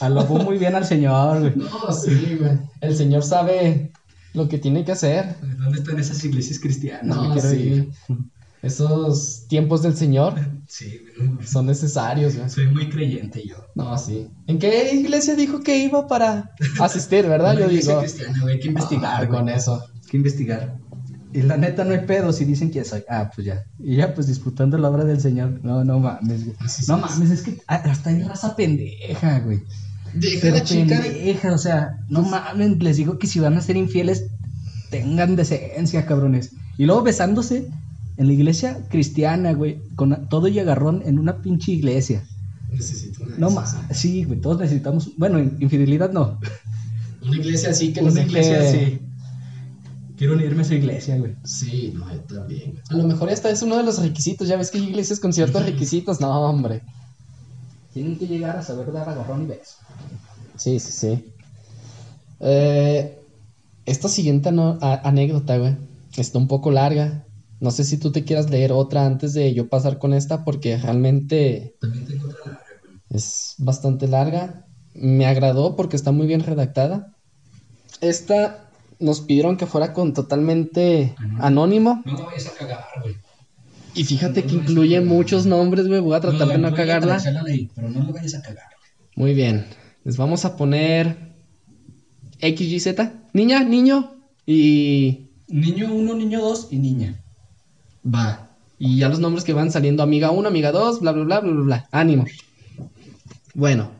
Alabó 0.00 0.38
muy 0.38 0.58
bien 0.58 0.74
al 0.74 0.84
Señor, 0.84 1.40
güey. 1.40 1.54
No, 1.54 1.92
sí, 1.92 2.36
güey. 2.40 2.58
El 2.80 2.96
Señor 2.96 3.22
sabe 3.22 3.92
lo 4.32 4.48
que 4.48 4.58
tiene 4.58 4.84
que 4.84 4.90
hacer. 4.92 5.36
¿Dónde 5.40 5.78
están 5.78 6.00
esas 6.00 6.24
iglesias 6.24 6.58
cristianas? 6.58 7.16
No, 7.16 7.40
sí. 7.40 7.88
Esos 8.64 9.46
tiempos 9.48 9.82
del 9.82 9.94
Señor 9.96 10.34
Sí, 10.66 11.00
son 11.44 11.66
necesarios, 11.66 12.36
güey. 12.36 12.48
Soy 12.48 12.66
muy 12.68 12.88
creyente 12.88 13.46
yo. 13.46 13.56
No, 13.74 13.96
sí. 13.98 14.28
¿En 14.46 14.58
qué 14.58 14.94
iglesia 14.94 15.34
dijo 15.34 15.60
que 15.60 15.78
iba 15.84 16.06
para 16.08 16.52
asistir, 16.80 17.26
verdad? 17.26 17.54
Yo 17.58 17.68
digo. 17.68 18.00
cristiana, 18.00 18.40
güey, 18.40 18.54
hay 18.54 18.60
que 18.60 18.68
investigar 18.68 19.12
Ah, 19.22 19.26
güey. 19.26 19.28
con 19.38 19.48
eso. 19.50 19.82
Hay 19.82 20.10
que 20.10 20.16
investigar. 20.16 20.78
Y 21.34 21.42
la 21.42 21.56
neta 21.58 21.84
no 21.84 21.92
hay 21.92 22.06
pedo 22.06 22.32
si 22.32 22.44
dicen 22.46 22.70
quién 22.70 22.84
soy. 22.86 23.02
Ah, 23.08 23.30
pues 23.34 23.46
ya. 23.46 23.64
Y 23.78 23.96
ya, 23.96 24.14
pues 24.14 24.26
disfrutando 24.28 24.78
la 24.78 24.88
obra 24.88 25.04
del 25.04 25.20
Señor. 25.20 25.60
No, 25.62 25.84
no 25.84 25.98
mames, 25.98 26.44
güey. 26.46 26.56
No 26.60 26.66
es. 26.66 26.88
mames, 26.88 27.30
es 27.30 27.42
que 27.42 27.60
hasta 27.66 28.10
hay 28.10 28.22
raza 28.22 28.56
pendeja, 28.56 29.40
güey. 29.40 29.60
Deja 30.14 30.38
Pero 30.42 30.56
la 30.56 30.62
chica. 30.64 31.00
pendeja, 31.02 31.52
o 31.52 31.58
sea, 31.58 31.98
no 32.08 32.22
mames, 32.22 32.78
les 32.82 32.96
digo 32.96 33.18
que 33.18 33.26
si 33.26 33.38
van 33.40 33.58
a 33.58 33.60
ser 33.60 33.76
infieles, 33.76 34.24
tengan 34.90 35.36
decencia, 35.36 36.06
cabrones. 36.06 36.52
Y 36.78 36.86
luego 36.86 37.02
besándose 37.02 37.68
en 38.16 38.26
la 38.28 38.32
iglesia 38.32 38.86
cristiana, 38.90 39.52
güey, 39.52 39.80
con 39.96 40.28
todo 40.28 40.48
y 40.48 40.58
agarrón 40.58 41.02
en 41.04 41.18
una 41.18 41.40
pinche 41.42 41.72
iglesia. 41.72 42.24
Necesito 42.72 43.24
una 43.24 43.36
No 43.38 43.48
esas. 43.50 43.76
sí, 43.96 44.24
güey, 44.24 44.40
todos 44.40 44.58
necesitamos, 44.60 45.10
bueno, 45.16 45.38
infidelidad 45.38 46.12
no. 46.12 46.38
Una 47.22 47.36
iglesia 47.36 47.70
así 47.70 47.92
que 47.92 48.00
Una 48.02 48.22
iglesia 48.22 48.60
deje- 48.60 48.86
sí. 48.90 49.00
Quiero 50.16 50.34
unirme 50.34 50.62
a 50.62 50.64
su 50.64 50.74
iglesia, 50.74 51.16
güey. 51.18 51.34
Sí, 51.44 51.92
no, 51.96 52.12
yo 52.12 52.20
también. 52.20 52.78
A 52.88 52.94
lo 52.96 53.02
mejor 53.04 53.30
esta 53.30 53.50
es 53.50 53.62
uno 53.62 53.76
de 53.76 53.82
los 53.82 54.00
requisitos. 54.00 54.46
Ya 54.46 54.56
ves 54.56 54.70
que 54.70 54.78
hay 54.78 54.84
iglesias 54.84 55.18
con 55.18 55.32
ciertos 55.32 55.64
requisitos. 55.64 56.20
No, 56.20 56.30
hombre. 56.42 56.82
Tienen 57.92 58.16
que 58.16 58.26
llegar 58.28 58.56
a 58.56 58.62
saber 58.62 58.92
dar 58.92 59.08
agarrón 59.08 59.42
y 59.42 59.46
beso. 59.46 59.74
Sí, 60.56 60.78
sí, 60.78 60.92
sí. 60.92 61.24
Eh, 62.40 63.18
esta 63.86 64.08
siguiente 64.08 64.50
a- 64.50 65.00
anécdota, 65.08 65.58
güey, 65.58 65.76
está 66.16 66.38
un 66.38 66.46
poco 66.48 66.70
larga. 66.70 67.23
No 67.64 67.70
sé 67.70 67.82
si 67.84 67.96
tú 67.96 68.12
te 68.12 68.24
quieras 68.24 68.50
leer 68.50 68.72
otra 68.72 69.06
antes 69.06 69.32
de 69.32 69.54
yo 69.54 69.70
pasar 69.70 69.98
con 69.98 70.12
esta, 70.12 70.44
porque 70.44 70.76
realmente 70.76 71.74
es 73.08 73.54
bastante 73.56 74.06
larga. 74.06 74.66
Me 74.92 75.24
agradó 75.24 75.74
porque 75.74 75.96
está 75.96 76.12
muy 76.12 76.26
bien 76.26 76.42
redactada. 76.42 77.16
Esta 78.02 78.68
nos 78.98 79.22
pidieron 79.22 79.56
que 79.56 79.64
fuera 79.64 79.94
con 79.94 80.12
totalmente 80.12 81.14
anónimo. 81.40 82.02
No 82.04 82.12
lo 82.12 82.26
vayas 82.26 82.48
a 82.48 82.52
cagar, 82.52 82.84
güey. 83.00 83.16
Y 83.94 84.04
fíjate 84.04 84.42
que 84.42 84.56
incluye 84.56 85.00
muchos 85.00 85.46
nombres, 85.46 85.88
güey. 85.88 86.00
Voy 86.00 86.16
a 86.16 86.20
tratar 86.20 86.46
de 86.48 86.58
no 86.58 86.68
la 86.68 86.76
cagarla. 86.76 87.18
la 87.18 87.42
leí, 87.42 87.70
pero 87.74 87.88
no 87.88 88.12
vayas 88.12 88.34
a 88.34 88.42
cagar. 88.42 88.66
Muy 89.16 89.32
bien. 89.32 89.64
Les 90.04 90.18
vamos 90.18 90.44
a 90.44 90.58
poner 90.58 91.32
XYZ. 92.40 92.94
Niña, 93.32 93.64
niño. 93.64 94.18
Y 94.44 95.30
Niño 95.48 95.94
1, 95.94 96.14
niño 96.14 96.42
2 96.42 96.68
y 96.70 96.78
niña. 96.78 97.23
Va. 98.04 98.50
Y 98.78 98.98
ya 98.98 99.08
los 99.08 99.20
nombres 99.20 99.44
que 99.44 99.52
van 99.52 99.70
saliendo, 99.70 100.02
amiga 100.02 100.30
1, 100.30 100.48
amiga 100.48 100.72
2, 100.72 101.00
bla, 101.00 101.12
bla, 101.12 101.24
bla, 101.24 101.40
bla, 101.40 101.52
bla, 101.52 101.62
bla. 101.62 101.88
Ánimo. 101.90 102.24
Bueno, 103.54 103.90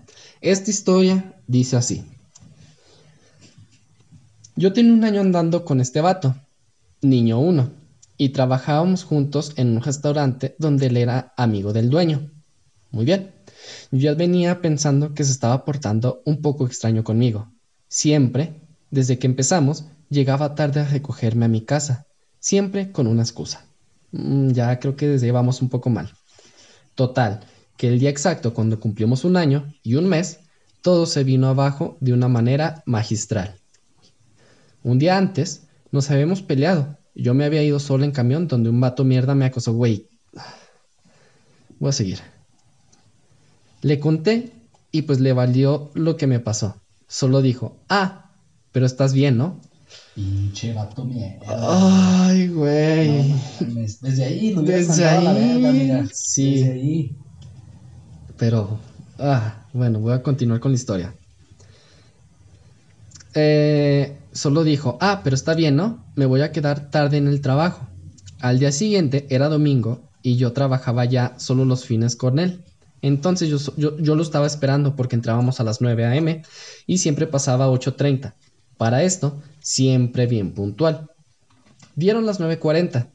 esta 0.41 0.71
historia 0.71 1.35
dice 1.47 1.77
así. 1.77 2.05
Yo 4.57 4.73
tenía 4.73 4.93
un 4.93 5.05
año 5.05 5.21
andando 5.21 5.65
con 5.65 5.81
este 5.81 6.01
vato, 6.01 6.37
niño 7.03 7.41
1, 7.41 7.71
y 8.17 8.29
trabajábamos 8.31 9.05
juntos 9.05 9.53
en 9.57 9.77
un 9.77 9.83
restaurante 9.83 10.55
donde 10.59 10.87
él 10.87 10.97
era 10.97 11.33
amigo 11.37 11.73
del 11.73 11.91
dueño. 11.91 12.31
Muy 12.91 13.05
bien. 13.05 13.33
Yo 13.91 13.99
ya 13.99 14.15
venía 14.15 14.61
pensando 14.61 15.15
que 15.15 15.25
se 15.25 15.33
estaba 15.33 15.65
portando 15.65 16.23
un 16.25 16.41
poco 16.41 16.67
extraño 16.67 17.03
conmigo. 17.03 17.49
Siempre, 17.89 18.61
desde 18.91 19.19
que 19.19 19.27
empezamos, 19.27 19.85
llegaba 20.11 20.55
tarde 20.55 20.81
a 20.81 20.89
recogerme 20.89 21.47
a 21.47 21.49
mi 21.49 21.63
casa, 21.63 22.07
siempre 22.39 22.93
con 22.93 23.07
una 23.07 23.23
excusa. 23.23 23.64
Mm, 24.15 24.53
ya 24.53 24.79
creo 24.79 24.95
que 24.95 25.09
desde 25.09 25.27
ahí 25.27 25.33
vamos 25.33 25.61
un 25.61 25.69
poco 25.69 25.91
mal. 25.91 26.13
Total, 26.95 27.41
que 27.77 27.89
el 27.89 27.99
día 27.99 28.11
exacto 28.11 28.55
cuando 28.55 28.79
cumplimos 28.79 29.25
un 29.25 29.37
año 29.37 29.75
y 29.83 29.97
un 29.97 30.09
mes, 30.09 30.39
todo 30.83 31.07
se 31.07 31.25
vino 31.25 31.49
abajo 31.49 31.97
de 32.01 32.13
una 32.13 32.29
manera 32.29 32.83
magistral. 32.87 33.57
Un 34.85 35.01
día 35.01 35.19
antes 35.19 35.65
nos 35.91 36.11
habíamos 36.11 36.43
peleado. 36.43 36.97
Yo 37.17 37.35
me 37.35 37.45
había 37.45 37.65
ido 37.65 37.81
solo 37.81 38.05
en 38.05 38.13
camión 38.13 38.47
donde 38.47 38.71
un 38.71 38.81
vato 38.81 39.03
mierda 39.05 39.35
me 39.35 39.47
acosó, 39.47 39.73
güey. 39.73 40.09
Voy 41.81 41.89
a 41.89 41.93
seguir. 41.93 42.21
Le 43.83 43.99
conté 43.99 44.53
y 44.93 45.03
pues 45.03 45.19
le 45.19 45.33
valió 45.33 45.91
lo 45.95 46.17
que 46.17 46.29
me 46.29 46.39
pasó. 46.39 46.81
Solo 47.09 47.43
dijo, 47.43 47.79
ah, 47.89 48.31
pero 48.71 48.87
estás 48.87 49.13
bien, 49.13 49.37
¿no? 49.37 49.61
Pinche 50.15 50.73
vato 50.73 51.05
mierda. 51.05 51.45
Ay, 52.29 52.49
güey. 52.49 53.33
No 53.61 53.81
Desde 54.01 54.25
ahí 54.25 54.55
lo 54.55 54.63
Desde 54.63 54.89
mandado 54.89 55.19
a 55.19 55.23
la 55.23 55.31
ahí, 55.31 55.49
verga, 55.53 55.73
mira. 55.73 56.09
sí. 56.13 56.55
Desde 56.55 56.73
ahí. 56.73 57.17
Pero, 58.37 58.79
ah, 59.19 59.67
bueno, 59.73 59.99
voy 60.01 60.13
a 60.13 60.23
continuar 60.23 60.61
con 60.61 60.71
la 60.73 60.77
historia. 60.77 61.15
Eh, 63.35 64.17
solo 64.33 64.63
dijo, 64.63 64.99
ah, 65.01 65.21
pero 65.25 65.35
está 65.35 65.55
bien, 65.55 65.77
¿no? 65.77 66.05
Me 66.15 66.27
voy 66.27 66.43
a 66.43 66.53
quedar 66.53 66.91
tarde 66.91 67.17
en 67.17 67.27
el 67.27 67.41
trabajo. 67.41 67.89
Al 68.41 68.59
día 68.59 68.71
siguiente 68.73 69.27
era 69.31 69.49
domingo 69.49 70.11
y 70.23 70.37
yo 70.37 70.53
trabajaba 70.53 71.05
ya 71.05 71.35
solo 71.39 71.65
los 71.65 71.85
fines 71.85 72.15
con 72.17 72.39
él. 72.39 72.63
Entonces 73.03 73.49
yo, 73.49 73.59
yo, 73.77 73.99
yo 73.99 74.15
lo 74.15 74.23
estaba 74.23 74.47
esperando 74.47 74.97
porque 74.97 75.17
entrábamos 75.17 75.61
a 75.61 75.65
las 75.65 75.81
9 75.81 76.05
a.m. 76.07 76.43
y 76.87 76.99
siempre 76.99 77.27
pasaba 77.27 77.65
a 77.67 77.69
8.30. 77.69 78.35
Para 78.77 79.03
esto, 79.03 79.43
siempre 79.61 80.27
bien 80.27 80.53
puntual. 80.53 81.11
Dieron 81.97 82.27
las 82.27 82.41
9.40 82.41 83.09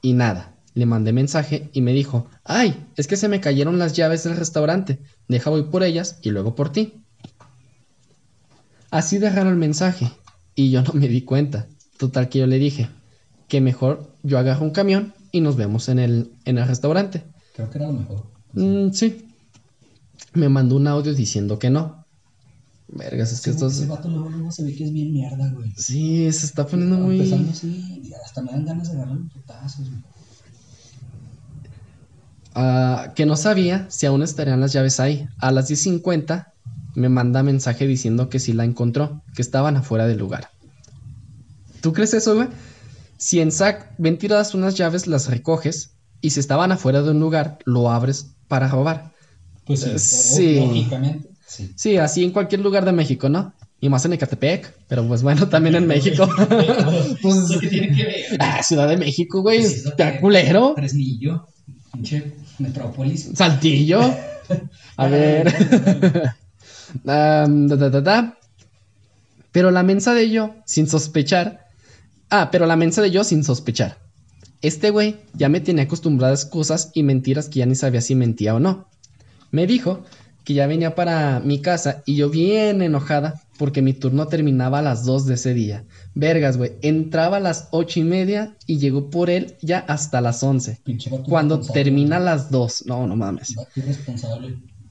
y 0.00 0.12
nada. 0.12 0.54
Le 0.74 0.86
mandé 0.86 1.12
mensaje 1.12 1.68
y 1.72 1.82
me 1.82 1.92
dijo, 1.92 2.26
ay, 2.44 2.86
es 2.96 3.06
que 3.06 3.16
se 3.16 3.28
me 3.28 3.40
cayeron 3.40 3.78
las 3.78 3.94
llaves 3.94 4.24
del 4.24 4.36
restaurante. 4.36 4.98
Deja 5.28 5.50
voy 5.50 5.64
por 5.64 5.82
ellas 5.82 6.18
y 6.22 6.30
luego 6.30 6.54
por 6.54 6.72
ti. 6.72 7.02
Así 8.90 9.18
de 9.18 9.30
raro 9.30 9.50
el 9.50 9.56
mensaje 9.56 10.10
y 10.54 10.70
yo 10.70 10.82
no 10.86 10.92
me 10.94 11.08
di 11.08 11.22
cuenta. 11.22 11.66
Total 11.98 12.28
que 12.28 12.38
yo 12.40 12.46
le 12.46 12.58
dije 12.58 12.88
que 13.48 13.60
mejor 13.60 14.10
yo 14.22 14.38
agarro 14.38 14.64
un 14.64 14.70
camión 14.70 15.14
y 15.30 15.40
nos 15.40 15.56
vemos 15.56 15.88
en 15.88 15.98
el, 15.98 16.32
en 16.44 16.58
el 16.58 16.66
restaurante. 16.66 17.22
Creo 17.54 17.70
que 17.70 17.78
era 17.78 17.86
lo 17.88 17.94
mejor. 17.94 18.26
Mm, 18.54 18.92
sí. 18.92 19.26
Me 20.32 20.48
mandó 20.48 20.76
un 20.76 20.86
audio 20.86 21.12
diciendo 21.14 21.58
que 21.58 21.70
no. 21.70 22.01
Vergas, 22.94 23.32
es 23.32 23.40
que 23.40 23.50
Ese, 23.50 23.56
estos... 23.58 23.74
ese 23.78 23.86
vato 23.86 24.08
luego, 24.08 24.28
luego 24.28 24.50
se 24.52 24.62
ve 24.64 24.74
que 24.74 24.84
es 24.84 24.92
bien 24.92 25.12
mierda, 25.12 25.48
güey. 25.50 25.72
Sí, 25.76 26.30
se 26.32 26.46
está 26.46 26.66
poniendo 26.66 26.98
muy... 26.98 27.16
Empezando 27.18 27.50
así, 27.50 28.12
hasta 28.24 28.42
me 28.42 28.52
dan 28.52 28.64
ganas 28.66 28.90
de 28.92 28.98
agarrar 28.98 29.18
putazos, 29.32 29.88
güey. 29.88 30.02
Ah, 32.54 33.12
que 33.16 33.24
no 33.24 33.36
sabía 33.36 33.86
si 33.88 34.06
aún 34.06 34.22
estarían 34.22 34.60
las 34.60 34.72
llaves 34.72 35.00
ahí. 35.00 35.26
A 35.38 35.52
las 35.52 35.70
10.50 35.70 36.48
me 36.94 37.08
manda 37.08 37.42
mensaje 37.42 37.86
diciendo 37.86 38.28
que 38.28 38.38
sí 38.38 38.52
la 38.52 38.64
encontró, 38.64 39.22
que 39.34 39.40
estaban 39.42 39.76
afuera 39.78 40.06
del 40.06 40.18
lugar. 40.18 40.50
¿Tú 41.80 41.92
crees 41.92 42.12
eso, 42.14 42.34
güey? 42.34 42.48
Si 43.16 43.40
en 43.40 43.50
SAC 43.52 43.92
ven 43.98 44.18
tiradas 44.18 44.54
unas 44.54 44.74
llaves, 44.76 45.06
las 45.06 45.28
recoges 45.30 45.92
y 46.20 46.30
si 46.30 46.40
estaban 46.40 46.72
afuera 46.72 47.02
de 47.02 47.10
un 47.12 47.20
lugar, 47.20 47.58
lo 47.64 47.90
abres 47.90 48.26
para 48.48 48.68
robar. 48.68 49.12
Pues 49.64 49.80
sí, 49.80 49.90
Eh, 49.90 49.98
sí. 49.98 50.56
lógicamente, 50.56 51.30
sí. 51.52 51.72
Sí, 51.76 51.96
así 51.96 52.24
en 52.24 52.30
cualquier 52.30 52.60
lugar 52.60 52.84
de 52.84 52.92
México, 52.92 53.28
¿no? 53.28 53.54
Y 53.80 53.88
más 53.88 54.04
en 54.04 54.12
Ecatepec, 54.12 54.74
pero 54.88 55.06
pues 55.06 55.22
bueno, 55.22 55.48
también 55.48 55.74
en 55.74 55.86
México. 55.86 56.28
pues, 57.22 57.36
¿Eso 57.36 57.58
qué 57.60 57.66
tiene 57.66 57.94
que 57.96 58.04
ver? 58.04 58.24
ah, 58.38 58.62
Ciudad 58.62 58.88
de 58.88 58.96
México, 58.96 59.42
güey, 59.42 59.60
Pues 59.60 59.86
está 59.86 60.20
culero. 60.20 60.74
Fresnillo, 60.74 61.48
pinche 61.92 62.32
metrópolis. 62.58 63.30
Saltillo. 63.34 64.00
A 64.96 65.06
ver. 65.08 65.52
Da, 67.04 67.48
da, 67.48 67.88
da, 67.88 68.00
da. 68.02 68.38
Pero 69.50 69.70
la 69.70 69.82
mensa 69.82 70.12
de 70.12 70.28
yo, 70.30 70.54
sin 70.66 70.86
sospechar. 70.86 71.66
Ah, 72.28 72.50
pero 72.50 72.66
la 72.66 72.76
mensa 72.76 73.00
de 73.00 73.10
yo 73.10 73.24
sin 73.24 73.44
sospechar. 73.44 73.98
Este 74.60 74.90
güey 74.90 75.16
ya 75.32 75.48
me 75.48 75.60
tenía 75.60 75.84
acostumbrado 75.84 76.32
a 76.32 76.36
excusas 76.36 76.90
y 76.92 77.02
mentiras 77.02 77.48
que 77.48 77.60
ya 77.60 77.66
ni 77.66 77.74
sabía 77.76 78.02
si 78.02 78.14
mentía 78.14 78.54
o 78.54 78.60
no. 78.60 78.88
Me 79.50 79.66
dijo 79.66 80.04
que 80.44 80.54
ya 80.54 80.66
venía 80.66 80.94
para 80.94 81.40
mi 81.40 81.60
casa 81.60 82.02
y 82.06 82.16
yo 82.16 82.30
bien 82.30 82.82
enojada 82.82 83.42
porque 83.58 83.82
mi 83.82 83.92
turno 83.92 84.26
terminaba 84.26 84.80
a 84.80 84.82
las 84.82 85.04
2 85.04 85.26
de 85.26 85.34
ese 85.34 85.54
día. 85.54 85.84
Vergas, 86.14 86.56
güey. 86.56 86.72
Entraba 86.82 87.36
a 87.36 87.40
las 87.40 87.68
ocho 87.70 88.00
y 88.00 88.04
media 88.04 88.56
y 88.66 88.78
llegó 88.78 89.08
por 89.08 89.30
él 89.30 89.54
ya 89.60 89.78
hasta 89.78 90.20
las 90.20 90.42
11. 90.42 90.80
Pinche 90.82 91.10
vato 91.10 91.24
Cuando 91.24 91.60
termina 91.60 92.16
a 92.16 92.20
las 92.20 92.50
2. 92.50 92.86
No, 92.86 93.06
no 93.06 93.14
mames. 93.14 93.54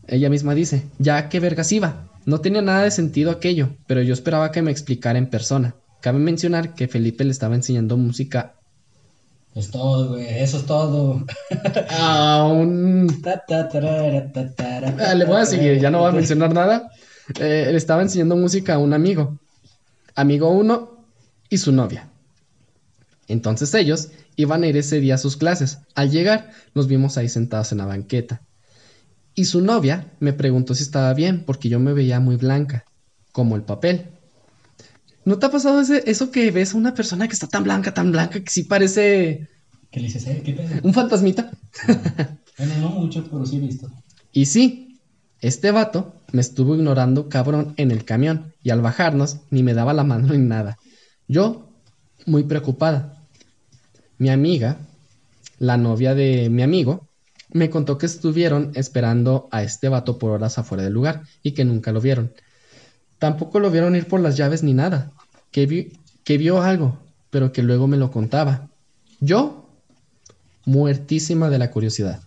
Ella 0.07 0.29
misma 0.29 0.55
dice, 0.55 0.83
ya 0.99 1.27
qué 1.27 1.39
vergas 1.39 1.71
iba. 1.71 2.09
No 2.25 2.39
tenía 2.39 2.61
nada 2.61 2.83
de 2.83 2.91
sentido 2.91 3.31
aquello, 3.31 3.75
pero 3.87 4.01
yo 4.01 4.13
esperaba 4.13 4.51
que 4.51 4.61
me 4.61 4.71
explicara 4.71 5.19
en 5.19 5.29
persona. 5.29 5.75
Cabe 6.01 6.19
mencionar 6.19 6.73
que 6.73 6.87
Felipe 6.87 7.23
le 7.23 7.31
estaba 7.31 7.55
enseñando 7.55 7.97
música 7.97 8.55
Es 9.53 9.69
todo, 9.69 10.09
güey. 10.09 10.27
Eso 10.27 10.57
es 10.57 10.65
todo. 10.65 11.25
a 11.89 12.43
un... 12.45 13.21
Ta, 13.21 13.43
ta, 13.45 13.67
tarara, 13.67 14.31
ta, 14.31 14.49
tara, 14.55 14.95
Ah, 14.99 15.13
le 15.13 15.25
voy 15.25 15.41
a 15.41 15.45
seguir, 15.45 15.79
ya 15.79 15.91
no 15.91 15.99
voy 15.99 16.09
a 16.09 16.13
mencionar 16.13 16.53
nada. 16.53 16.91
Eh, 17.39 17.67
le 17.69 17.77
estaba 17.77 18.01
enseñando 18.01 18.35
música 18.35 18.75
a 18.75 18.77
un 18.77 18.93
amigo. 18.93 19.39
Amigo 20.15 20.49
uno 20.49 21.05
y 21.49 21.57
su 21.57 21.71
novia. 21.71 22.09
Entonces 23.27 23.73
ellos 23.73 24.09
iban 24.35 24.63
a 24.63 24.67
ir 24.67 24.77
ese 24.77 24.99
día 24.99 25.15
a 25.15 25.17
sus 25.17 25.37
clases. 25.37 25.79
Al 25.95 26.11
llegar, 26.11 26.51
nos 26.73 26.87
vimos 26.87 27.17
ahí 27.17 27.29
sentados 27.29 27.71
en 27.71 27.79
la 27.79 27.85
banqueta. 27.85 28.41
Y 29.35 29.45
su 29.45 29.61
novia 29.61 30.07
me 30.19 30.33
preguntó 30.33 30.75
si 30.75 30.83
estaba 30.83 31.13
bien, 31.13 31.43
porque 31.45 31.69
yo 31.69 31.79
me 31.79 31.93
veía 31.93 32.19
muy 32.19 32.35
blanca, 32.35 32.85
como 33.31 33.55
el 33.55 33.63
papel. 33.63 34.09
¿No 35.26 35.38
te 35.38 35.45
ha 35.45 35.51
pasado 35.51 35.82
ese- 35.82 36.03
eso 36.09 36.32
que 36.32 36.51
ves 36.51 36.74
a 36.74 36.78
una 36.78 36.93
persona 36.93 37.28
que 37.28 37.34
está 37.34 37.47
tan 37.47 37.63
blanca, 37.63 37.93
tan 37.93 38.11
blanca, 38.11 38.39
que 38.43 38.49
sí 38.49 38.63
parece 38.63 39.47
¿Qué 39.91 39.99
le 39.99 40.05
dices, 40.07 40.26
eh? 40.28 40.41
¿Qué 40.43 40.55
un 40.84 40.93
fantasmita? 40.93 41.51
Bueno, 42.57 42.76
no 42.80 42.89
mucho, 42.89 43.24
pero 43.24 43.45
sí 43.45 43.55
he 43.57 43.59
visto. 43.59 43.89
Y 44.32 44.45
sí, 44.45 44.99
este 45.39 45.72
vato 45.72 46.13
me 46.32 46.41
estuvo 46.41 46.76
ignorando 46.76 47.28
cabrón 47.28 47.74
en 47.78 47.89
el 47.91 48.05
camión 48.05 48.53
y 48.61 48.69
al 48.69 48.82
bajarnos 48.82 49.38
ni 49.49 49.63
me 49.63 49.74
daba 49.74 49.93
la 49.93 50.03
mano 50.03 50.32
ni 50.34 50.38
nada. 50.38 50.78
Yo, 51.28 51.72
muy 52.28 52.43
preocupada. 52.43 53.24
Mi 54.17 54.30
amiga, 54.30 54.78
la 55.59 55.78
novia 55.78 56.13
de 56.13 56.49
mi 56.49 56.61
amigo, 56.63 57.07
me 57.53 57.69
contó 57.69 57.97
que 57.97 58.05
estuvieron 58.05 58.72
esperando 58.76 59.47
a 59.51 59.63
este 59.63 59.89
vato 59.89 60.17
por 60.17 60.32
horas 60.32 60.57
afuera 60.57 60.84
del 60.84 60.93
lugar 60.93 61.24
y 61.41 61.53
que 61.53 61.65
nunca 61.65 61.91
lo 61.91 61.99
vieron. 62.01 62.34
Tampoco 63.22 63.59
lo 63.59 63.69
vieron 63.69 63.95
ir 63.95 64.07
por 64.07 64.19
las 64.19 64.36
llaves 64.36 64.63
ni 64.63 64.74
nada, 64.74 65.11
que, 65.51 65.67
vi- 65.67 65.93
que 66.24 66.39
vio 66.39 66.63
algo, 66.63 66.97
pero 67.30 67.51
que 67.51 67.61
luego 67.61 67.86
me 67.86 67.95
lo 67.95 68.09
contaba. 68.09 68.72
Yo, 69.19 69.69
muertísima 70.65 71.51
de 71.51 71.59
la 71.59 71.69
curiosidad. 71.69 72.24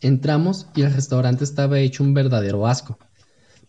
Entramos 0.00 0.66
y 0.74 0.82
el 0.82 0.92
restaurante 0.92 1.44
estaba 1.44 1.78
hecho 1.78 2.02
un 2.02 2.14
verdadero 2.14 2.66
asco. 2.66 2.98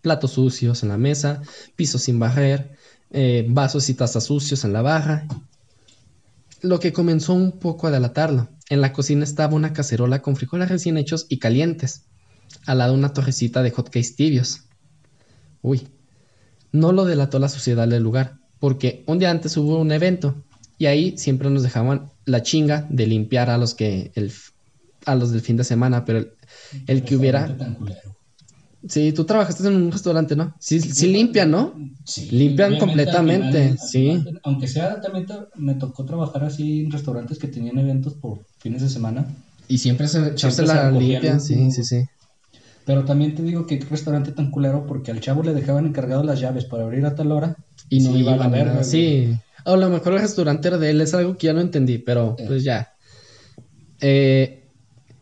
Platos 0.02 0.32
sucios 0.32 0.82
en 0.82 0.89
la 0.89 0.97
mesa, 0.97 1.43
pisos 1.76 2.02
sin 2.02 2.18
barrer, 2.18 2.72
eh, 3.12 3.45
vasos 3.47 3.88
y 3.89 3.93
tazas 3.93 4.24
sucios 4.24 4.66
en 4.66 4.74
la 4.74 4.82
barra. 4.82 5.28
Lo 6.64 6.80
que 6.80 6.93
comenzó 6.93 7.36
un 7.36 7.60
poco 7.60 7.86
a 7.86 7.91
delatarlo. 7.91 8.49
En 8.72 8.82
la 8.82 8.91
cocina 8.91 9.24
estaba 9.24 9.54
una 9.54 9.72
cacerola 9.72 10.24
con 10.24 10.36
frijoles 10.36 10.70
recién 10.70 10.97
hechos 10.97 11.28
y 11.30 11.38
calientes. 11.38 12.06
Al 12.66 12.80
lado 12.80 12.95
una 12.95 13.14
torrecita 13.14 13.62
de 13.62 13.70
hotcakes 13.70 14.16
tibios. 14.16 14.62
Uy, 15.62 15.88
no 16.72 16.91
lo 16.91 17.05
delató 17.05 17.39
la 17.39 17.49
suciedad 17.49 17.88
del 17.88 18.03
lugar, 18.03 18.38
porque 18.59 19.03
un 19.07 19.20
día 19.20 19.32
antes 19.32 19.55
hubo 19.57 19.80
un 19.80 19.91
evento 19.91 20.43
y 20.78 20.86
ahí 20.88 21.18
siempre 21.18 21.49
nos 21.49 21.64
dejaban 21.64 22.09
la 22.26 22.41
chinga 22.43 22.88
de 22.89 23.07
limpiar 23.07 23.49
a 23.49 23.57
los 23.57 23.74
que 23.76 24.12
el, 24.16 24.32
a 25.05 25.16
los 25.16 25.32
del 25.32 25.41
fin 25.41 25.57
de 25.57 25.64
semana, 25.64 26.05
pero 26.05 26.20
el, 26.20 26.32
el 26.88 27.03
que 27.03 27.16
hubiera... 27.16 27.47
Sí, 28.88 29.14
tú 29.14 29.26
trabajaste 29.26 29.68
en 29.68 29.76
un 29.76 29.91
restaurante, 29.91 30.36
¿no? 30.36 30.55
Sí, 30.59 30.82
sí 30.82 31.07
limpian, 31.07 31.51
¿no? 31.51 31.76
Sí, 32.03 32.32
Limpian 32.32 32.80
completamente, 32.80 33.64
final- 33.64 33.78
sí. 33.78 34.24
aunque 34.41 34.68
sea, 34.68 34.99
también 35.01 35.28
te- 35.28 35.36
me 35.55 35.76
tocó 35.76 36.03
trabajar 36.03 36.43
así 36.45 36.82
en 36.82 36.91
restaurantes 36.91 37.38
que 37.38 37.47
tenían 37.47 37.78
eventos 37.78 38.16
por 38.16 38.39
fines 38.57 38.82
de 38.82 38.89
semana. 38.89 39.28
Y 39.68 39.78
siempre 39.78 40.07
se, 40.07 40.36
Siempre 40.36 40.51
se 40.51 40.66
la 40.66 40.89
limpian, 40.91 41.39
sí, 41.39 41.70
sí, 41.72 41.84
sí. 41.84 42.05
Pero 42.86 43.05
también 43.05 43.36
te 43.36 43.43
digo 43.43 43.67
que 43.67 43.77
qué 43.79 43.86
restaurante 43.86 44.32
tan 44.32 44.49
culero 44.51 44.86
porque 44.88 45.11
al 45.11 45.19
chavo 45.19 45.43
le 45.43 45.53
dejaban 45.53 45.86
encargado 45.86 46.23
las 46.23 46.39
llaves 46.39 46.65
para 46.65 46.84
abrir 46.84 47.05
a 47.05 47.15
tal 47.15 47.32
hora. 47.32 47.55
Y 47.89 47.99
no 48.01 48.11
se 48.11 48.17
iba 48.19 48.34
a 48.34 48.47
verga, 48.47 48.73
güey. 48.73 48.84
Sí. 48.84 49.38
O 49.65 49.73
a 49.73 49.77
lo 49.77 49.89
mejor 49.89 50.13
el 50.13 50.19
restaurante 50.21 50.67
era 50.67 50.77
de 50.77 50.89
él, 50.89 51.01
es 51.01 51.13
algo 51.13 51.38
que 51.38 51.47
ya 51.47 51.53
no 51.53 51.61
entendí, 51.61 51.99
pero 51.99 52.36
Eh. 52.39 52.45
pues 52.47 52.63
ya. 52.63 52.93
Eh, 53.99 54.63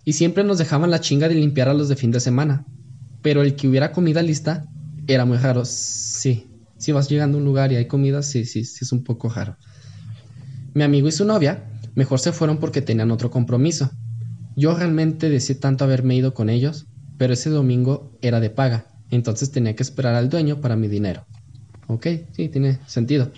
y 0.05 0.14
siempre 0.14 0.43
nos 0.43 0.57
dejaban 0.57 0.89
la 0.89 1.01
chinga 1.01 1.28
de 1.28 1.36
limpiar 1.36 1.70
a 1.70 1.74
los 1.74 1.89
de 1.89 1.95
fin 1.95 2.12
de 2.12 2.20
semana. 2.20 2.66
Pero 3.22 3.41
el 3.41 3.55
que 3.55 3.68
hubiera 3.68 3.91
comida 3.91 4.22
lista 4.24 4.66
era 5.07 5.26
muy 5.26 5.38
raro. 5.38 5.66
Sí. 5.66 6.45
Si 6.78 6.93
vas 6.93 7.10
llegando 7.10 7.38
a 7.38 7.39
un 7.39 7.45
lugar 7.45 7.72
y 7.74 7.76
hay 7.76 7.86
comida, 7.88 8.24
sí, 8.24 8.45
sí, 8.45 8.64
sí 8.64 8.80
es 8.86 8.91
un 8.93 9.03
poco 9.03 9.28
raro. 9.28 9.57
Mi 10.74 10.84
amigo 10.84 11.10
y 11.10 11.12
su 11.12 11.26
novia 11.26 11.66
mejor 11.95 12.20
se 12.20 12.32
fueron 12.32 12.57
porque 12.60 12.82
tenían 12.82 13.12
otro 13.12 13.30
compromiso. 13.30 13.91
Yo 14.55 14.76
realmente 14.76 15.30
deseé 15.30 15.55
tanto 15.57 15.84
haberme 15.84 16.16
ido 16.16 16.34
con 16.34 16.49
ellos, 16.49 16.86
pero 17.20 17.34
ese 17.34 17.52
domingo 17.52 18.18
era 18.24 18.40
de 18.40 18.50
paga, 18.50 18.88
entonces 19.12 19.52
tenía 19.52 19.76
que 19.76 19.84
esperar 19.84 20.16
al 20.16 20.30
dueño 20.30 20.62
para 20.62 20.76
mi 20.76 20.88
dinero. 20.88 21.26
Ok, 21.88 22.08
sí, 22.36 22.50
tiene 22.50 22.80
sentido. 22.88 23.32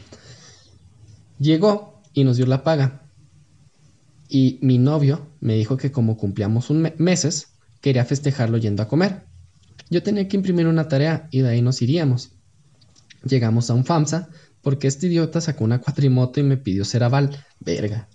Llegó 1.40 2.02
y 2.14 2.24
nos 2.24 2.38
dio 2.38 2.46
la 2.46 2.64
paga. 2.64 3.02
Y 4.30 4.60
mi 4.62 4.78
novio 4.78 5.28
me 5.42 5.56
dijo 5.56 5.76
que 5.78 5.92
como 5.92 6.16
cumplíamos 6.18 6.70
un 6.70 6.82
me- 6.84 6.94
meses, 6.98 7.48
quería 7.82 8.06
festejarlo 8.06 8.58
yendo 8.58 8.84
a 8.84 8.88
comer. 8.88 9.24
Yo 9.90 10.04
tenía 10.04 10.28
que 10.28 10.38
imprimir 10.38 10.68
una 10.68 10.88
tarea 10.88 11.28
y 11.32 11.42
de 11.42 11.50
ahí 11.50 11.62
nos 11.62 11.82
iríamos. 11.82 12.32
Llegamos 13.26 13.70
a 13.70 13.74
un 13.74 13.84
FAMSA 13.84 14.30
porque 14.62 14.88
este 14.88 15.08
idiota 15.08 15.42
sacó 15.42 15.64
una 15.64 15.80
cuatrimoto 15.80 16.40
y 16.40 16.44
me 16.44 16.58
pidió 16.58 16.86
ser 16.86 17.04
aval. 17.04 17.44
Verga. 17.60 18.08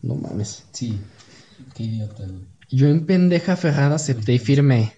No 0.00 0.14
mames. 0.14 0.64
Sí, 0.72 0.96
qué 1.74 1.82
idiota, 1.84 2.24
güey. 2.24 2.46
Yo 2.70 2.86
en 2.86 3.04
pendeja 3.06 3.56
ferrada 3.56 3.96
acepté 3.96 4.34
y 4.34 4.38
firmé. 4.38 4.92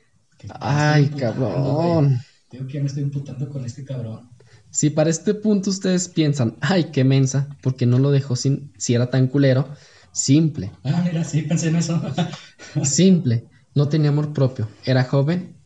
Ay, 0.61 1.09
cabrón. 1.11 2.21
Digo 2.51 2.67
que 2.67 2.75
ya 2.75 2.81
me 2.81 2.87
estoy 2.87 3.03
imputando 3.03 3.49
con 3.49 3.65
este 3.65 3.85
cabrón. 3.85 4.29
Si 4.71 4.91
para 4.91 5.11
este 5.11 5.35
punto 5.35 5.71
ustedes 5.71 6.09
piensan, 6.09 6.57
ay, 6.61 6.85
qué 6.93 7.05
mensa, 7.05 7.49
porque 7.61 7.87
no 7.87 7.99
lo 7.99 8.11
dejó 8.11 8.37
sin, 8.37 8.73
si 8.79 8.95
era 8.95 9.11
tan 9.11 9.27
culero, 9.27 9.69
simple, 10.13 10.71
Ah, 10.85 11.03
mira, 11.05 11.25
sí, 11.25 11.43
pensé 11.43 11.69
en 11.69 11.77
eso. 11.77 12.01
simple, 12.85 13.45
no 13.75 13.89
tenía 13.89 14.11
amor 14.11 14.33
propio, 14.33 14.69
era 14.85 15.05
joven, 15.05 15.57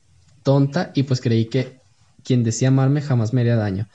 tonta 0.42 0.90
y 0.94 1.02
pues 1.04 1.20
creí 1.20 1.46
que 1.46 1.80
quien 2.22 2.44
decía 2.44 2.68
amarme 2.68 3.02
jamás 3.02 3.32
me 3.32 3.42
haría 3.42 3.56
daño. 3.56 3.88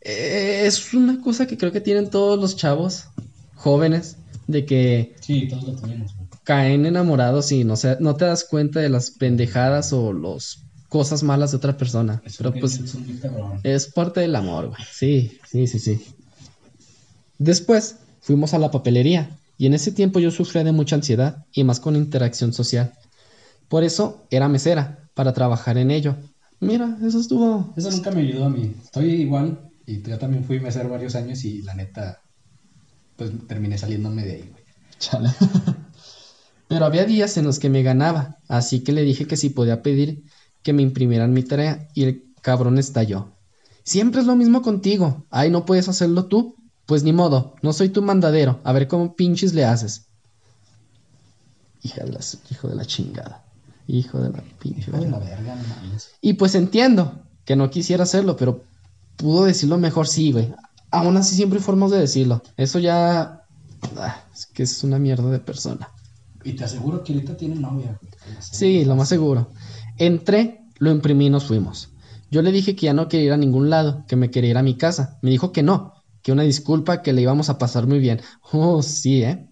Eh, 0.00 0.62
es 0.64 0.94
una 0.94 1.20
cosa 1.20 1.46
que 1.46 1.58
creo 1.58 1.72
que 1.72 1.80
tienen 1.80 2.10
todos 2.10 2.38
los 2.38 2.56
chavos 2.56 3.08
jóvenes, 3.54 4.16
de 4.46 4.64
que 4.64 5.16
sí, 5.20 5.48
todos 5.48 5.64
lo 5.64 5.76
tenemos. 5.76 6.15
Caen 6.46 6.86
enamorados 6.86 7.50
y 7.50 7.64
no, 7.64 7.76
se, 7.76 7.96
no 7.98 8.14
te 8.14 8.24
das 8.24 8.44
cuenta 8.44 8.78
de 8.78 8.88
las 8.88 9.10
pendejadas 9.10 9.92
o 9.92 10.12
las 10.12 10.60
cosas 10.88 11.24
malas 11.24 11.50
de 11.50 11.56
otra 11.56 11.76
persona. 11.76 12.22
Es 12.24 12.36
Pero 12.36 12.54
pues 12.54 12.80
es 13.64 13.86
parte 13.88 14.20
del 14.20 14.36
amor, 14.36 14.68
güey. 14.68 14.80
Sí, 14.88 15.38
sí, 15.50 15.66
sí, 15.66 15.80
sí. 15.80 16.00
Después 17.38 17.96
fuimos 18.20 18.54
a 18.54 18.60
la 18.60 18.70
papelería 18.70 19.36
y 19.58 19.66
en 19.66 19.74
ese 19.74 19.90
tiempo 19.90 20.20
yo 20.20 20.30
sufría 20.30 20.62
de 20.62 20.70
mucha 20.70 20.94
ansiedad 20.94 21.44
y 21.52 21.64
más 21.64 21.80
con 21.80 21.96
interacción 21.96 22.52
social. 22.52 22.92
Por 23.68 23.82
eso 23.82 24.24
era 24.30 24.48
mesera, 24.48 25.10
para 25.14 25.32
trabajar 25.32 25.78
en 25.78 25.90
ello. 25.90 26.14
Mira, 26.60 26.96
eso 27.04 27.18
estuvo... 27.18 27.74
Eso 27.76 27.90
nunca 27.90 28.12
me 28.12 28.20
ayudó 28.20 28.44
a 28.44 28.50
mí. 28.50 28.72
Estoy 28.84 29.22
igual 29.22 29.58
y 29.84 30.00
yo 30.00 30.16
también 30.16 30.44
fui 30.44 30.60
mesero 30.60 30.90
varios 30.90 31.16
años 31.16 31.44
y 31.44 31.62
la 31.62 31.74
neta, 31.74 32.20
pues 33.16 33.32
terminé 33.48 33.76
saliéndome 33.76 34.24
de 34.24 34.32
ahí, 34.32 34.48
güey. 34.48 34.62
Chale. 35.00 35.30
Pero 36.68 36.84
había 36.84 37.04
días 37.04 37.36
en 37.36 37.44
los 37.44 37.58
que 37.58 37.70
me 37.70 37.82
ganaba, 37.82 38.38
así 38.48 38.80
que 38.80 38.92
le 38.92 39.02
dije 39.02 39.26
que 39.26 39.36
si 39.36 39.50
podía 39.50 39.82
pedir 39.82 40.24
que 40.62 40.72
me 40.72 40.82
imprimieran 40.82 41.32
mi 41.32 41.42
tarea 41.42 41.88
y 41.94 42.04
el 42.04 42.24
cabrón 42.42 42.78
estalló. 42.78 43.28
Siempre 43.84 44.20
es 44.20 44.26
lo 44.26 44.34
mismo 44.34 44.62
contigo. 44.62 45.24
Ay, 45.30 45.48
¿no 45.50 45.64
puedes 45.64 45.88
hacerlo 45.88 46.26
tú? 46.26 46.56
Pues 46.86 47.04
ni 47.04 47.12
modo, 47.12 47.54
no 47.62 47.72
soy 47.72 47.88
tu 47.88 48.02
mandadero. 48.02 48.60
A 48.64 48.72
ver 48.72 48.88
cómo 48.88 49.14
pinches 49.14 49.54
le 49.54 49.64
haces. 49.64 50.06
Hija 51.82 52.04
de 52.04 52.12
la, 52.12 52.20
hijo 52.50 52.68
de 52.68 52.74
la 52.74 52.84
chingada. 52.84 53.44
Hijo 53.86 54.18
de 54.18 54.30
la 54.30 54.42
pinche. 54.58 54.90
Hijo 54.90 54.98
de 54.98 55.08
la 55.08 55.18
verga. 55.20 55.56
Y 56.20 56.32
pues 56.32 56.56
entiendo 56.56 57.20
que 57.44 57.54
no 57.54 57.70
quisiera 57.70 58.02
hacerlo, 58.02 58.36
pero 58.36 58.64
pudo 59.16 59.44
decirlo 59.44 59.78
mejor, 59.78 60.08
sí, 60.08 60.32
güey. 60.32 60.52
Aún 60.90 61.16
así 61.16 61.36
siempre 61.36 61.60
hay 61.60 61.64
formas 61.64 61.92
de 61.92 61.98
decirlo. 61.98 62.42
Eso 62.56 62.80
ya... 62.80 63.44
ah, 63.98 64.24
es 64.34 64.46
que 64.46 64.64
es 64.64 64.82
una 64.82 64.98
mierda 64.98 65.30
de 65.30 65.38
persona. 65.38 65.88
Y 66.46 66.52
te 66.52 66.64
aseguro 66.64 67.02
que 67.02 67.12
ahorita 67.12 67.36
tiene 67.36 67.56
novia. 67.56 67.98
Sí, 68.40 68.84
lo 68.84 68.94
más 68.96 69.08
seguro. 69.08 69.50
Entré, 69.98 70.60
lo 70.78 70.90
imprimí 70.90 71.26
y 71.26 71.30
nos 71.30 71.44
fuimos. 71.44 71.90
Yo 72.30 72.42
le 72.42 72.52
dije 72.52 72.76
que 72.76 72.86
ya 72.86 72.92
no 72.94 73.08
quería 73.08 73.26
ir 73.26 73.32
a 73.32 73.36
ningún 73.36 73.68
lado, 73.70 74.04
que 74.06 74.16
me 74.16 74.30
quería 74.30 74.50
ir 74.50 74.58
a 74.58 74.62
mi 74.62 74.76
casa. 74.76 75.18
Me 75.22 75.30
dijo 75.30 75.50
que 75.52 75.62
no, 75.62 75.92
que 76.22 76.32
una 76.32 76.42
disculpa, 76.44 77.02
que 77.02 77.12
le 77.12 77.22
íbamos 77.22 77.50
a 77.50 77.58
pasar 77.58 77.86
muy 77.86 77.98
bien. 77.98 78.20
Oh, 78.52 78.82
sí, 78.82 79.22
¿eh? 79.22 79.48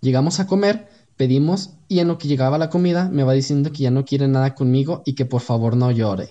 Llegamos 0.00 0.40
a 0.40 0.46
comer, 0.46 0.88
pedimos 1.16 1.70
y 1.88 2.00
en 2.00 2.08
lo 2.08 2.18
que 2.18 2.28
llegaba 2.28 2.58
la 2.58 2.68
comida 2.68 3.08
me 3.10 3.22
va 3.22 3.32
diciendo 3.32 3.70
que 3.72 3.84
ya 3.84 3.90
no 3.90 4.04
quiere 4.04 4.26
nada 4.28 4.54
conmigo 4.54 5.02
y 5.06 5.14
que 5.14 5.24
por 5.24 5.40
favor 5.40 5.76
no 5.76 5.90
llore. 5.92 6.30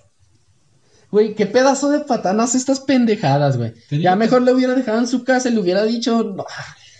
Güey, 1.12 1.36
qué 1.36 1.46
pedazo 1.46 1.90
de 1.90 2.00
patanas 2.02 2.56
estas 2.56 2.80
pendejadas, 2.82 3.58
güey. 3.58 3.74
Ya 3.92 4.12
que- 4.12 4.18
mejor 4.18 4.42
le 4.42 4.54
hubiera 4.54 4.76
dejado 4.76 5.00
en 5.00 5.08
su 5.08 5.24
casa 5.24 5.50
y 5.50 5.54
le 5.54 5.60
hubiera 5.62 5.84
dicho, 5.84 6.24
no. 6.24 6.44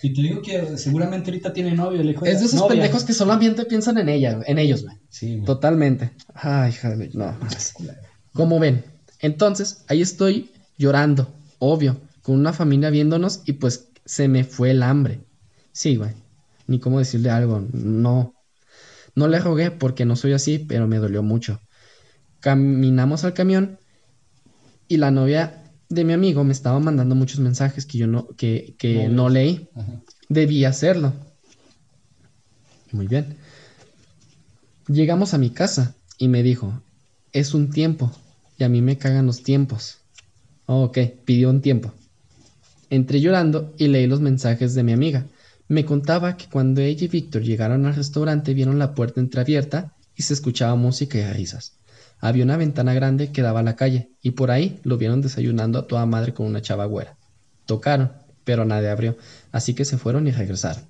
Y 0.04 0.12
te 0.12 0.20
digo 0.20 0.42
que 0.42 0.76
seguramente 0.76 1.30
ahorita 1.30 1.54
tiene 1.54 1.74
novio, 1.74 2.02
el 2.02 2.10
hijo 2.10 2.26
Es 2.26 2.40
de 2.40 2.44
esos 2.44 2.60
novia. 2.60 2.76
pendejos 2.76 3.04
que 3.04 3.14
solamente 3.14 3.64
piensan 3.64 3.96
en 3.96 4.10
ella, 4.10 4.38
en 4.46 4.58
ellos, 4.58 4.82
güey. 4.82 4.98
Sí, 5.08 5.36
güey. 5.36 5.46
Totalmente. 5.46 6.10
Ay, 6.34 6.74
joder, 6.74 7.16
no. 7.16 7.34
Como 8.34 8.58
ven, 8.58 8.84
entonces 9.20 9.82
ahí 9.88 10.02
estoy 10.02 10.50
llorando, 10.76 11.34
obvio, 11.58 12.02
con 12.20 12.34
una 12.34 12.52
familia 12.52 12.90
viéndonos 12.90 13.40
y 13.46 13.54
pues 13.54 13.88
se 14.04 14.28
me 14.28 14.44
fue 14.44 14.72
el 14.72 14.82
hambre. 14.82 15.20
Sí, 15.72 15.96
güey. 15.96 16.10
Ni 16.66 16.80
cómo 16.80 16.98
decirle 16.98 17.30
algo, 17.30 17.66
no. 17.72 18.34
No 19.14 19.26
le 19.26 19.38
rogué 19.38 19.70
porque 19.70 20.04
no 20.04 20.16
soy 20.16 20.34
así, 20.34 20.58
pero 20.58 20.86
me 20.86 20.98
dolió 20.98 21.22
mucho. 21.22 21.60
Caminamos 22.40 23.24
al 23.24 23.32
camión 23.32 23.78
y 24.86 24.98
la 24.98 25.10
novia 25.10 25.63
de 25.88 26.04
mi 26.04 26.12
amigo 26.12 26.44
me 26.44 26.52
estaba 26.52 26.78
mandando 26.80 27.14
muchos 27.14 27.40
mensajes 27.40 27.86
que 27.86 27.98
yo 27.98 28.06
no, 28.06 28.28
que, 28.36 28.74
que 28.78 29.08
No 29.08 29.28
leí. 29.28 29.68
Ajá. 29.74 30.02
Debí 30.28 30.64
hacerlo. 30.64 31.12
Muy 32.92 33.06
bien. 33.06 33.36
Llegamos 34.88 35.34
a 35.34 35.38
mi 35.38 35.50
casa 35.50 35.94
y 36.18 36.28
me 36.28 36.42
dijo, 36.42 36.80
es 37.32 37.54
un 37.54 37.70
tiempo 37.70 38.12
y 38.58 38.64
a 38.64 38.68
mí 38.68 38.82
me 38.82 38.98
cagan 38.98 39.26
los 39.26 39.42
tiempos. 39.42 39.98
Oh, 40.66 40.84
ok, 40.84 40.98
pidió 41.24 41.50
un 41.50 41.60
tiempo. 41.60 41.92
Entré 42.90 43.20
llorando 43.20 43.74
y 43.78 43.88
leí 43.88 44.06
los 44.06 44.20
mensajes 44.20 44.74
de 44.74 44.82
mi 44.82 44.92
amiga. 44.92 45.26
Me 45.68 45.84
contaba 45.84 46.36
que 46.36 46.46
cuando 46.46 46.80
ella 46.80 47.04
y 47.04 47.08
Víctor 47.08 47.42
llegaron 47.42 47.86
al 47.86 47.96
restaurante 47.96 48.54
vieron 48.54 48.78
la 48.78 48.94
puerta 48.94 49.20
entreabierta 49.20 49.94
y 50.14 50.22
se 50.22 50.34
escuchaba 50.34 50.74
música 50.76 51.18
y 51.18 51.24
risas. 51.32 51.72
Había 52.20 52.44
una 52.44 52.56
ventana 52.56 52.94
grande 52.94 53.32
que 53.32 53.42
daba 53.42 53.60
a 53.60 53.64
la 53.64 53.76
calle 53.76 54.10
y 54.22 54.32
por 54.32 54.50
ahí 54.50 54.80
lo 54.82 54.96
vieron 54.96 55.20
desayunando 55.20 55.78
a 55.78 55.86
toda 55.86 56.06
madre 56.06 56.34
con 56.34 56.46
una 56.46 56.62
chava 56.62 56.86
güera. 56.86 57.16
Tocaron, 57.66 58.12
pero 58.44 58.64
nadie 58.64 58.88
abrió, 58.88 59.16
así 59.52 59.74
que 59.74 59.84
se 59.84 59.98
fueron 59.98 60.26
y 60.26 60.30
regresaron. 60.30 60.84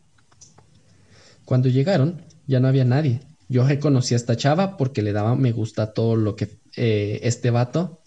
Cuando 1.44 1.68
llegaron, 1.68 2.22
ya 2.46 2.60
no 2.60 2.68
había 2.68 2.84
nadie. 2.84 3.20
Yo 3.48 3.66
reconocí 3.66 4.14
a 4.14 4.16
esta 4.16 4.36
chava 4.36 4.76
porque 4.76 5.02
le 5.02 5.12
daba 5.12 5.34
me 5.36 5.52
gusta 5.52 5.82
a 5.82 5.92
todo 5.92 6.16
lo 6.16 6.36
que 6.36 6.48
eh, 6.76 7.20
este 7.22 7.50
vato 7.50 8.00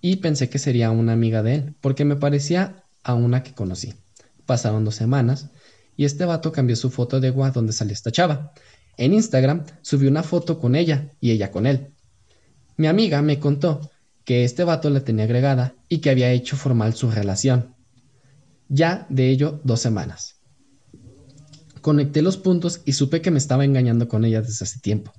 y 0.00 0.16
pensé 0.16 0.48
que 0.48 0.58
sería 0.58 0.90
una 0.90 1.12
amiga 1.12 1.42
de 1.42 1.54
él, 1.54 1.74
porque 1.80 2.04
me 2.04 2.16
parecía 2.16 2.84
a 3.02 3.14
una 3.14 3.42
que 3.42 3.54
conocí. 3.54 3.94
Pasaron 4.44 4.84
dos 4.84 4.94
semanas 4.94 5.50
y 5.96 6.04
este 6.04 6.24
vato 6.24 6.52
cambió 6.52 6.76
su 6.76 6.90
foto 6.90 7.20
de 7.20 7.30
WhatsApp 7.30 7.54
donde 7.54 7.72
salía 7.72 7.94
esta 7.94 8.12
chava. 8.12 8.52
En 8.96 9.14
Instagram 9.14 9.64
subió 9.82 10.08
una 10.10 10.22
foto 10.22 10.58
con 10.58 10.74
ella 10.74 11.10
y 11.20 11.30
ella 11.30 11.50
con 11.50 11.66
él. 11.66 11.92
Mi 12.76 12.86
amiga 12.86 13.22
me 13.22 13.40
contó 13.40 13.90
que 14.24 14.44
este 14.44 14.64
vato 14.64 14.90
la 14.90 15.00
tenía 15.00 15.24
agregada 15.24 15.74
y 15.88 15.98
que 15.98 16.10
había 16.10 16.32
hecho 16.32 16.56
formal 16.56 16.94
su 16.94 17.10
relación. 17.10 17.74
Ya 18.68 19.06
de 19.08 19.30
ello 19.30 19.60
dos 19.64 19.80
semanas. 19.80 20.40
Conecté 21.80 22.20
los 22.20 22.36
puntos 22.36 22.82
y 22.84 22.92
supe 22.92 23.22
que 23.22 23.30
me 23.30 23.38
estaba 23.38 23.64
engañando 23.64 24.08
con 24.08 24.24
ella 24.24 24.42
desde 24.42 24.64
hace 24.64 24.80
tiempo. 24.80 25.12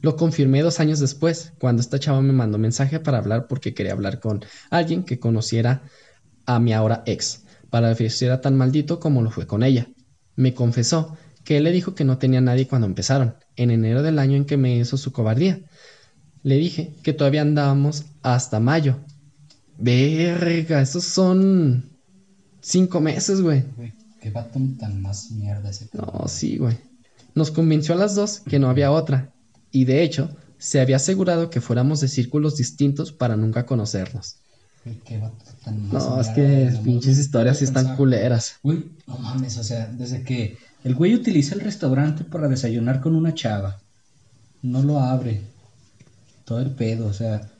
Lo 0.00 0.16
confirmé 0.16 0.62
dos 0.62 0.80
años 0.80 0.98
después, 0.98 1.52
cuando 1.58 1.80
esta 1.80 1.98
chava 1.98 2.22
me 2.22 2.32
mandó 2.32 2.58
mensaje 2.58 3.00
para 3.00 3.18
hablar 3.18 3.46
porque 3.48 3.74
quería 3.74 3.92
hablar 3.92 4.20
con 4.20 4.44
alguien 4.70 5.04
que 5.04 5.18
conociera 5.18 5.82
a 6.46 6.58
mi 6.58 6.72
ahora 6.72 7.02
ex, 7.06 7.44
para 7.70 7.92
ver 7.92 8.10
si 8.10 8.24
era 8.24 8.40
tan 8.40 8.56
maldito 8.56 8.98
como 8.98 9.22
lo 9.22 9.30
fue 9.30 9.46
con 9.46 9.62
ella. 9.62 9.88
Me 10.34 10.54
confesó 10.54 11.16
que 11.44 11.58
él 11.58 11.64
le 11.64 11.72
dijo 11.72 11.94
que 11.94 12.04
no 12.04 12.18
tenía 12.18 12.40
nadie 12.40 12.66
cuando 12.66 12.86
empezaron, 12.86 13.36
en 13.56 13.70
enero 13.70 14.02
del 14.02 14.18
año 14.18 14.36
en 14.36 14.44
que 14.44 14.56
me 14.56 14.76
hizo 14.76 14.96
su 14.96 15.12
cobardía. 15.12 15.60
Le 16.46 16.58
dije 16.58 16.94
que 17.02 17.12
todavía 17.12 17.42
andábamos 17.42 18.04
hasta 18.22 18.60
mayo. 18.60 18.98
Verga, 19.78 20.80
esos 20.80 21.02
son 21.02 21.90
cinco 22.60 23.00
meses, 23.00 23.40
güey. 23.40 23.64
Qué 24.20 24.30
vato 24.30 24.60
tan 24.78 25.02
más 25.02 25.32
mierda 25.32 25.70
ese. 25.70 25.88
No, 25.92 26.28
sí, 26.28 26.58
güey. 26.58 26.78
Nos 27.34 27.50
convenció 27.50 27.96
a 27.96 27.98
las 27.98 28.14
dos 28.14 28.42
que 28.48 28.60
no 28.60 28.70
había 28.70 28.92
otra. 28.92 29.32
Y 29.72 29.86
de 29.86 30.04
hecho, 30.04 30.36
se 30.56 30.78
había 30.80 30.96
asegurado 30.96 31.50
que 31.50 31.60
fuéramos 31.60 31.98
de 32.00 32.06
círculos 32.06 32.56
distintos 32.56 33.10
para 33.10 33.34
nunca 33.34 33.66
conocernos. 33.66 34.36
Qué 35.04 35.18
vato 35.18 35.44
tan 35.64 35.88
más 35.88 36.08
No, 36.08 36.20
es 36.20 36.28
que 36.28 36.72
pinches 36.84 37.18
historias 37.18 37.58
sí 37.58 37.64
están 37.64 37.96
culeras. 37.96 38.54
Güey, 38.62 38.84
no 39.08 39.18
mames, 39.18 39.58
o 39.58 39.64
sea, 39.64 39.88
desde 39.88 40.22
que 40.22 40.56
el 40.84 40.94
güey 40.94 41.12
utiliza 41.12 41.56
el 41.56 41.62
restaurante 41.62 42.22
para 42.22 42.46
desayunar 42.46 43.00
con 43.00 43.16
una 43.16 43.34
chava, 43.34 43.80
no 44.62 44.80
lo 44.84 45.00
abre, 45.00 45.55
todo 46.46 46.60
el 46.60 46.70
pedo, 46.70 47.06
o 47.06 47.12
sea, 47.12 47.50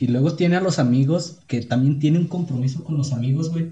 y 0.00 0.08
luego 0.08 0.34
tiene 0.34 0.56
a 0.56 0.60
los 0.60 0.80
amigos 0.80 1.38
que 1.46 1.62
también 1.62 2.00
tiene 2.00 2.18
un 2.18 2.26
compromiso 2.26 2.82
con 2.82 2.96
los 2.96 3.12
amigos, 3.12 3.50
güey, 3.50 3.70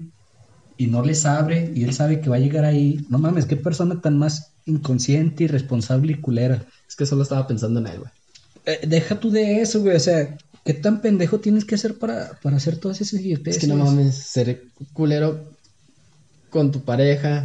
y 0.77 0.87
no 0.87 1.03
les 1.03 1.25
abre, 1.25 1.71
y 1.75 1.83
él 1.83 1.93
sabe 1.93 2.21
que 2.21 2.29
va 2.29 2.37
a 2.37 2.39
llegar 2.39 2.63
ahí, 2.63 3.05
no 3.09 3.17
mames, 3.17 3.45
qué 3.45 3.57
persona 3.57 3.99
tan 4.01 4.17
más 4.17 4.53
inconsciente, 4.65 5.45
irresponsable 5.45 6.13
y 6.13 6.21
culera. 6.21 6.65
Es 6.87 6.95
que 6.95 7.05
solo 7.05 7.23
estaba 7.23 7.47
pensando 7.47 7.79
en 7.79 7.87
él, 7.87 7.99
güey. 7.99 8.11
Eh, 8.65 8.87
deja 8.87 9.19
tú 9.19 9.31
de 9.31 9.61
eso, 9.61 9.81
güey, 9.81 9.95
o 9.95 9.99
sea, 9.99 10.37
¿qué 10.63 10.73
tan 10.73 11.01
pendejo 11.01 11.39
tienes 11.39 11.65
que 11.65 11.77
ser 11.77 11.97
para, 11.97 12.39
para 12.41 12.57
hacer 12.57 12.77
todas 12.77 13.01
esas 13.01 13.19
idioteces? 13.19 13.63
Es 13.63 13.69
que 13.69 13.75
no 13.75 13.83
mames, 13.83 14.15
ser 14.15 14.65
culero 14.93 15.49
con 16.49 16.71
tu 16.71 16.81
pareja, 16.81 17.43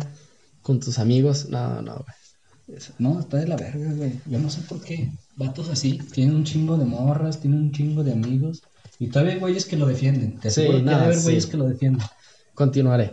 con 0.63 0.81
tus 0.81 0.99
amigos. 0.99 1.49
No, 1.49 1.83
no, 1.83 2.05
güey. 2.05 2.79
No, 2.99 3.21
está 3.21 3.39
de 3.39 3.49
la 3.49 3.57
verga, 3.57 3.93
güey. 3.93 4.13
Yo 4.27 4.39
no 4.39 4.49
sé 4.49 4.61
por 4.63 4.81
qué. 4.81 5.11
Vatos 5.41 5.69
así. 5.71 5.99
Tienen 6.13 6.35
un 6.37 6.45
chingo 6.45 6.77
de 6.77 6.85
morras, 6.85 7.41
tienen 7.41 7.61
un 7.61 7.73
chingo 7.73 8.05
de 8.05 8.13
amigos. 8.13 8.63
Y 8.99 9.09
todavía 9.09 9.35
hay 9.35 9.41
güeyes 9.41 9.65
que 9.65 9.77
lo 9.77 9.87
defienden. 9.87 10.39
Te 10.39 10.51
Sí, 10.51 10.61
aseguro 10.61 10.79
que 10.79 10.85
nada, 10.85 11.13
sí. 11.15 11.23
güeyes 11.25 11.47
que 11.47 11.57
lo 11.57 11.65
defienden. 11.69 12.07
Continuaré. 12.55 13.13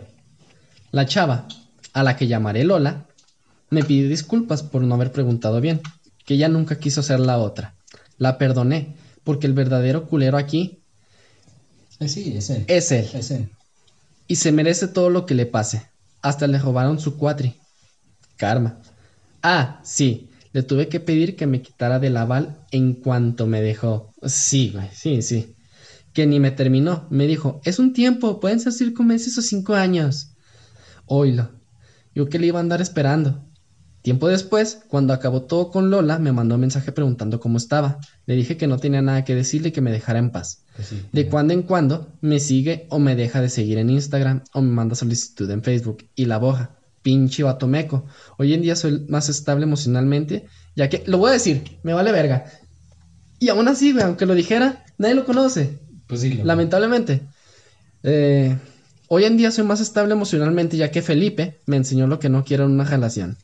La 0.92 1.06
chava, 1.06 1.48
a 1.92 2.02
la 2.02 2.16
que 2.16 2.26
llamaré 2.26 2.64
Lola, 2.64 3.06
me 3.70 3.82
pidió 3.84 4.08
disculpas 4.08 4.62
por 4.62 4.82
no 4.82 4.94
haber 4.94 5.12
preguntado 5.12 5.60
bien, 5.60 5.80
que 6.24 6.34
ella 6.34 6.48
nunca 6.48 6.78
quiso 6.78 7.02
ser 7.02 7.20
la 7.20 7.38
otra. 7.38 7.74
La 8.18 8.36
perdoné, 8.38 8.96
porque 9.24 9.46
el 9.46 9.52
verdadero 9.54 10.06
culero 10.06 10.36
aquí 10.38 10.80
sí, 12.06 12.34
es 12.36 12.50
él. 12.50 12.64
es 12.68 12.92
él, 12.92 13.08
Es 13.14 13.30
él. 13.30 13.48
y 14.26 14.36
se 14.36 14.52
merece 14.52 14.88
todo 14.88 15.10
lo 15.10 15.26
que 15.26 15.34
le 15.34 15.46
pase. 15.46 15.82
Hasta 16.22 16.46
le 16.46 16.58
robaron 16.58 16.98
su 16.98 17.16
cuatri. 17.16 17.54
Karma. 18.36 18.78
Ah, 19.42 19.80
sí, 19.84 20.27
le 20.58 20.64
tuve 20.64 20.88
que 20.88 20.98
pedir 20.98 21.36
que 21.36 21.46
me 21.46 21.62
quitara 21.62 22.00
del 22.00 22.16
aval 22.16 22.66
en 22.72 22.94
cuanto 22.94 23.46
me 23.46 23.62
dejó. 23.62 24.12
Sí, 24.24 24.70
güey, 24.74 24.88
sí, 24.92 25.22
sí. 25.22 25.54
Que 26.12 26.26
ni 26.26 26.40
me 26.40 26.50
terminó. 26.50 27.06
Me 27.10 27.28
dijo, 27.28 27.60
es 27.64 27.78
un 27.78 27.92
tiempo, 27.92 28.40
pueden 28.40 28.58
ser 28.58 28.72
cinco 28.72 29.04
meses 29.04 29.38
o 29.38 29.42
cinco 29.42 29.74
años. 29.74 30.32
Oílo. 31.06 31.52
Yo 32.12 32.28
que 32.28 32.40
le 32.40 32.48
iba 32.48 32.58
a 32.58 32.62
andar 32.62 32.80
esperando. 32.80 33.44
Tiempo 34.02 34.26
después, 34.26 34.80
cuando 34.88 35.12
acabó 35.12 35.42
todo 35.42 35.70
con 35.70 35.90
Lola, 35.90 36.18
me 36.18 36.32
mandó 36.32 36.56
un 36.56 36.62
mensaje 36.62 36.90
preguntando 36.90 37.38
cómo 37.38 37.56
estaba. 37.56 38.00
Le 38.26 38.34
dije 38.34 38.56
que 38.56 38.66
no 38.66 38.78
tenía 38.78 39.00
nada 39.00 39.24
que 39.24 39.36
decirle 39.36 39.68
y 39.68 39.72
que 39.72 39.80
me 39.80 39.92
dejara 39.92 40.18
en 40.18 40.32
paz. 40.32 40.64
Pues 40.74 40.88
sí. 40.88 41.04
De 41.12 41.28
cuando 41.28 41.54
en 41.54 41.62
cuando 41.62 42.08
me 42.20 42.40
sigue 42.40 42.88
o 42.90 42.98
me 42.98 43.14
deja 43.14 43.40
de 43.40 43.48
seguir 43.48 43.78
en 43.78 43.90
Instagram 43.90 44.42
o 44.54 44.60
me 44.60 44.72
manda 44.72 44.96
solicitud 44.96 45.48
en 45.52 45.62
Facebook 45.62 45.98
y 46.16 46.24
la 46.24 46.38
boja. 46.38 46.77
Pinche 47.02 47.42
vato 47.42 47.66
meco. 47.66 48.04
Hoy 48.38 48.54
en 48.54 48.62
día 48.62 48.76
soy 48.76 49.04
más 49.08 49.28
estable 49.28 49.64
emocionalmente, 49.64 50.46
ya 50.76 50.88
que, 50.88 51.02
lo 51.06 51.18
voy 51.18 51.30
a 51.30 51.34
decir, 51.34 51.78
me 51.82 51.92
vale 51.94 52.12
verga. 52.12 52.44
Y 53.38 53.48
aún 53.50 53.68
así, 53.68 53.92
güey, 53.92 54.04
aunque 54.04 54.26
lo 54.26 54.34
dijera, 54.34 54.84
nadie 54.98 55.14
lo 55.14 55.24
conoce, 55.24 55.78
Pues 56.06 56.20
sí, 56.22 56.34
lo- 56.34 56.44
lamentablemente. 56.44 57.22
Eh, 58.02 58.56
hoy 59.08 59.24
en 59.24 59.36
día 59.36 59.50
soy 59.50 59.64
más 59.64 59.80
estable 59.80 60.12
emocionalmente, 60.12 60.76
ya 60.76 60.90
que 60.90 61.02
Felipe 61.02 61.58
me 61.66 61.76
enseñó 61.76 62.06
lo 62.06 62.18
que 62.18 62.28
no 62.28 62.44
quiero 62.44 62.64
en 62.64 62.72
una 62.72 62.84
relación. 62.84 63.36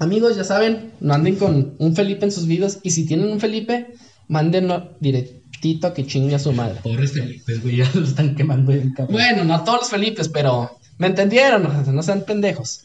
Amigos, 0.00 0.36
ya 0.36 0.44
saben, 0.44 0.92
no 1.00 1.14
anden 1.14 1.36
con 1.36 1.74
un 1.78 1.96
Felipe 1.96 2.24
en 2.24 2.30
sus 2.32 2.46
vidas. 2.46 2.78
Y 2.82 2.90
si 2.92 3.04
tienen 3.04 3.30
un 3.32 3.40
Felipe, 3.40 3.94
mándenlo 4.28 4.92
directito 5.00 5.88
a 5.88 5.94
que 5.94 6.06
chingue 6.06 6.36
a 6.36 6.38
su 6.38 6.52
madre. 6.52 6.78
Pobres 6.82 7.12
Felipes, 7.12 7.60
güey, 7.62 7.76
ya 7.78 7.90
lo 7.94 8.04
están 8.04 8.36
quemando 8.36 8.72
bien 8.72 8.92
cabrón. 8.92 9.12
Bueno, 9.14 9.44
no 9.44 9.54
a 9.54 9.64
todos 9.64 9.80
los 9.80 9.90
Felipes, 9.90 10.28
pero 10.28 10.77
me 10.98 11.06
entendieron, 11.06 11.62
no, 11.62 11.92
no 11.92 12.02
sean 12.02 12.24
pendejos. 12.24 12.84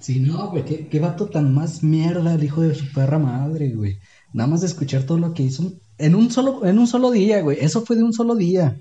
Sí, 0.00 0.18
no, 0.18 0.50
güey, 0.50 0.64
¿qué, 0.64 0.88
qué 0.88 0.98
vato 0.98 1.26
tan 1.26 1.54
más 1.54 1.82
mierda 1.82 2.34
el 2.34 2.42
hijo 2.42 2.60
de 2.60 2.74
su 2.74 2.92
perra 2.92 3.18
madre, 3.18 3.70
güey. 3.70 3.98
Nada 4.32 4.48
más 4.48 4.62
de 4.62 4.66
escuchar 4.66 5.04
todo 5.04 5.18
lo 5.18 5.32
que 5.32 5.44
hizo 5.44 5.72
en 5.98 6.14
un 6.16 6.30
solo, 6.30 6.66
en 6.66 6.78
un 6.78 6.86
solo 6.86 7.10
día, 7.10 7.40
güey. 7.42 7.58
Eso 7.60 7.82
fue 7.82 7.96
de 7.96 8.02
un 8.02 8.12
solo 8.12 8.34
día. 8.34 8.80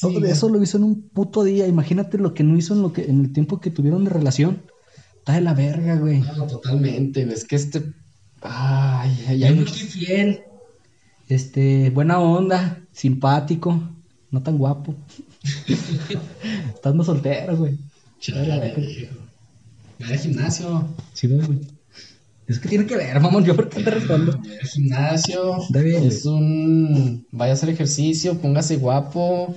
Todo 0.00 0.20
güey. 0.20 0.30
eso 0.30 0.48
lo 0.48 0.62
hizo 0.62 0.76
en 0.76 0.84
un 0.84 1.08
puto 1.08 1.44
día. 1.44 1.66
Imagínate 1.66 2.18
lo 2.18 2.34
que 2.34 2.42
no 2.42 2.56
hizo 2.56 2.74
en 2.74 2.82
lo 2.82 2.92
que, 2.92 3.04
en 3.04 3.20
el 3.20 3.32
tiempo 3.32 3.60
que 3.60 3.70
tuvieron 3.70 4.04
de 4.04 4.10
relación. 4.10 4.62
Está 5.18 5.34
de 5.34 5.40
la 5.40 5.54
verga, 5.54 5.96
güey. 5.96 6.20
No, 6.20 6.46
totalmente, 6.46 7.24
güey, 7.24 7.34
es 7.34 7.44
que 7.44 7.56
este... 7.56 7.92
Ay, 8.42 9.24
ay, 9.28 9.44
ay, 9.44 9.54
muy 9.54 9.66
fiel. 9.66 10.42
Este, 11.28 11.90
buena 11.90 12.18
onda, 12.18 12.82
simpático, 12.90 13.80
no 14.30 14.42
tan 14.42 14.58
guapo. 14.58 14.96
Estando 16.74 17.04
soltero, 17.04 17.56
güey. 17.56 17.78
Chale, 18.22 18.72
viejo. 18.76 19.14
Ve 19.98 20.04
al 20.06 20.18
gimnasio. 20.18 20.88
Sí, 21.12 21.26
güey. 21.26 21.58
Es 22.46 22.60
que 22.60 22.68
tiene 22.68 22.86
que 22.86 22.96
ver, 22.96 23.18
mamón, 23.18 23.44
yo 23.44 23.56
por 23.56 23.68
qué 23.68 23.82
te 23.82 23.90
respondo. 23.90 24.40
El 24.44 24.68
gimnasio 24.68 25.60
Está 25.60 25.80
bien, 25.80 26.04
es 26.04 26.24
un... 26.24 27.26
Vaya 27.32 27.52
a 27.52 27.54
hacer 27.54 27.70
ejercicio, 27.70 28.38
póngase 28.38 28.76
guapo, 28.76 29.56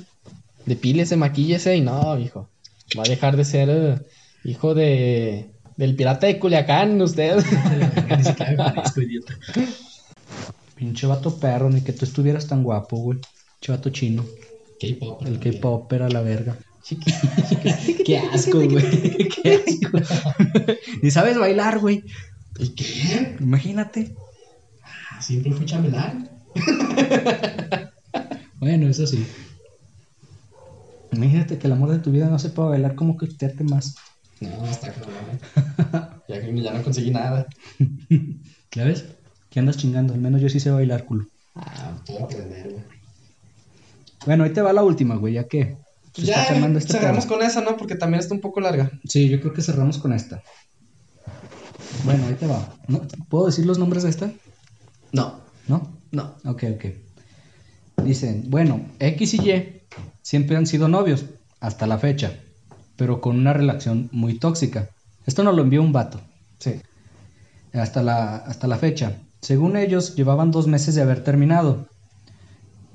depílese, 0.66 1.16
maquíllese 1.16 1.76
y 1.76 1.82
no, 1.82 2.18
hijo. 2.18 2.50
Va 2.98 3.04
a 3.04 3.10
dejar 3.10 3.38
de 3.38 3.46
ser 3.46 3.70
eh, 3.70 4.00
hijo 4.44 4.74
de... 4.74 5.52
Del 5.78 5.96
pirata 5.96 6.26
de 6.26 6.40
Culiacán, 6.40 7.00
usted. 7.02 7.36
Ni 8.18 8.24
siquiera 8.24 8.52
me 8.52 8.58
parezco, 8.58 9.02
idiota. 9.02 9.38
Pinche 10.76 11.06
vato 11.06 11.38
perro, 11.38 11.70
ni 11.70 11.82
que 11.82 11.94
tú 11.94 12.06
estuvieras 12.06 12.48
tan 12.48 12.64
guapo, 12.64 12.98
güey. 12.98 13.20
Pinche 13.60 13.72
vato 13.74 13.90
chino. 13.92 14.26
K-pop. 14.80 15.24
El 15.28 15.40
K-pop 15.40 15.92
era 15.94 16.10
la 16.10 16.22
verga. 16.22 16.58
Qué 18.06 18.20
asco, 18.20 18.60
güey. 18.60 19.30
Qué 19.44 19.64
asco. 19.66 20.00
Ni 21.02 21.12
sabes 21.12 21.38
bailar, 21.38 21.80
güey. 21.80 22.04
¿Y 22.60 22.70
qué? 22.70 23.36
Imagínate. 23.40 24.16
Siempre 25.20 25.52
fui 25.54 25.66
chambelán. 25.66 26.30
Bueno, 28.60 28.88
eso 28.88 29.06
sí. 29.08 29.26
Imagínate 31.12 31.58
que 31.58 31.68
el 31.68 31.74
amor 31.74 31.92
de 31.92 32.00
tu 32.00 32.12
vida 32.12 32.30
no 32.30 32.40
sepa 32.40 32.66
bailar, 32.66 32.96
¿cómo 32.96 33.18
que 33.18 33.28
te 33.28 33.54
más? 33.64 33.96
No, 34.42 34.66
está 34.66 34.92
cabrón. 34.94 36.22
Ya 36.28 36.42
que 36.42 36.62
ya 36.62 36.74
no 36.74 36.84
conseguí 36.84 37.12
nada. 37.12 37.48
¿Ya 38.72 38.84
ves? 38.84 39.06
¿Qué 39.50 39.60
andas 39.60 39.78
chingando? 39.78 40.14
Al 40.14 40.20
menos 40.20 40.42
yo 40.42 40.50
sí 40.50 40.60
sé 40.60 40.72
bailar, 40.72 41.06
culo. 41.06 41.28
Ah, 41.56 41.98
puedo 42.06 42.26
aprender, 42.26 42.72
güey. 42.72 42.84
Bueno, 44.26 44.44
ahí 44.44 44.52
te 44.52 44.62
va 44.62 44.74
la 44.74 44.84
última, 44.84 45.16
güey, 45.16 45.36
ya 45.36 45.48
que. 45.48 45.78
Se 46.16 46.24
ya 46.24 46.44
este 46.46 46.94
cerramos 46.94 47.26
con 47.26 47.42
esa, 47.42 47.62
¿no? 47.62 47.78
Porque 47.78 47.96
también 47.96 48.22
está 48.22 48.34
un 48.34 48.42
poco 48.42 48.62
larga. 48.62 48.92
Sí, 49.08 49.30
yo 49.30 49.40
creo 49.40 49.54
que 49.54 49.62
cerramos 49.62 49.98
con 49.98 50.14
esta. 50.14 50.42
Bueno, 52.04 52.28
ahí 52.28 52.36
te 52.36 52.48
va. 52.48 52.74
¿No? 52.88 53.02
¿Puedo 53.30 53.48
decir 53.48 53.66
los 53.66 53.80
nombres 53.80 54.04
de 54.04 54.10
esta? 54.10 54.32
No, 55.12 55.40
¿No? 55.68 55.92
no. 56.12 56.36
Ok, 56.46 56.64
ok. 56.76 56.86
Dicen, 58.04 58.46
bueno, 58.48 58.82
X 59.00 59.34
y 59.34 59.50
Y 59.50 59.82
siempre 60.22 60.58
han 60.58 60.68
sido 60.68 60.88
novios, 60.88 61.26
hasta 61.60 61.88
la 61.88 61.98
fecha, 61.98 62.34
pero 62.96 63.22
con 63.22 63.38
una 63.38 63.54
relación 63.54 64.10
muy 64.12 64.38
tóxica. 64.38 64.90
Esto 65.26 65.44
nos 65.44 65.56
lo 65.56 65.64
envió 65.64 65.82
un 65.82 65.92
vato, 65.94 66.22
Sí. 66.60 66.76
hasta 67.74 68.04
la, 68.04 68.36
hasta 68.38 68.68
la 68.68 68.78
fecha. 68.78 69.18
Según 69.42 69.78
ellos, 69.78 70.16
llevaban 70.16 70.52
dos 70.52 70.68
meses 70.68 70.96
de 70.96 71.02
haber 71.02 71.24
terminado. 71.24 71.88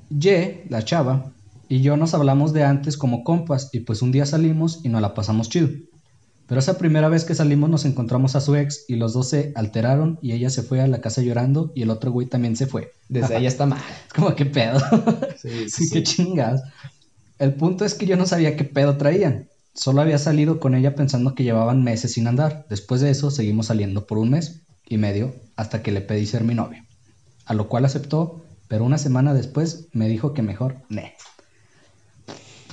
Y, 0.09 0.69
la 0.69 0.83
chava, 0.83 1.31
y 1.71 1.79
yo 1.79 1.95
nos 1.95 2.13
hablamos 2.13 2.51
de 2.51 2.65
antes 2.65 2.97
como 2.97 3.23
compas, 3.23 3.69
y 3.71 3.79
pues 3.79 4.01
un 4.01 4.11
día 4.11 4.25
salimos 4.25 4.81
y 4.83 4.89
nos 4.89 5.01
la 5.01 5.13
pasamos 5.13 5.47
chido. 5.47 5.69
Pero 6.45 6.59
esa 6.59 6.77
primera 6.77 7.07
vez 7.07 7.23
que 7.23 7.33
salimos 7.33 7.69
nos 7.69 7.85
encontramos 7.85 8.35
a 8.35 8.41
su 8.41 8.57
ex 8.57 8.83
y 8.89 8.97
los 8.97 9.13
dos 9.13 9.29
se 9.29 9.53
alteraron 9.55 10.19
y 10.21 10.33
ella 10.33 10.49
se 10.49 10.63
fue 10.63 10.81
a 10.81 10.87
la 10.87 10.99
casa 10.99 11.21
llorando 11.21 11.71
y 11.73 11.83
el 11.83 11.89
otro 11.89 12.11
güey 12.11 12.27
también 12.27 12.57
se 12.57 12.67
fue. 12.67 12.91
Desde 13.07 13.37
ahí 13.37 13.45
está 13.45 13.67
mal. 13.67 13.79
Es 14.05 14.11
como, 14.13 14.35
¿qué 14.35 14.45
pedo? 14.47 14.81
Sí, 15.41 15.69
Sí, 15.69 15.89
qué 15.93 16.03
chingas. 16.03 16.61
El 17.39 17.53
punto 17.53 17.85
es 17.85 17.93
que 17.93 18.05
yo 18.05 18.17
no 18.17 18.25
sabía 18.25 18.57
qué 18.57 18.65
pedo 18.65 18.97
traían. 18.97 19.47
Solo 19.73 20.01
había 20.01 20.17
salido 20.17 20.59
con 20.59 20.75
ella 20.75 20.93
pensando 20.93 21.35
que 21.35 21.45
llevaban 21.45 21.85
meses 21.85 22.11
sin 22.11 22.27
andar. 22.27 22.65
Después 22.69 22.99
de 22.99 23.11
eso 23.11 23.31
seguimos 23.31 23.67
saliendo 23.67 24.05
por 24.07 24.17
un 24.17 24.31
mes 24.31 24.63
y 24.89 24.97
medio 24.97 25.33
hasta 25.55 25.81
que 25.81 25.93
le 25.93 26.01
pedí 26.01 26.25
ser 26.25 26.43
mi 26.43 26.53
novia. 26.53 26.85
A 27.45 27.53
lo 27.53 27.69
cual 27.69 27.85
aceptó, 27.85 28.43
pero 28.67 28.83
una 28.83 28.97
semana 28.97 29.33
después 29.33 29.87
me 29.93 30.09
dijo 30.09 30.33
que 30.33 30.41
mejor, 30.41 30.75
ne. 30.89 31.13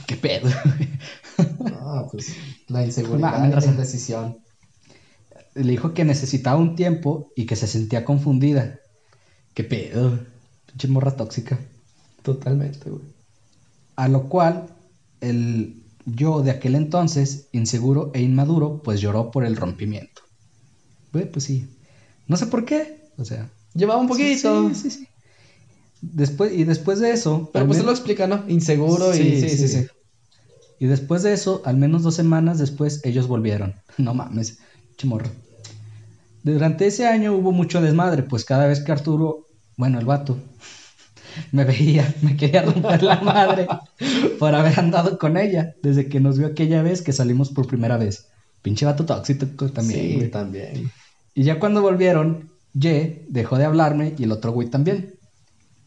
¿Qué 0.09 0.17
pedo? 0.17 0.49
No, 1.61 2.09
pues 2.11 2.35
la 2.67 2.85
inseguridad 2.85 3.49
la 3.49 3.65
indecisión. 3.65 4.39
le 5.55 5.71
dijo 5.71 5.95
que 5.95 6.05
necesitaba 6.05 6.59
un 6.59 6.75
tiempo 6.75 7.31
y 7.37 7.47
que 7.47 7.55
se 7.55 7.69
sentía 7.69 8.05
confundida. 8.05 8.81
¿Qué 9.55 9.63
pedo? 9.63 10.19
Pinche 10.67 10.89
morra 10.89 11.15
tóxica. 11.15 11.61
Totalmente, 12.23 12.91
güey. 12.91 13.05
A 13.95 14.09
lo 14.09 14.29
cual 14.29 14.67
el 15.21 15.81
yo 16.07 16.43
de 16.43 16.51
aquel 16.51 16.75
entonces, 16.75 17.47
inseguro 17.53 18.11
e 18.15 18.21
inmaduro, 18.21 18.83
pues 18.83 19.01
lloró 19.01 19.31
por 19.31 19.45
el 19.45 19.57
rompimiento. 19.57 20.23
Güey, 21.13 21.31
pues 21.31 21.45
sí. 21.45 21.69
No 22.27 22.37
sé 22.37 22.47
por 22.47 22.65
qué. 22.65 23.11
O 23.17 23.25
sea. 23.25 23.49
Llevaba 23.75 24.01
un 24.01 24.09
poquito. 24.09 24.71
Sí, 24.71 24.75
sí, 24.75 24.91
sí. 24.91 25.09
Después, 26.01 26.53
y 26.53 26.65
después 26.65 26.99
de 26.99 27.13
eso. 27.13 27.51
Pero 27.53 27.67
pues 27.67 27.79
él 27.79 27.87
lo 27.87 27.93
explica, 27.93 28.27
¿no? 28.27 28.45
Inseguro 28.49 29.15
y 29.15 29.41
sí, 29.41 29.49
sí, 29.49 29.69
sí. 29.69 29.87
Y 30.79 30.87
después 30.87 31.23
de 31.23 31.33
eso, 31.33 31.63
al 31.65 31.77
menos 31.77 32.03
dos 32.03 32.15
semanas 32.15 32.59
después, 32.59 33.01
ellos 33.05 33.27
volvieron. 33.27 33.75
No 33.99 34.15
mames, 34.15 34.59
chimorro. 34.97 35.29
Durante 36.45 36.87
ese 36.87 37.07
año 37.07 37.35
hubo 37.35 37.51
mucho 37.51 37.81
desmadre, 37.81 38.23
pues 38.23 38.45
cada 38.45 38.67
vez 38.67 38.81
que 38.81 38.93
Arturo, 38.93 39.47
bueno, 39.77 39.99
el 39.99 40.07
vato, 40.07 40.39
me 41.53 41.65
veía, 41.65 42.15
me 42.23 42.37
quería 42.37 42.63
romper 42.63 43.03
la 43.03 43.21
madre 43.21 43.67
por 44.39 44.55
haber 44.55 44.79
andado 44.79 45.19
con 45.19 45.37
ella 45.37 45.75
desde 45.83 46.09
que 46.09 46.21
nos 46.21 46.39
vio 46.39 46.47
aquella 46.47 46.83
vez 46.83 47.03
que 47.03 47.13
salimos 47.13 47.51
por 47.51 47.67
primera 47.67 47.97
vez. 47.97 48.29
Pinche 48.63 48.87
vato 48.87 49.05
tóxico 49.05 49.47
también, 49.71 50.01
sí, 50.01 50.15
güey. 50.17 50.31
también. 50.31 50.91
Y 51.35 51.43
ya 51.43 51.59
cuando 51.59 51.83
volvieron, 51.83 52.51
Ye 52.73 53.25
dejó 53.29 53.59
de 53.59 53.65
hablarme 53.65 54.15
y 54.19 54.25
el 54.25 54.33
otro 54.33 54.53
güey 54.53 54.69
también. 54.69 55.15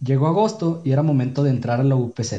Llegó 0.03 0.27
agosto 0.27 0.81
y 0.83 0.91
era 0.91 1.03
momento 1.03 1.43
de 1.43 1.51
entrar 1.51 1.79
a 1.79 1.83
la 1.83 1.95
UPZ. 1.95 2.33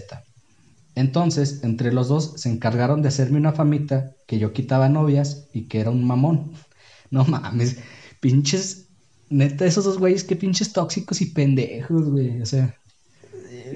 Entonces, 0.94 1.60
entre 1.62 1.92
los 1.92 2.08
dos 2.08 2.34
se 2.36 2.50
encargaron 2.50 3.02
de 3.02 3.08
hacerme 3.08 3.38
una 3.38 3.52
famita 3.52 4.14
que 4.26 4.38
yo 4.38 4.52
quitaba 4.52 4.88
novias 4.88 5.48
y 5.52 5.62
que 5.62 5.80
era 5.80 5.90
un 5.90 6.04
mamón. 6.04 6.52
No 7.10 7.24
mames, 7.24 7.78
pinches, 8.20 8.88
neta, 9.30 9.66
esos 9.66 9.84
dos 9.84 9.98
güeyes, 9.98 10.24
qué 10.24 10.36
pinches 10.36 10.72
tóxicos 10.72 11.20
y 11.20 11.26
pendejos, 11.26 12.10
güey. 12.10 12.40
O 12.42 12.46
sea, 12.46 12.76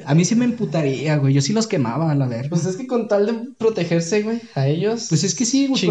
a 0.04 0.14
mí 0.14 0.24
sí 0.24 0.34
me 0.34 0.44
emputaría, 0.44 1.16
güey. 1.16 1.34
Yo 1.34 1.40
sí 1.40 1.52
los 1.52 1.66
quemaba, 1.66 2.10
a 2.10 2.14
la 2.14 2.26
verga. 2.26 2.50
Pues 2.50 2.66
es 2.66 2.76
que 2.76 2.86
con 2.86 3.08
tal 3.08 3.26
de 3.26 3.32
protegerse, 3.58 4.22
güey, 4.22 4.40
a 4.54 4.68
ellos. 4.68 5.06
Pues 5.08 5.24
es 5.24 5.34
que 5.34 5.44
sí, 5.44 5.68
güey. 5.68 5.90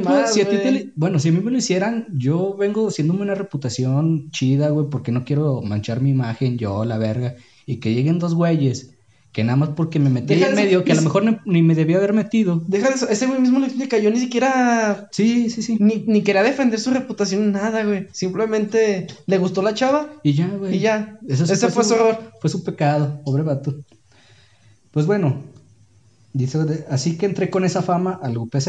mal, 0.00 0.26
si 0.28 0.40
a 0.40 0.48
ti 0.48 0.56
te 0.56 0.92
Bueno, 0.96 1.18
si 1.18 1.28
a 1.28 1.32
mí 1.32 1.40
me 1.40 1.50
lo 1.50 1.58
hicieran, 1.58 2.06
yo 2.12 2.56
vengo 2.56 2.88
haciéndome 2.88 3.22
una 3.22 3.34
reputación 3.34 4.30
chida, 4.30 4.70
güey, 4.70 4.88
porque 4.90 5.12
no 5.12 5.24
quiero 5.24 5.62
manchar 5.62 6.00
mi 6.00 6.10
imagen, 6.10 6.58
yo, 6.58 6.84
la 6.84 6.98
verga. 6.98 7.36
Y 7.66 7.76
que 7.76 7.94
lleguen 7.94 8.18
dos 8.18 8.34
güeyes 8.34 8.93
que 9.34 9.42
nada 9.42 9.56
más 9.56 9.70
porque 9.70 9.98
me 9.98 10.10
metí 10.10 10.34
en 10.34 10.54
medio, 10.54 10.84
que 10.84 10.92
a 10.92 10.94
lo 10.94 11.02
mejor 11.02 11.24
ni, 11.24 11.36
ni 11.44 11.60
me 11.60 11.74
debía 11.74 11.96
haber 11.96 12.12
metido. 12.12 12.62
Deja 12.68 12.88
de 12.88 12.94
eso. 12.94 13.08
Ese 13.08 13.26
güey 13.26 13.40
mismo 13.40 13.58
lo 13.58 13.66
explica. 13.66 13.98
Yo 13.98 14.12
ni 14.12 14.20
siquiera. 14.20 15.08
Sí, 15.10 15.50
sí, 15.50 15.60
sí. 15.60 15.76
Ni, 15.80 16.04
ni 16.06 16.22
quería 16.22 16.44
defender 16.44 16.78
su 16.78 16.92
reputación, 16.92 17.50
nada, 17.50 17.82
güey. 17.82 18.06
Simplemente 18.12 19.08
le 19.26 19.38
gustó 19.38 19.60
la 19.60 19.74
chava 19.74 20.12
Y 20.22 20.34
ya, 20.34 20.46
güey. 20.46 20.76
y 20.76 20.78
ya. 20.78 21.18
Eso 21.26 21.46
sí 21.46 21.52
Ese 21.52 21.68
fue 21.68 21.82
su 21.82 21.94
error. 21.94 22.16
Fue 22.40 22.48
su 22.48 22.62
pecado, 22.62 23.22
pobre 23.24 23.42
vato. 23.42 23.74
Pues 24.92 25.06
bueno, 25.06 25.42
dice, 26.32 26.86
así 26.88 27.18
que 27.18 27.26
entré 27.26 27.50
con 27.50 27.64
esa 27.64 27.82
fama 27.82 28.20
al 28.22 28.38
UPZ. 28.38 28.68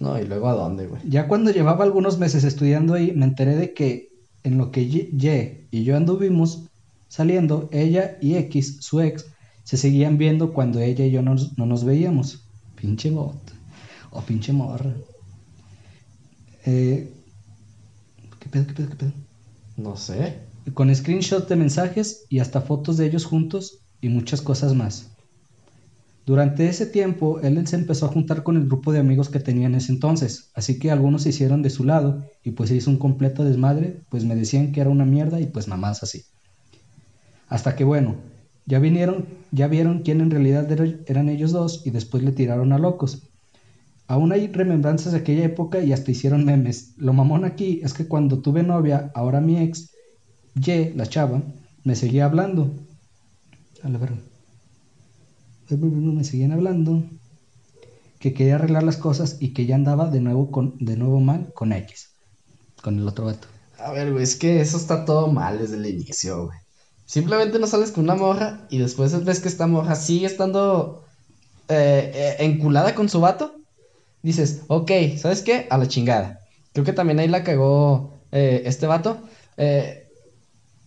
No, 0.00 0.20
y 0.20 0.26
luego 0.26 0.48
a 0.48 0.54
dónde, 0.54 0.88
güey. 0.88 1.00
Ya 1.08 1.28
cuando 1.28 1.52
llevaba 1.52 1.84
algunos 1.84 2.18
meses 2.18 2.42
estudiando 2.42 2.94
ahí, 2.94 3.12
me 3.12 3.24
enteré 3.24 3.54
de 3.54 3.72
que 3.72 4.08
en 4.42 4.58
lo 4.58 4.72
que 4.72 4.88
Ye 4.88 5.68
y 5.70 5.84
yo 5.84 5.96
anduvimos 5.96 6.64
saliendo, 7.06 7.68
ella 7.70 8.18
y 8.20 8.34
X, 8.34 8.78
su 8.80 9.00
ex, 9.00 9.26
se 9.64 9.76
seguían 9.76 10.18
viendo 10.18 10.52
cuando 10.52 10.80
ella 10.80 11.06
y 11.06 11.10
yo 11.10 11.22
nos- 11.22 11.56
no 11.58 11.66
nos 11.66 11.84
veíamos. 11.84 12.48
Pinche 12.76 13.10
bot. 13.10 13.40
O 14.10 14.20
pinche 14.22 14.52
morra. 14.52 14.94
Eh, 16.64 17.12
¿Qué 18.40 18.48
pedo, 18.48 18.66
qué 18.66 18.74
pedo, 18.74 18.88
qué 18.90 18.96
pedo? 18.96 19.12
No 19.76 19.96
sé. 19.96 20.38
Con 20.74 20.94
screenshots 20.94 21.48
de 21.48 21.56
mensajes 21.56 22.24
y 22.28 22.38
hasta 22.40 22.60
fotos 22.60 22.96
de 22.96 23.06
ellos 23.06 23.24
juntos 23.24 23.78
y 24.00 24.08
muchas 24.08 24.42
cosas 24.42 24.74
más. 24.74 25.10
Durante 26.26 26.68
ese 26.68 26.86
tiempo, 26.86 27.38
él 27.40 27.64
se 27.68 27.76
empezó 27.76 28.06
a 28.06 28.08
juntar 28.08 28.42
con 28.42 28.56
el 28.56 28.66
grupo 28.66 28.92
de 28.92 28.98
amigos 28.98 29.28
que 29.28 29.38
tenía 29.40 29.66
en 29.66 29.76
ese 29.76 29.92
entonces, 29.92 30.50
así 30.54 30.78
que 30.80 30.90
algunos 30.90 31.22
se 31.22 31.28
hicieron 31.28 31.62
de 31.62 31.70
su 31.70 31.84
lado 31.84 32.24
y 32.42 32.52
pues 32.52 32.70
se 32.70 32.76
hizo 32.76 32.90
un 32.90 32.98
completo 32.98 33.44
desmadre, 33.44 34.02
pues 34.08 34.24
me 34.24 34.34
decían 34.34 34.72
que 34.72 34.80
era 34.80 34.90
una 34.90 35.04
mierda 35.04 35.40
y 35.40 35.46
pues 35.46 35.68
mamás 35.68 36.02
así. 36.02 36.22
Hasta 37.48 37.76
que 37.76 37.84
bueno, 37.84 38.16
ya 38.66 38.78
vinieron, 38.78 39.26
ya 39.50 39.68
vieron 39.68 40.00
quién 40.02 40.20
en 40.20 40.30
realidad 40.30 40.70
era- 40.70 40.96
eran 41.06 41.28
ellos 41.28 41.52
dos 41.52 41.82
y 41.84 41.90
después 41.90 42.22
le 42.22 42.32
tiraron 42.32 42.72
a 42.72 42.78
locos. 42.78 43.22
Aún 44.06 44.32
hay 44.32 44.48
remembranzas 44.48 45.12
de 45.12 45.18
aquella 45.20 45.44
época 45.44 45.80
y 45.80 45.92
hasta 45.92 46.10
hicieron 46.10 46.44
memes. 46.44 46.92
Lo 46.96 47.12
mamón 47.12 47.44
aquí 47.44 47.80
es 47.82 47.94
que 47.94 48.06
cuando 48.06 48.40
tuve 48.40 48.62
novia, 48.62 49.10
ahora 49.14 49.40
mi 49.40 49.58
ex, 49.58 49.90
Ye, 50.54 50.92
la 50.94 51.06
chava, 51.06 51.40
me 51.82 51.94
seguía 51.96 52.26
hablando. 52.26 52.70
A 53.82 53.88
la 53.88 53.98
verga. 53.98 54.18
Me 55.70 56.24
seguían 56.24 56.52
hablando. 56.52 57.02
Que 58.18 58.34
quería 58.34 58.56
arreglar 58.56 58.82
las 58.82 58.98
cosas 58.98 59.38
y 59.40 59.54
que 59.54 59.64
ya 59.66 59.74
andaba 59.74 60.08
de 60.10 60.20
nuevo, 60.20 60.50
con, 60.50 60.76
de 60.78 60.96
nuevo 60.96 61.20
mal 61.20 61.50
con 61.54 61.72
X. 61.72 62.10
Con 62.82 62.98
el 62.98 63.08
otro 63.08 63.24
vato. 63.24 63.48
A 63.78 63.92
ver, 63.92 64.12
güey, 64.12 64.22
es 64.22 64.36
que 64.36 64.60
eso 64.60 64.76
está 64.76 65.04
todo 65.04 65.32
mal 65.32 65.58
desde 65.58 65.76
el 65.76 65.86
inicio, 65.86 66.46
güey. 66.46 66.58
Simplemente 67.04 67.58
no 67.58 67.66
sales 67.66 67.90
con 67.90 68.04
una 68.04 68.14
morra 68.14 68.66
y 68.70 68.78
después 68.78 69.24
ves 69.24 69.40
que 69.40 69.48
esta 69.48 69.66
morra 69.66 69.94
sigue 69.96 70.26
estando 70.26 71.04
eh, 71.68 72.10
eh, 72.14 72.36
enculada 72.40 72.94
con 72.94 73.08
su 73.08 73.20
vato. 73.20 73.54
Dices, 74.22 74.62
ok, 74.68 74.90
¿sabes 75.18 75.42
qué? 75.42 75.66
A 75.70 75.78
la 75.78 75.88
chingada. 75.88 76.40
Creo 76.72 76.84
que 76.84 76.92
también 76.92 77.18
ahí 77.18 77.28
la 77.28 77.44
cagó 77.44 78.14
eh, 78.30 78.62
este 78.66 78.86
vato. 78.86 79.18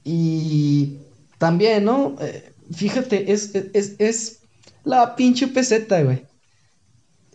Y 0.04 0.98
también, 1.38 1.86
¿no? 1.86 2.16
Fíjate, 2.72 3.32
es, 3.32 3.54
es, 3.56 3.96
es 4.00 4.40
la 4.84 5.16
pinche 5.16 5.48
peseta, 5.48 6.02
güey. 6.02 6.26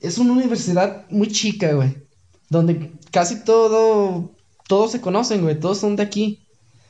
Es 0.00 0.18
una 0.18 0.32
universidad 0.32 1.04
muy 1.10 1.28
chica, 1.28 1.72
güey. 1.72 1.96
Donde 2.48 2.92
casi 3.10 3.44
todo, 3.44 4.30
todos 4.66 4.92
se 4.92 5.00
conocen, 5.00 5.42
güey. 5.42 5.58
Todos 5.58 5.78
son 5.78 5.96
de 5.96 6.02
aquí. 6.02 6.46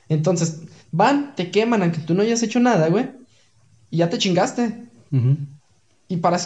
Entonces, 0.09 0.61
van, 0.93 1.34
te 1.34 1.51
queman, 1.51 1.82
aunque 1.82 2.01
tú 2.01 2.14
no 2.14 2.22
hayas 2.22 2.43
hecho 2.43 2.61
nada, 2.61 2.88
güey. 2.88 3.11
Y 3.91 3.99
ya 3.99 4.11
te 4.11 4.18
chingaste. 4.18 4.88
Y 6.09 6.16
para 6.18 6.38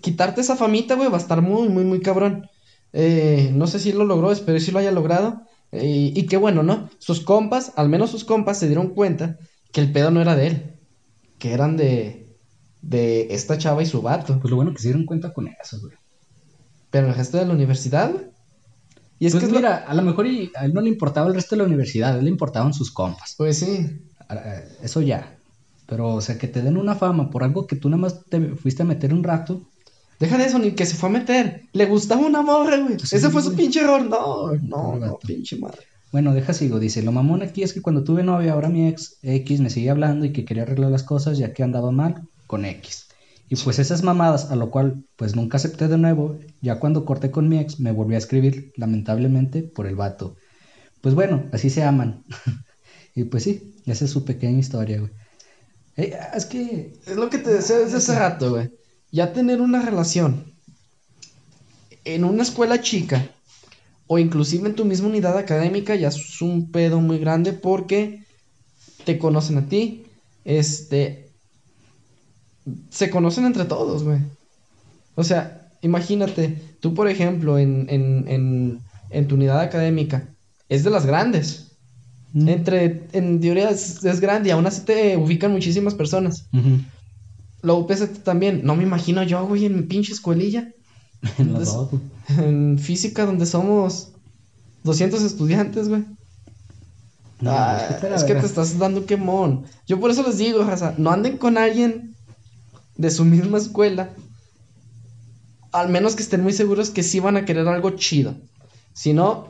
quitarte 0.00 0.40
esa 0.40 0.56
famita, 0.56 0.94
güey, 0.94 1.08
va 1.08 1.16
a 1.16 1.20
estar 1.20 1.42
muy, 1.42 1.68
muy, 1.68 1.84
muy 1.84 2.00
cabrón. 2.00 2.48
Eh, 2.92 3.50
no 3.54 3.66
sé 3.66 3.78
si 3.78 3.92
lo 3.92 4.04
logró, 4.04 4.32
espero 4.32 4.58
si 4.60 4.70
lo 4.70 4.78
haya 4.78 4.92
logrado. 4.92 5.42
Eh, 5.72 6.12
y 6.14 6.26
qué 6.26 6.36
bueno, 6.36 6.62
¿no? 6.62 6.88
Sus 6.98 7.20
compas, 7.20 7.72
al 7.76 7.88
menos 7.88 8.10
sus 8.10 8.24
compas, 8.24 8.58
se 8.58 8.66
dieron 8.66 8.88
cuenta 8.88 9.38
que 9.72 9.80
el 9.80 9.92
pedo 9.92 10.10
no 10.10 10.20
era 10.20 10.36
de 10.36 10.46
él. 10.46 10.74
Que 11.38 11.52
eran 11.52 11.76
de, 11.76 12.36
de 12.82 13.28
esta 13.30 13.58
chava 13.58 13.82
y 13.82 13.86
su 13.86 14.02
vato. 14.02 14.38
Pues 14.40 14.50
lo 14.50 14.56
bueno 14.56 14.72
que 14.72 14.80
se 14.80 14.88
dieron 14.88 15.04
cuenta 15.04 15.32
con 15.32 15.48
eso, 15.48 15.78
güey. 15.80 15.94
Pero 16.90 17.08
el 17.08 17.14
resto 17.14 17.36
de 17.36 17.46
la 17.46 17.52
universidad, 17.52 18.12
Y 19.18 19.26
es 19.26 19.32
pues 19.32 19.44
que 19.44 19.52
mira, 19.52 19.76
a 19.76 19.94
lo 19.94 20.02
mejor 20.02 20.26
a 20.26 20.64
él 20.64 20.72
no 20.72 20.80
le 20.80 20.88
importaba 20.88 21.28
el 21.28 21.34
resto 21.34 21.56
de 21.56 21.62
la 21.62 21.66
universidad, 21.66 22.14
a 22.14 22.18
él 22.18 22.24
le 22.24 22.30
importaban 22.30 22.72
sus 22.72 22.90
compas. 22.90 23.34
Pues 23.36 23.58
sí. 23.58 24.00
Eso 24.82 25.00
ya. 25.00 25.36
Pero, 25.86 26.14
o 26.14 26.20
sea, 26.20 26.38
que 26.38 26.48
te 26.48 26.62
den 26.62 26.76
una 26.76 26.94
fama 26.94 27.30
por 27.30 27.42
algo 27.42 27.66
que 27.66 27.76
tú 27.76 27.88
nada 27.88 28.02
más 28.02 28.24
te 28.26 28.40
fuiste 28.56 28.82
a 28.82 28.86
meter 28.86 29.12
un 29.12 29.24
rato. 29.24 29.62
Deja 30.20 30.36
de 30.36 30.44
eso, 30.44 30.58
ni 30.58 30.72
que 30.72 30.86
se 30.86 30.96
fue 30.96 31.08
a 31.08 31.12
meter. 31.12 31.62
Le 31.72 31.86
gustaba 31.86 32.26
una 32.26 32.42
morra, 32.42 32.76
güey. 32.78 32.96
Ese 32.96 33.30
fue 33.30 33.42
su 33.42 33.54
pinche 33.54 33.80
error. 33.80 34.02
No, 34.04 34.52
no, 34.54 34.96
no, 34.96 35.18
pinche 35.18 35.56
madre. 35.56 35.78
Bueno, 36.12 36.32
deja 36.32 36.52
sigo. 36.52 36.78
Dice, 36.78 37.02
lo 37.02 37.12
mamón 37.12 37.42
aquí 37.42 37.62
es 37.62 37.72
que 37.72 37.82
cuando 37.82 38.04
tuve 38.04 38.22
novia, 38.22 38.52
ahora 38.52 38.68
mi 38.68 38.88
ex 38.88 39.18
X 39.22 39.60
me 39.60 39.70
seguía 39.70 39.92
hablando 39.92 40.24
y 40.24 40.32
que 40.32 40.44
quería 40.44 40.64
arreglar 40.64 40.90
las 40.90 41.02
cosas 41.02 41.38
ya 41.38 41.52
que 41.52 41.62
andaba 41.62 41.90
mal 41.90 42.22
con 42.46 42.64
X. 42.64 43.07
Y 43.48 43.56
pues 43.56 43.78
esas 43.78 44.02
mamadas, 44.02 44.50
a 44.50 44.56
lo 44.56 44.70
cual 44.70 45.04
pues 45.16 45.34
nunca 45.34 45.56
acepté 45.56 45.88
de 45.88 45.96
nuevo, 45.96 46.38
ya 46.60 46.78
cuando 46.78 47.04
corté 47.04 47.30
con 47.30 47.48
mi 47.48 47.58
ex 47.58 47.80
me 47.80 47.92
volví 47.92 48.14
a 48.14 48.18
escribir, 48.18 48.72
lamentablemente, 48.76 49.62
por 49.62 49.86
el 49.86 49.96
vato. 49.96 50.36
Pues 51.00 51.14
bueno, 51.14 51.46
así 51.52 51.70
se 51.70 51.82
aman. 51.82 52.24
y 53.14 53.24
pues 53.24 53.44
sí, 53.44 53.74
esa 53.86 54.04
es 54.04 54.10
su 54.10 54.24
pequeña 54.24 54.58
historia, 54.58 55.00
güey. 55.00 55.12
Eh, 55.96 56.16
es 56.34 56.46
que 56.46 56.92
es 57.06 57.16
lo 57.16 57.30
que 57.30 57.38
te 57.38 57.50
decía 57.50 57.78
desde 57.78 57.96
hace 57.96 58.18
rato, 58.18 58.50
güey. 58.50 58.70
Ya 59.10 59.32
tener 59.32 59.60
una 59.60 59.80
relación 59.82 60.52
en 62.04 62.24
una 62.24 62.42
escuela 62.42 62.80
chica 62.80 63.30
o 64.06 64.18
inclusive 64.18 64.68
en 64.68 64.74
tu 64.74 64.84
misma 64.84 65.08
unidad 65.08 65.36
académica 65.36 65.94
ya 65.94 66.08
es 66.08 66.40
un 66.40 66.70
pedo 66.70 67.00
muy 67.00 67.18
grande 67.18 67.52
porque 67.52 68.24
te 69.04 69.18
conocen 69.18 69.58
a 69.58 69.68
ti, 69.68 70.06
este, 70.44 71.27
se 72.90 73.10
conocen 73.10 73.44
entre 73.44 73.64
todos, 73.64 74.04
güey. 74.04 74.18
O 75.14 75.24
sea, 75.24 75.70
imagínate, 75.82 76.60
tú 76.80 76.94
por 76.94 77.08
ejemplo 77.08 77.58
en, 77.58 77.86
en, 77.88 78.28
en, 78.28 78.80
en 79.10 79.28
tu 79.28 79.34
unidad 79.34 79.60
académica, 79.60 80.28
es 80.68 80.84
de 80.84 80.90
las 80.90 81.06
grandes. 81.06 81.64
Entre, 82.34 83.08
en 83.12 83.40
teoría 83.40 83.70
es, 83.70 84.20
grande 84.20 84.50
y 84.50 84.52
aún 84.52 84.66
así 84.66 84.82
te 84.82 85.16
ubican 85.16 85.50
muchísimas 85.50 85.94
personas. 85.94 86.46
La 87.62 87.72
UPS 87.72 88.22
también, 88.22 88.60
no 88.64 88.76
me 88.76 88.82
imagino 88.84 89.22
yo, 89.22 89.46
güey, 89.46 89.64
en 89.64 89.76
mi 89.76 89.82
pinche 89.82 90.12
escuelilla. 90.12 90.68
en, 91.38 92.78
física, 92.78 93.26
donde 93.26 93.46
somos 93.46 94.12
200 94.84 95.22
estudiantes, 95.22 95.88
güey. 95.88 96.04
Ah, 97.44 97.98
es 98.14 98.24
que 98.24 98.34
te 98.34 98.46
estás 98.46 98.78
dando 98.78 99.00
un 99.00 99.06
quemón. 99.06 99.64
Yo 99.86 99.98
por 99.98 100.10
eso 100.10 100.22
les 100.22 100.38
digo, 100.38 100.62
raza, 100.64 100.94
no 100.98 101.10
anden 101.10 101.38
con 101.38 101.56
alguien 101.56 102.14
de 102.98 103.10
su 103.10 103.24
misma 103.24 103.56
escuela. 103.56 104.10
Al 105.72 105.88
menos 105.88 106.14
que 106.14 106.22
estén 106.22 106.42
muy 106.42 106.52
seguros 106.52 106.90
que 106.90 107.02
sí 107.02 107.20
van 107.20 107.38
a 107.38 107.46
querer 107.46 107.66
algo 107.68 107.90
chido. 107.90 108.34
Si 108.92 109.14
no, 109.14 109.48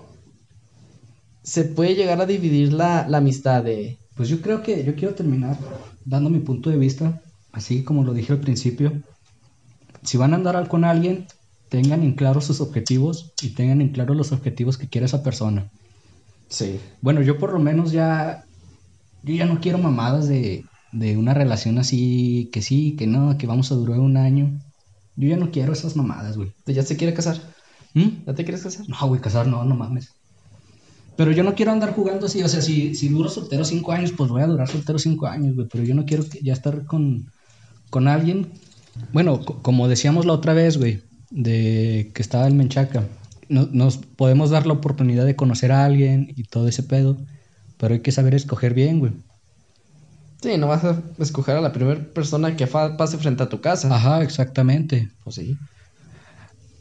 se 1.43 1.65
puede 1.65 1.97
llegar 1.97 2.21
a 2.21 2.27
dividir 2.27 2.73
la, 2.73 3.01
amistad 3.07 3.65
de... 3.65 3.99
Pues 4.15 4.29
yo 4.29 4.41
creo 4.41 4.63
que 4.63 4.85
yo 4.85 4.95
quiero 4.95 5.15
terminar 5.15 5.57
dando 6.05 6.29
mi 6.29 6.41
punto 6.41 6.71
de 6.71 6.77
vista, 6.77 7.23
así 7.53 7.83
como 7.83 8.05
lo 8.05 8.13
dije 8.13 8.33
al 8.33 8.41
principio. 8.41 8.93
Si 10.03 10.19
van 10.19 10.33
a 10.33 10.37
andar 10.37 10.69
con 10.69 10.85
alguien, 10.85 11.27
tengan 11.69 12.03
en 12.03 12.13
claro 12.13 12.41
sus 12.41 12.61
objetivos 12.61 13.33
y 13.43 13.51
tengan 13.51 13.81
en 13.81 13.91
claro 13.91 14.15
los 14.15 14.33
objetivos 14.33 14.77
que 14.77 14.89
quiere 14.89 15.07
esa 15.07 15.23
persona. 15.23 15.71
Sí. 16.49 16.81
Bueno, 17.01 17.23
yo 17.23 17.39
por 17.39 17.53
lo 17.53 17.61
menos 17.61 17.93
ya, 17.93 18.45
yo 19.23 19.35
ya 19.35 19.47
no 19.47 19.61
quiero 19.61 19.79
mamadas 19.79 20.29
de, 20.29 20.65
de 20.93 21.17
una 21.17 21.35
relación 21.35 21.79
así, 21.79 22.51
que 22.53 22.63
sí, 22.63 22.97
que 22.97 23.07
no, 23.07 23.37
que 23.39 23.47
vamos 23.47 23.71
a 23.73 23.75
durar 23.75 24.01
un 24.01 24.17
año. 24.17 24.59
Yo 25.17 25.29
ya 25.29 25.37
no 25.37 25.51
quiero 25.51 25.73
esas 25.73 25.97
mamadas, 25.97 26.37
güey. 26.37 26.53
¿Ya 26.67 26.83
se 26.83 26.97
quiere 26.97 27.15
casar? 27.15 27.41
¿Mm? 27.95 28.25
¿Ya 28.27 28.35
te 28.35 28.45
quieres 28.45 28.63
casar? 28.63 28.89
No, 28.89 29.09
güey, 29.09 29.21
casar 29.21 29.47
no, 29.47 29.65
no 29.65 29.75
mames. 29.75 30.13
Pero 31.17 31.33
yo 31.33 31.43
no 31.43 31.55
quiero 31.57 31.73
andar 31.73 31.95
jugando 31.95 32.27
así, 32.27 32.43
o 32.43 32.49
sea, 32.49 32.63
si, 32.63 32.95
si 32.95 33.09
duro 33.09 33.29
soltero 33.29 33.65
cinco 33.65 33.91
años, 33.91 34.13
pues 34.17 34.31
voy 34.31 34.43
a 34.43 34.47
durar 34.47 34.69
soltero 34.69 35.01
cinco 35.01 35.27
años, 35.27 35.57
güey. 35.57 35.67
Pero 35.71 35.83
yo 35.83 35.95
no 35.95 36.05
quiero 36.05 36.25
ya 36.43 36.53
estar 36.53 36.87
con, 36.87 37.33
con 37.91 38.07
alguien. 38.07 38.53
Bueno, 39.13 39.41
como 39.41 39.89
decíamos 39.89 40.27
la 40.27 40.33
otra 40.33 40.55
vez, 40.55 40.79
güey, 40.79 41.03
de 41.31 42.13
que 42.15 42.23
estaba 42.23 42.47
el 42.47 42.55
Menchaca. 42.55 43.05
nos 43.49 43.97
podemos 43.97 44.51
dar 44.51 44.67
la 44.67 44.75
oportunidad 44.75 45.27
de 45.27 45.37
conocer 45.37 45.73
a 45.73 45.85
alguien 45.85 46.33
y 46.37 46.45
todo 46.45 46.69
ese 46.69 46.85
pedo, 46.85 47.17
pero 47.79 47.95
hay 47.95 48.01
que 48.01 48.13
saber 48.13 48.35
escoger 48.35 48.75
bien, 48.75 49.01
güey. 49.01 49.13
Sí, 50.41 50.57
no 50.57 50.69
vas 50.69 50.85
a 50.85 51.03
escoger 51.19 51.57
a 51.57 51.61
la 51.61 51.73
primera 51.73 52.01
persona 52.13 52.57
que 52.57 52.67
pase 52.67 53.19
frente 53.19 53.43
a 53.43 53.49
tu 53.49 53.61
casa. 53.61 53.95
Ajá, 53.95 54.23
exactamente. 54.23 55.11
Pues 55.25 55.37
sí. 55.37 55.57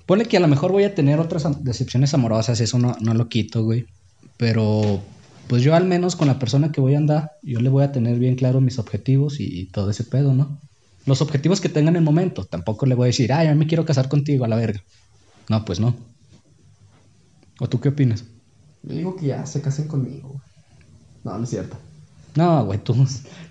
Ponle 0.05 0.25
que 0.25 0.37
a 0.37 0.39
lo 0.39 0.47
mejor 0.47 0.71
voy 0.71 0.83
a 0.83 0.93
tener 0.95 1.19
otras 1.19 1.63
decepciones 1.63 2.13
amorosas, 2.13 2.61
eso 2.61 2.79
no, 2.79 2.95
no 3.01 3.13
lo 3.13 3.27
quito, 3.27 3.63
güey. 3.63 3.87
Pero 4.37 5.01
pues 5.47 5.63
yo 5.63 5.75
al 5.75 5.85
menos 5.85 6.15
con 6.15 6.27
la 6.27 6.39
persona 6.39 6.71
que 6.71 6.81
voy 6.81 6.95
a 6.95 6.97
andar, 6.97 7.31
yo 7.41 7.59
le 7.59 7.69
voy 7.69 7.83
a 7.83 7.91
tener 7.91 8.19
bien 8.19 8.35
claro 8.35 8.61
mis 8.61 8.79
objetivos 8.79 9.39
y, 9.39 9.65
todo 9.71 9.89
ese 9.89 10.03
pedo, 10.03 10.33
¿no? 10.33 10.59
Los 11.05 11.21
objetivos 11.21 11.61
que 11.61 11.69
tenga 11.69 11.89
en 11.89 11.95
el 11.95 12.03
momento. 12.03 12.43
Tampoco 12.45 12.85
le 12.85 12.95
voy 12.95 13.05
a 13.05 13.07
decir, 13.07 13.31
ay, 13.31 13.47
yo 13.47 13.55
me 13.55 13.67
quiero 13.67 13.85
casar 13.85 14.09
contigo 14.09 14.45
a 14.45 14.49
la 14.49 14.57
verga. 14.57 14.83
No, 15.49 15.63
pues 15.63 15.79
no. 15.79 15.95
¿O 17.59 17.67
tú 17.67 17.79
qué 17.79 17.89
opinas? 17.89 18.25
Yo 18.83 18.93
digo 18.93 19.15
que 19.15 19.27
ya 19.27 19.45
se 19.45 19.61
casen 19.61 19.87
conmigo. 19.87 20.41
No, 21.23 21.37
no 21.37 21.43
es 21.45 21.49
cierto. 21.49 21.77
No, 22.37 22.63
güey, 22.65 22.77
tú, 22.77 22.95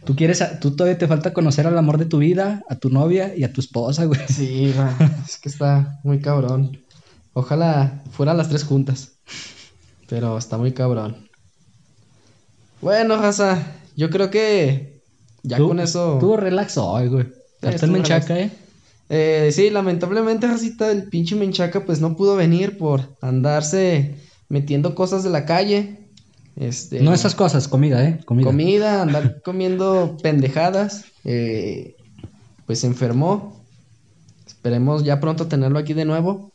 tú 0.04 0.14
quieres, 0.14 0.44
tú 0.60 0.76
todavía 0.76 0.96
te 0.96 1.08
falta 1.08 1.32
conocer 1.32 1.66
al 1.66 1.76
amor 1.76 1.98
de 1.98 2.04
tu 2.04 2.18
vida, 2.18 2.62
a 2.68 2.76
tu 2.76 2.88
novia 2.88 3.34
y 3.36 3.42
a 3.42 3.52
tu 3.52 3.60
esposa, 3.60 4.04
güey. 4.04 4.20
Sí, 4.28 4.72
es 5.26 5.38
que 5.38 5.48
está 5.48 5.98
muy 6.04 6.20
cabrón. 6.20 6.78
Ojalá 7.32 8.00
fueran 8.12 8.36
las 8.36 8.48
tres 8.48 8.62
juntas. 8.62 9.14
Pero 10.08 10.38
está 10.38 10.56
muy 10.56 10.70
cabrón. 10.70 11.28
Bueno, 12.80 13.16
raza, 13.20 13.60
yo 13.96 14.08
creo 14.08 14.30
que 14.30 15.02
ya 15.42 15.58
con 15.58 15.80
eso. 15.80 16.18
Tuvo 16.20 16.36
relax 16.36 16.78
hoy, 16.78 17.08
güey. 17.08 17.26
Hasta 17.62 17.86
el 17.86 17.90
Menchaca, 17.92 18.38
¿eh? 18.38 18.52
¿eh? 19.08 19.50
Sí, 19.52 19.70
lamentablemente, 19.70 20.46
racita, 20.46 20.92
el 20.92 21.08
pinche 21.08 21.34
Menchaca, 21.34 21.84
pues 21.84 22.00
no 22.00 22.16
pudo 22.16 22.36
venir 22.36 22.78
por 22.78 23.16
andarse 23.20 24.14
metiendo 24.48 24.94
cosas 24.94 25.24
de 25.24 25.30
la 25.30 25.44
calle. 25.44 26.05
Este, 26.56 27.00
no 27.00 27.12
esas 27.12 27.34
cosas, 27.34 27.68
comida, 27.68 28.02
¿eh? 28.04 28.20
Comida. 28.24 28.46
Comida, 28.46 29.02
andar 29.02 29.42
comiendo 29.42 30.16
pendejadas. 30.22 31.04
Eh, 31.24 31.96
pues 32.66 32.80
se 32.80 32.86
enfermó. 32.86 33.64
Esperemos 34.46 35.04
ya 35.04 35.20
pronto 35.20 35.46
tenerlo 35.46 35.78
aquí 35.78 35.92
de 35.92 36.04
nuevo. 36.04 36.52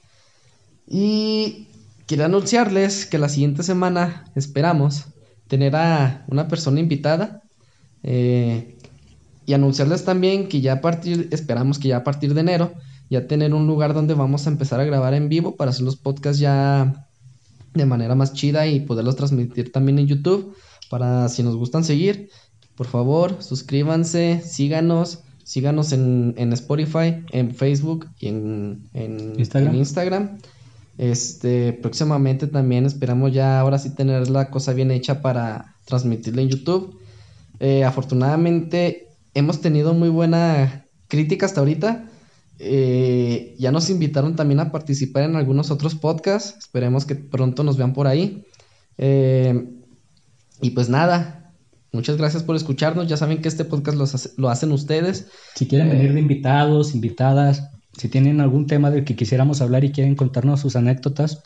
Y 0.88 1.68
quiero 2.08 2.26
anunciarles 2.26 3.06
que 3.06 3.18
la 3.18 3.30
siguiente 3.30 3.64
semana 3.64 4.26
esperamos 4.36 5.06
tener 5.48 5.76
a 5.76 6.26
una 6.28 6.48
persona 6.48 6.80
invitada 6.80 7.42
eh, 8.04 8.78
y 9.46 9.54
anunciarles 9.54 10.04
también 10.04 10.50
que 10.50 10.62
ya 10.62 10.74
a 10.74 10.82
partir, 10.82 11.30
esperamos 11.32 11.80
que 11.80 11.90
ya 11.90 11.98
a 11.98 12.04
partir 12.04 12.34
de 12.34 12.42
enero, 12.42 12.74
ya 13.10 13.28
tener 13.28 13.54
un 13.54 13.68
lugar 13.68 13.94
donde 13.94 14.14
vamos 14.14 14.46
a 14.46 14.50
empezar 14.50 14.80
a 14.80 14.86
grabar 14.86 15.14
en 15.14 15.30
vivo 15.30 15.56
para 15.56 15.72
hacer 15.72 15.84
los 15.84 15.98
podcasts 15.98 16.40
ya 16.40 17.08
de 17.74 17.86
manera 17.86 18.16
más 18.16 18.34
chida 18.34 18.68
y 18.68 18.82
poderlos 18.82 19.16
transmitir 19.16 19.72
también 19.72 20.00
en 20.00 20.08
YouTube 20.08 20.56
para 20.90 21.30
si 21.30 21.44
nos 21.44 21.56
gustan 21.56 21.84
seguir, 21.84 22.30
por 22.76 22.88
favor 22.88 23.38
suscríbanse, 23.42 24.42
síganos, 24.44 25.20
síganos 25.44 25.94
en, 25.94 26.54
Spotify, 26.54 27.24
en 27.32 27.56
Facebook 27.56 28.08
y 28.20 28.28
en, 28.28 28.90
Instagram. 29.38 29.74
en 29.74 29.80
Instagram. 29.80 30.38
Este, 30.98 31.74
próximamente 31.74 32.48
también 32.48 32.86
esperamos 32.86 33.34
ya 33.34 33.60
ahora 33.60 33.80
sí 33.80 33.90
tener 33.96 34.30
la 34.30 34.50
cosa 34.50 34.74
bien 34.74 34.92
hecha 34.92 35.22
para 35.22 35.76
transmitirla 35.86 36.42
en 36.42 36.50
YouTube. 36.50 37.00
Eh, 37.60 37.84
afortunadamente 37.84 39.08
hemos 39.34 39.62
tenido 39.62 39.94
muy 39.94 40.10
buena 40.10 40.86
crítica 41.08 41.46
hasta 41.46 41.62
ahorita. 41.62 42.11
Eh, 42.60 43.56
ya 43.58 43.72
nos 43.72 43.90
invitaron 43.90 44.36
también 44.36 44.60
a 44.60 44.72
participar 44.72 45.24
en 45.24 45.36
algunos 45.36 45.72
otros 45.72 45.96
podcasts. 45.96 46.58
Esperemos 46.60 47.06
que 47.06 47.16
pronto 47.16 47.64
nos 47.64 47.78
vean 47.78 47.94
por 47.94 48.08
ahí. 48.08 48.44
Eh, 48.98 49.68
y 50.62 50.70
pues 50.72 50.90
nada, 50.90 51.54
muchas 51.92 52.18
gracias 52.18 52.44
por 52.44 52.56
escucharnos. 52.56 53.08
Ya 53.08 53.18
saben 53.18 53.42
que 53.42 53.48
este 53.48 53.66
podcast 53.66 53.98
lo 54.38 54.50
hacen 54.50 54.72
ustedes. 54.72 55.28
Si 55.56 55.68
quieren 55.68 55.90
venir 55.90 56.14
de 56.14 56.20
invitados, 56.20 56.94
invitadas, 56.94 57.64
si 57.98 58.10
tienen 58.10 58.42
algún 58.42 58.68
tema 58.68 58.90
del 58.90 59.04
que 59.04 59.16
quisiéramos 59.16 59.62
hablar 59.62 59.84
y 59.84 59.92
quieren 59.92 60.16
contarnos 60.16 60.62
sus 60.62 60.76
anécdotas, 60.76 61.44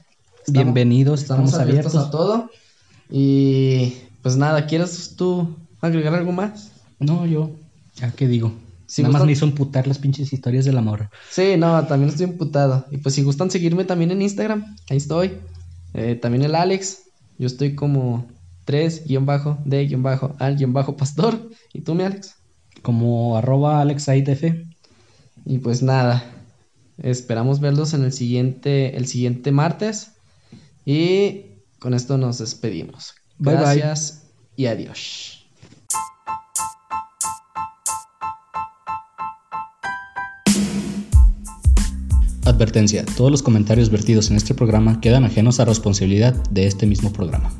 bienvenidos, 0.47 1.22
estamos, 1.22 1.53
abiertos, 1.56 1.95
a 1.95 2.12
todo. 2.12 2.49
Y 3.10 3.93
pues 4.22 4.38
nada, 4.38 4.66
¿quieres 4.68 5.16
tú 5.16 5.56
agregar 5.82 6.14
algo 6.14 6.32
más? 6.32 6.72
No, 6.99 7.26
yo, 7.26 7.51
ya 7.95 8.12
que 8.12 8.28
digo. 8.28 8.53
Nada 8.98 9.12
más 9.12 9.26
me 9.26 9.32
hizo 9.32 9.46
emputar 9.46 9.88
las 9.88 10.00
pinches 10.00 10.32
historias 10.32 10.66
del 10.66 10.78
amor. 10.78 11.10
Sí, 11.30 11.56
no, 11.58 11.86
también 11.86 12.10
estoy 12.10 12.26
emputado. 12.26 12.86
Y 12.91 12.98
pues 12.98 13.16
si 13.16 13.24
gustan 13.24 13.52
seguirme 13.52 13.86
también 13.86 14.12
en 14.12 14.22
Instagram, 14.22 14.76
ahí 14.89 14.98
estoy. 14.98 15.34
Eh, 15.93 16.16
también 16.16 16.43
el 16.43 16.56
Alex, 16.56 17.04
yo 17.38 17.48
estoy 17.48 17.76
como 17.76 18.28
3-de-al-pastor. 18.66 21.50
¿Y 21.74 21.82
tú, 21.82 21.96
mi 21.96 22.04
Alex? 22.04 22.36
Como 22.82 23.38
arroba 23.38 23.82
AlexAidF. 23.82 24.43
Y 25.46 25.60
pues 25.60 25.84
nada, 25.84 26.24
esperamos 26.98 27.60
verlos 27.60 27.93
en 27.93 28.04
el 28.04 28.14
siguiente, 28.14 28.98
el 28.98 29.06
siguiente 29.08 29.52
martes. 29.52 30.12
Y 30.86 31.41
con 31.80 31.93
esto 31.93 32.18
nos 32.18 32.39
despedimos. 32.39 33.16
Gracias 33.39 34.24
y 34.56 34.68
adiós. 34.68 35.35
Advertencia, 42.46 43.04
todos 43.18 43.32
los 43.32 43.41
comentarios 43.41 43.89
vertidos 43.89 44.30
en 44.30 44.38
este 44.38 44.54
programa 44.54 45.02
quedan 45.02 45.24
ajenos 45.24 45.60
a 45.60 45.66
responsabilidad 45.66 46.36
de 46.52 46.68
este 46.68 46.86
mismo 46.86 47.12
programa. 47.12 47.52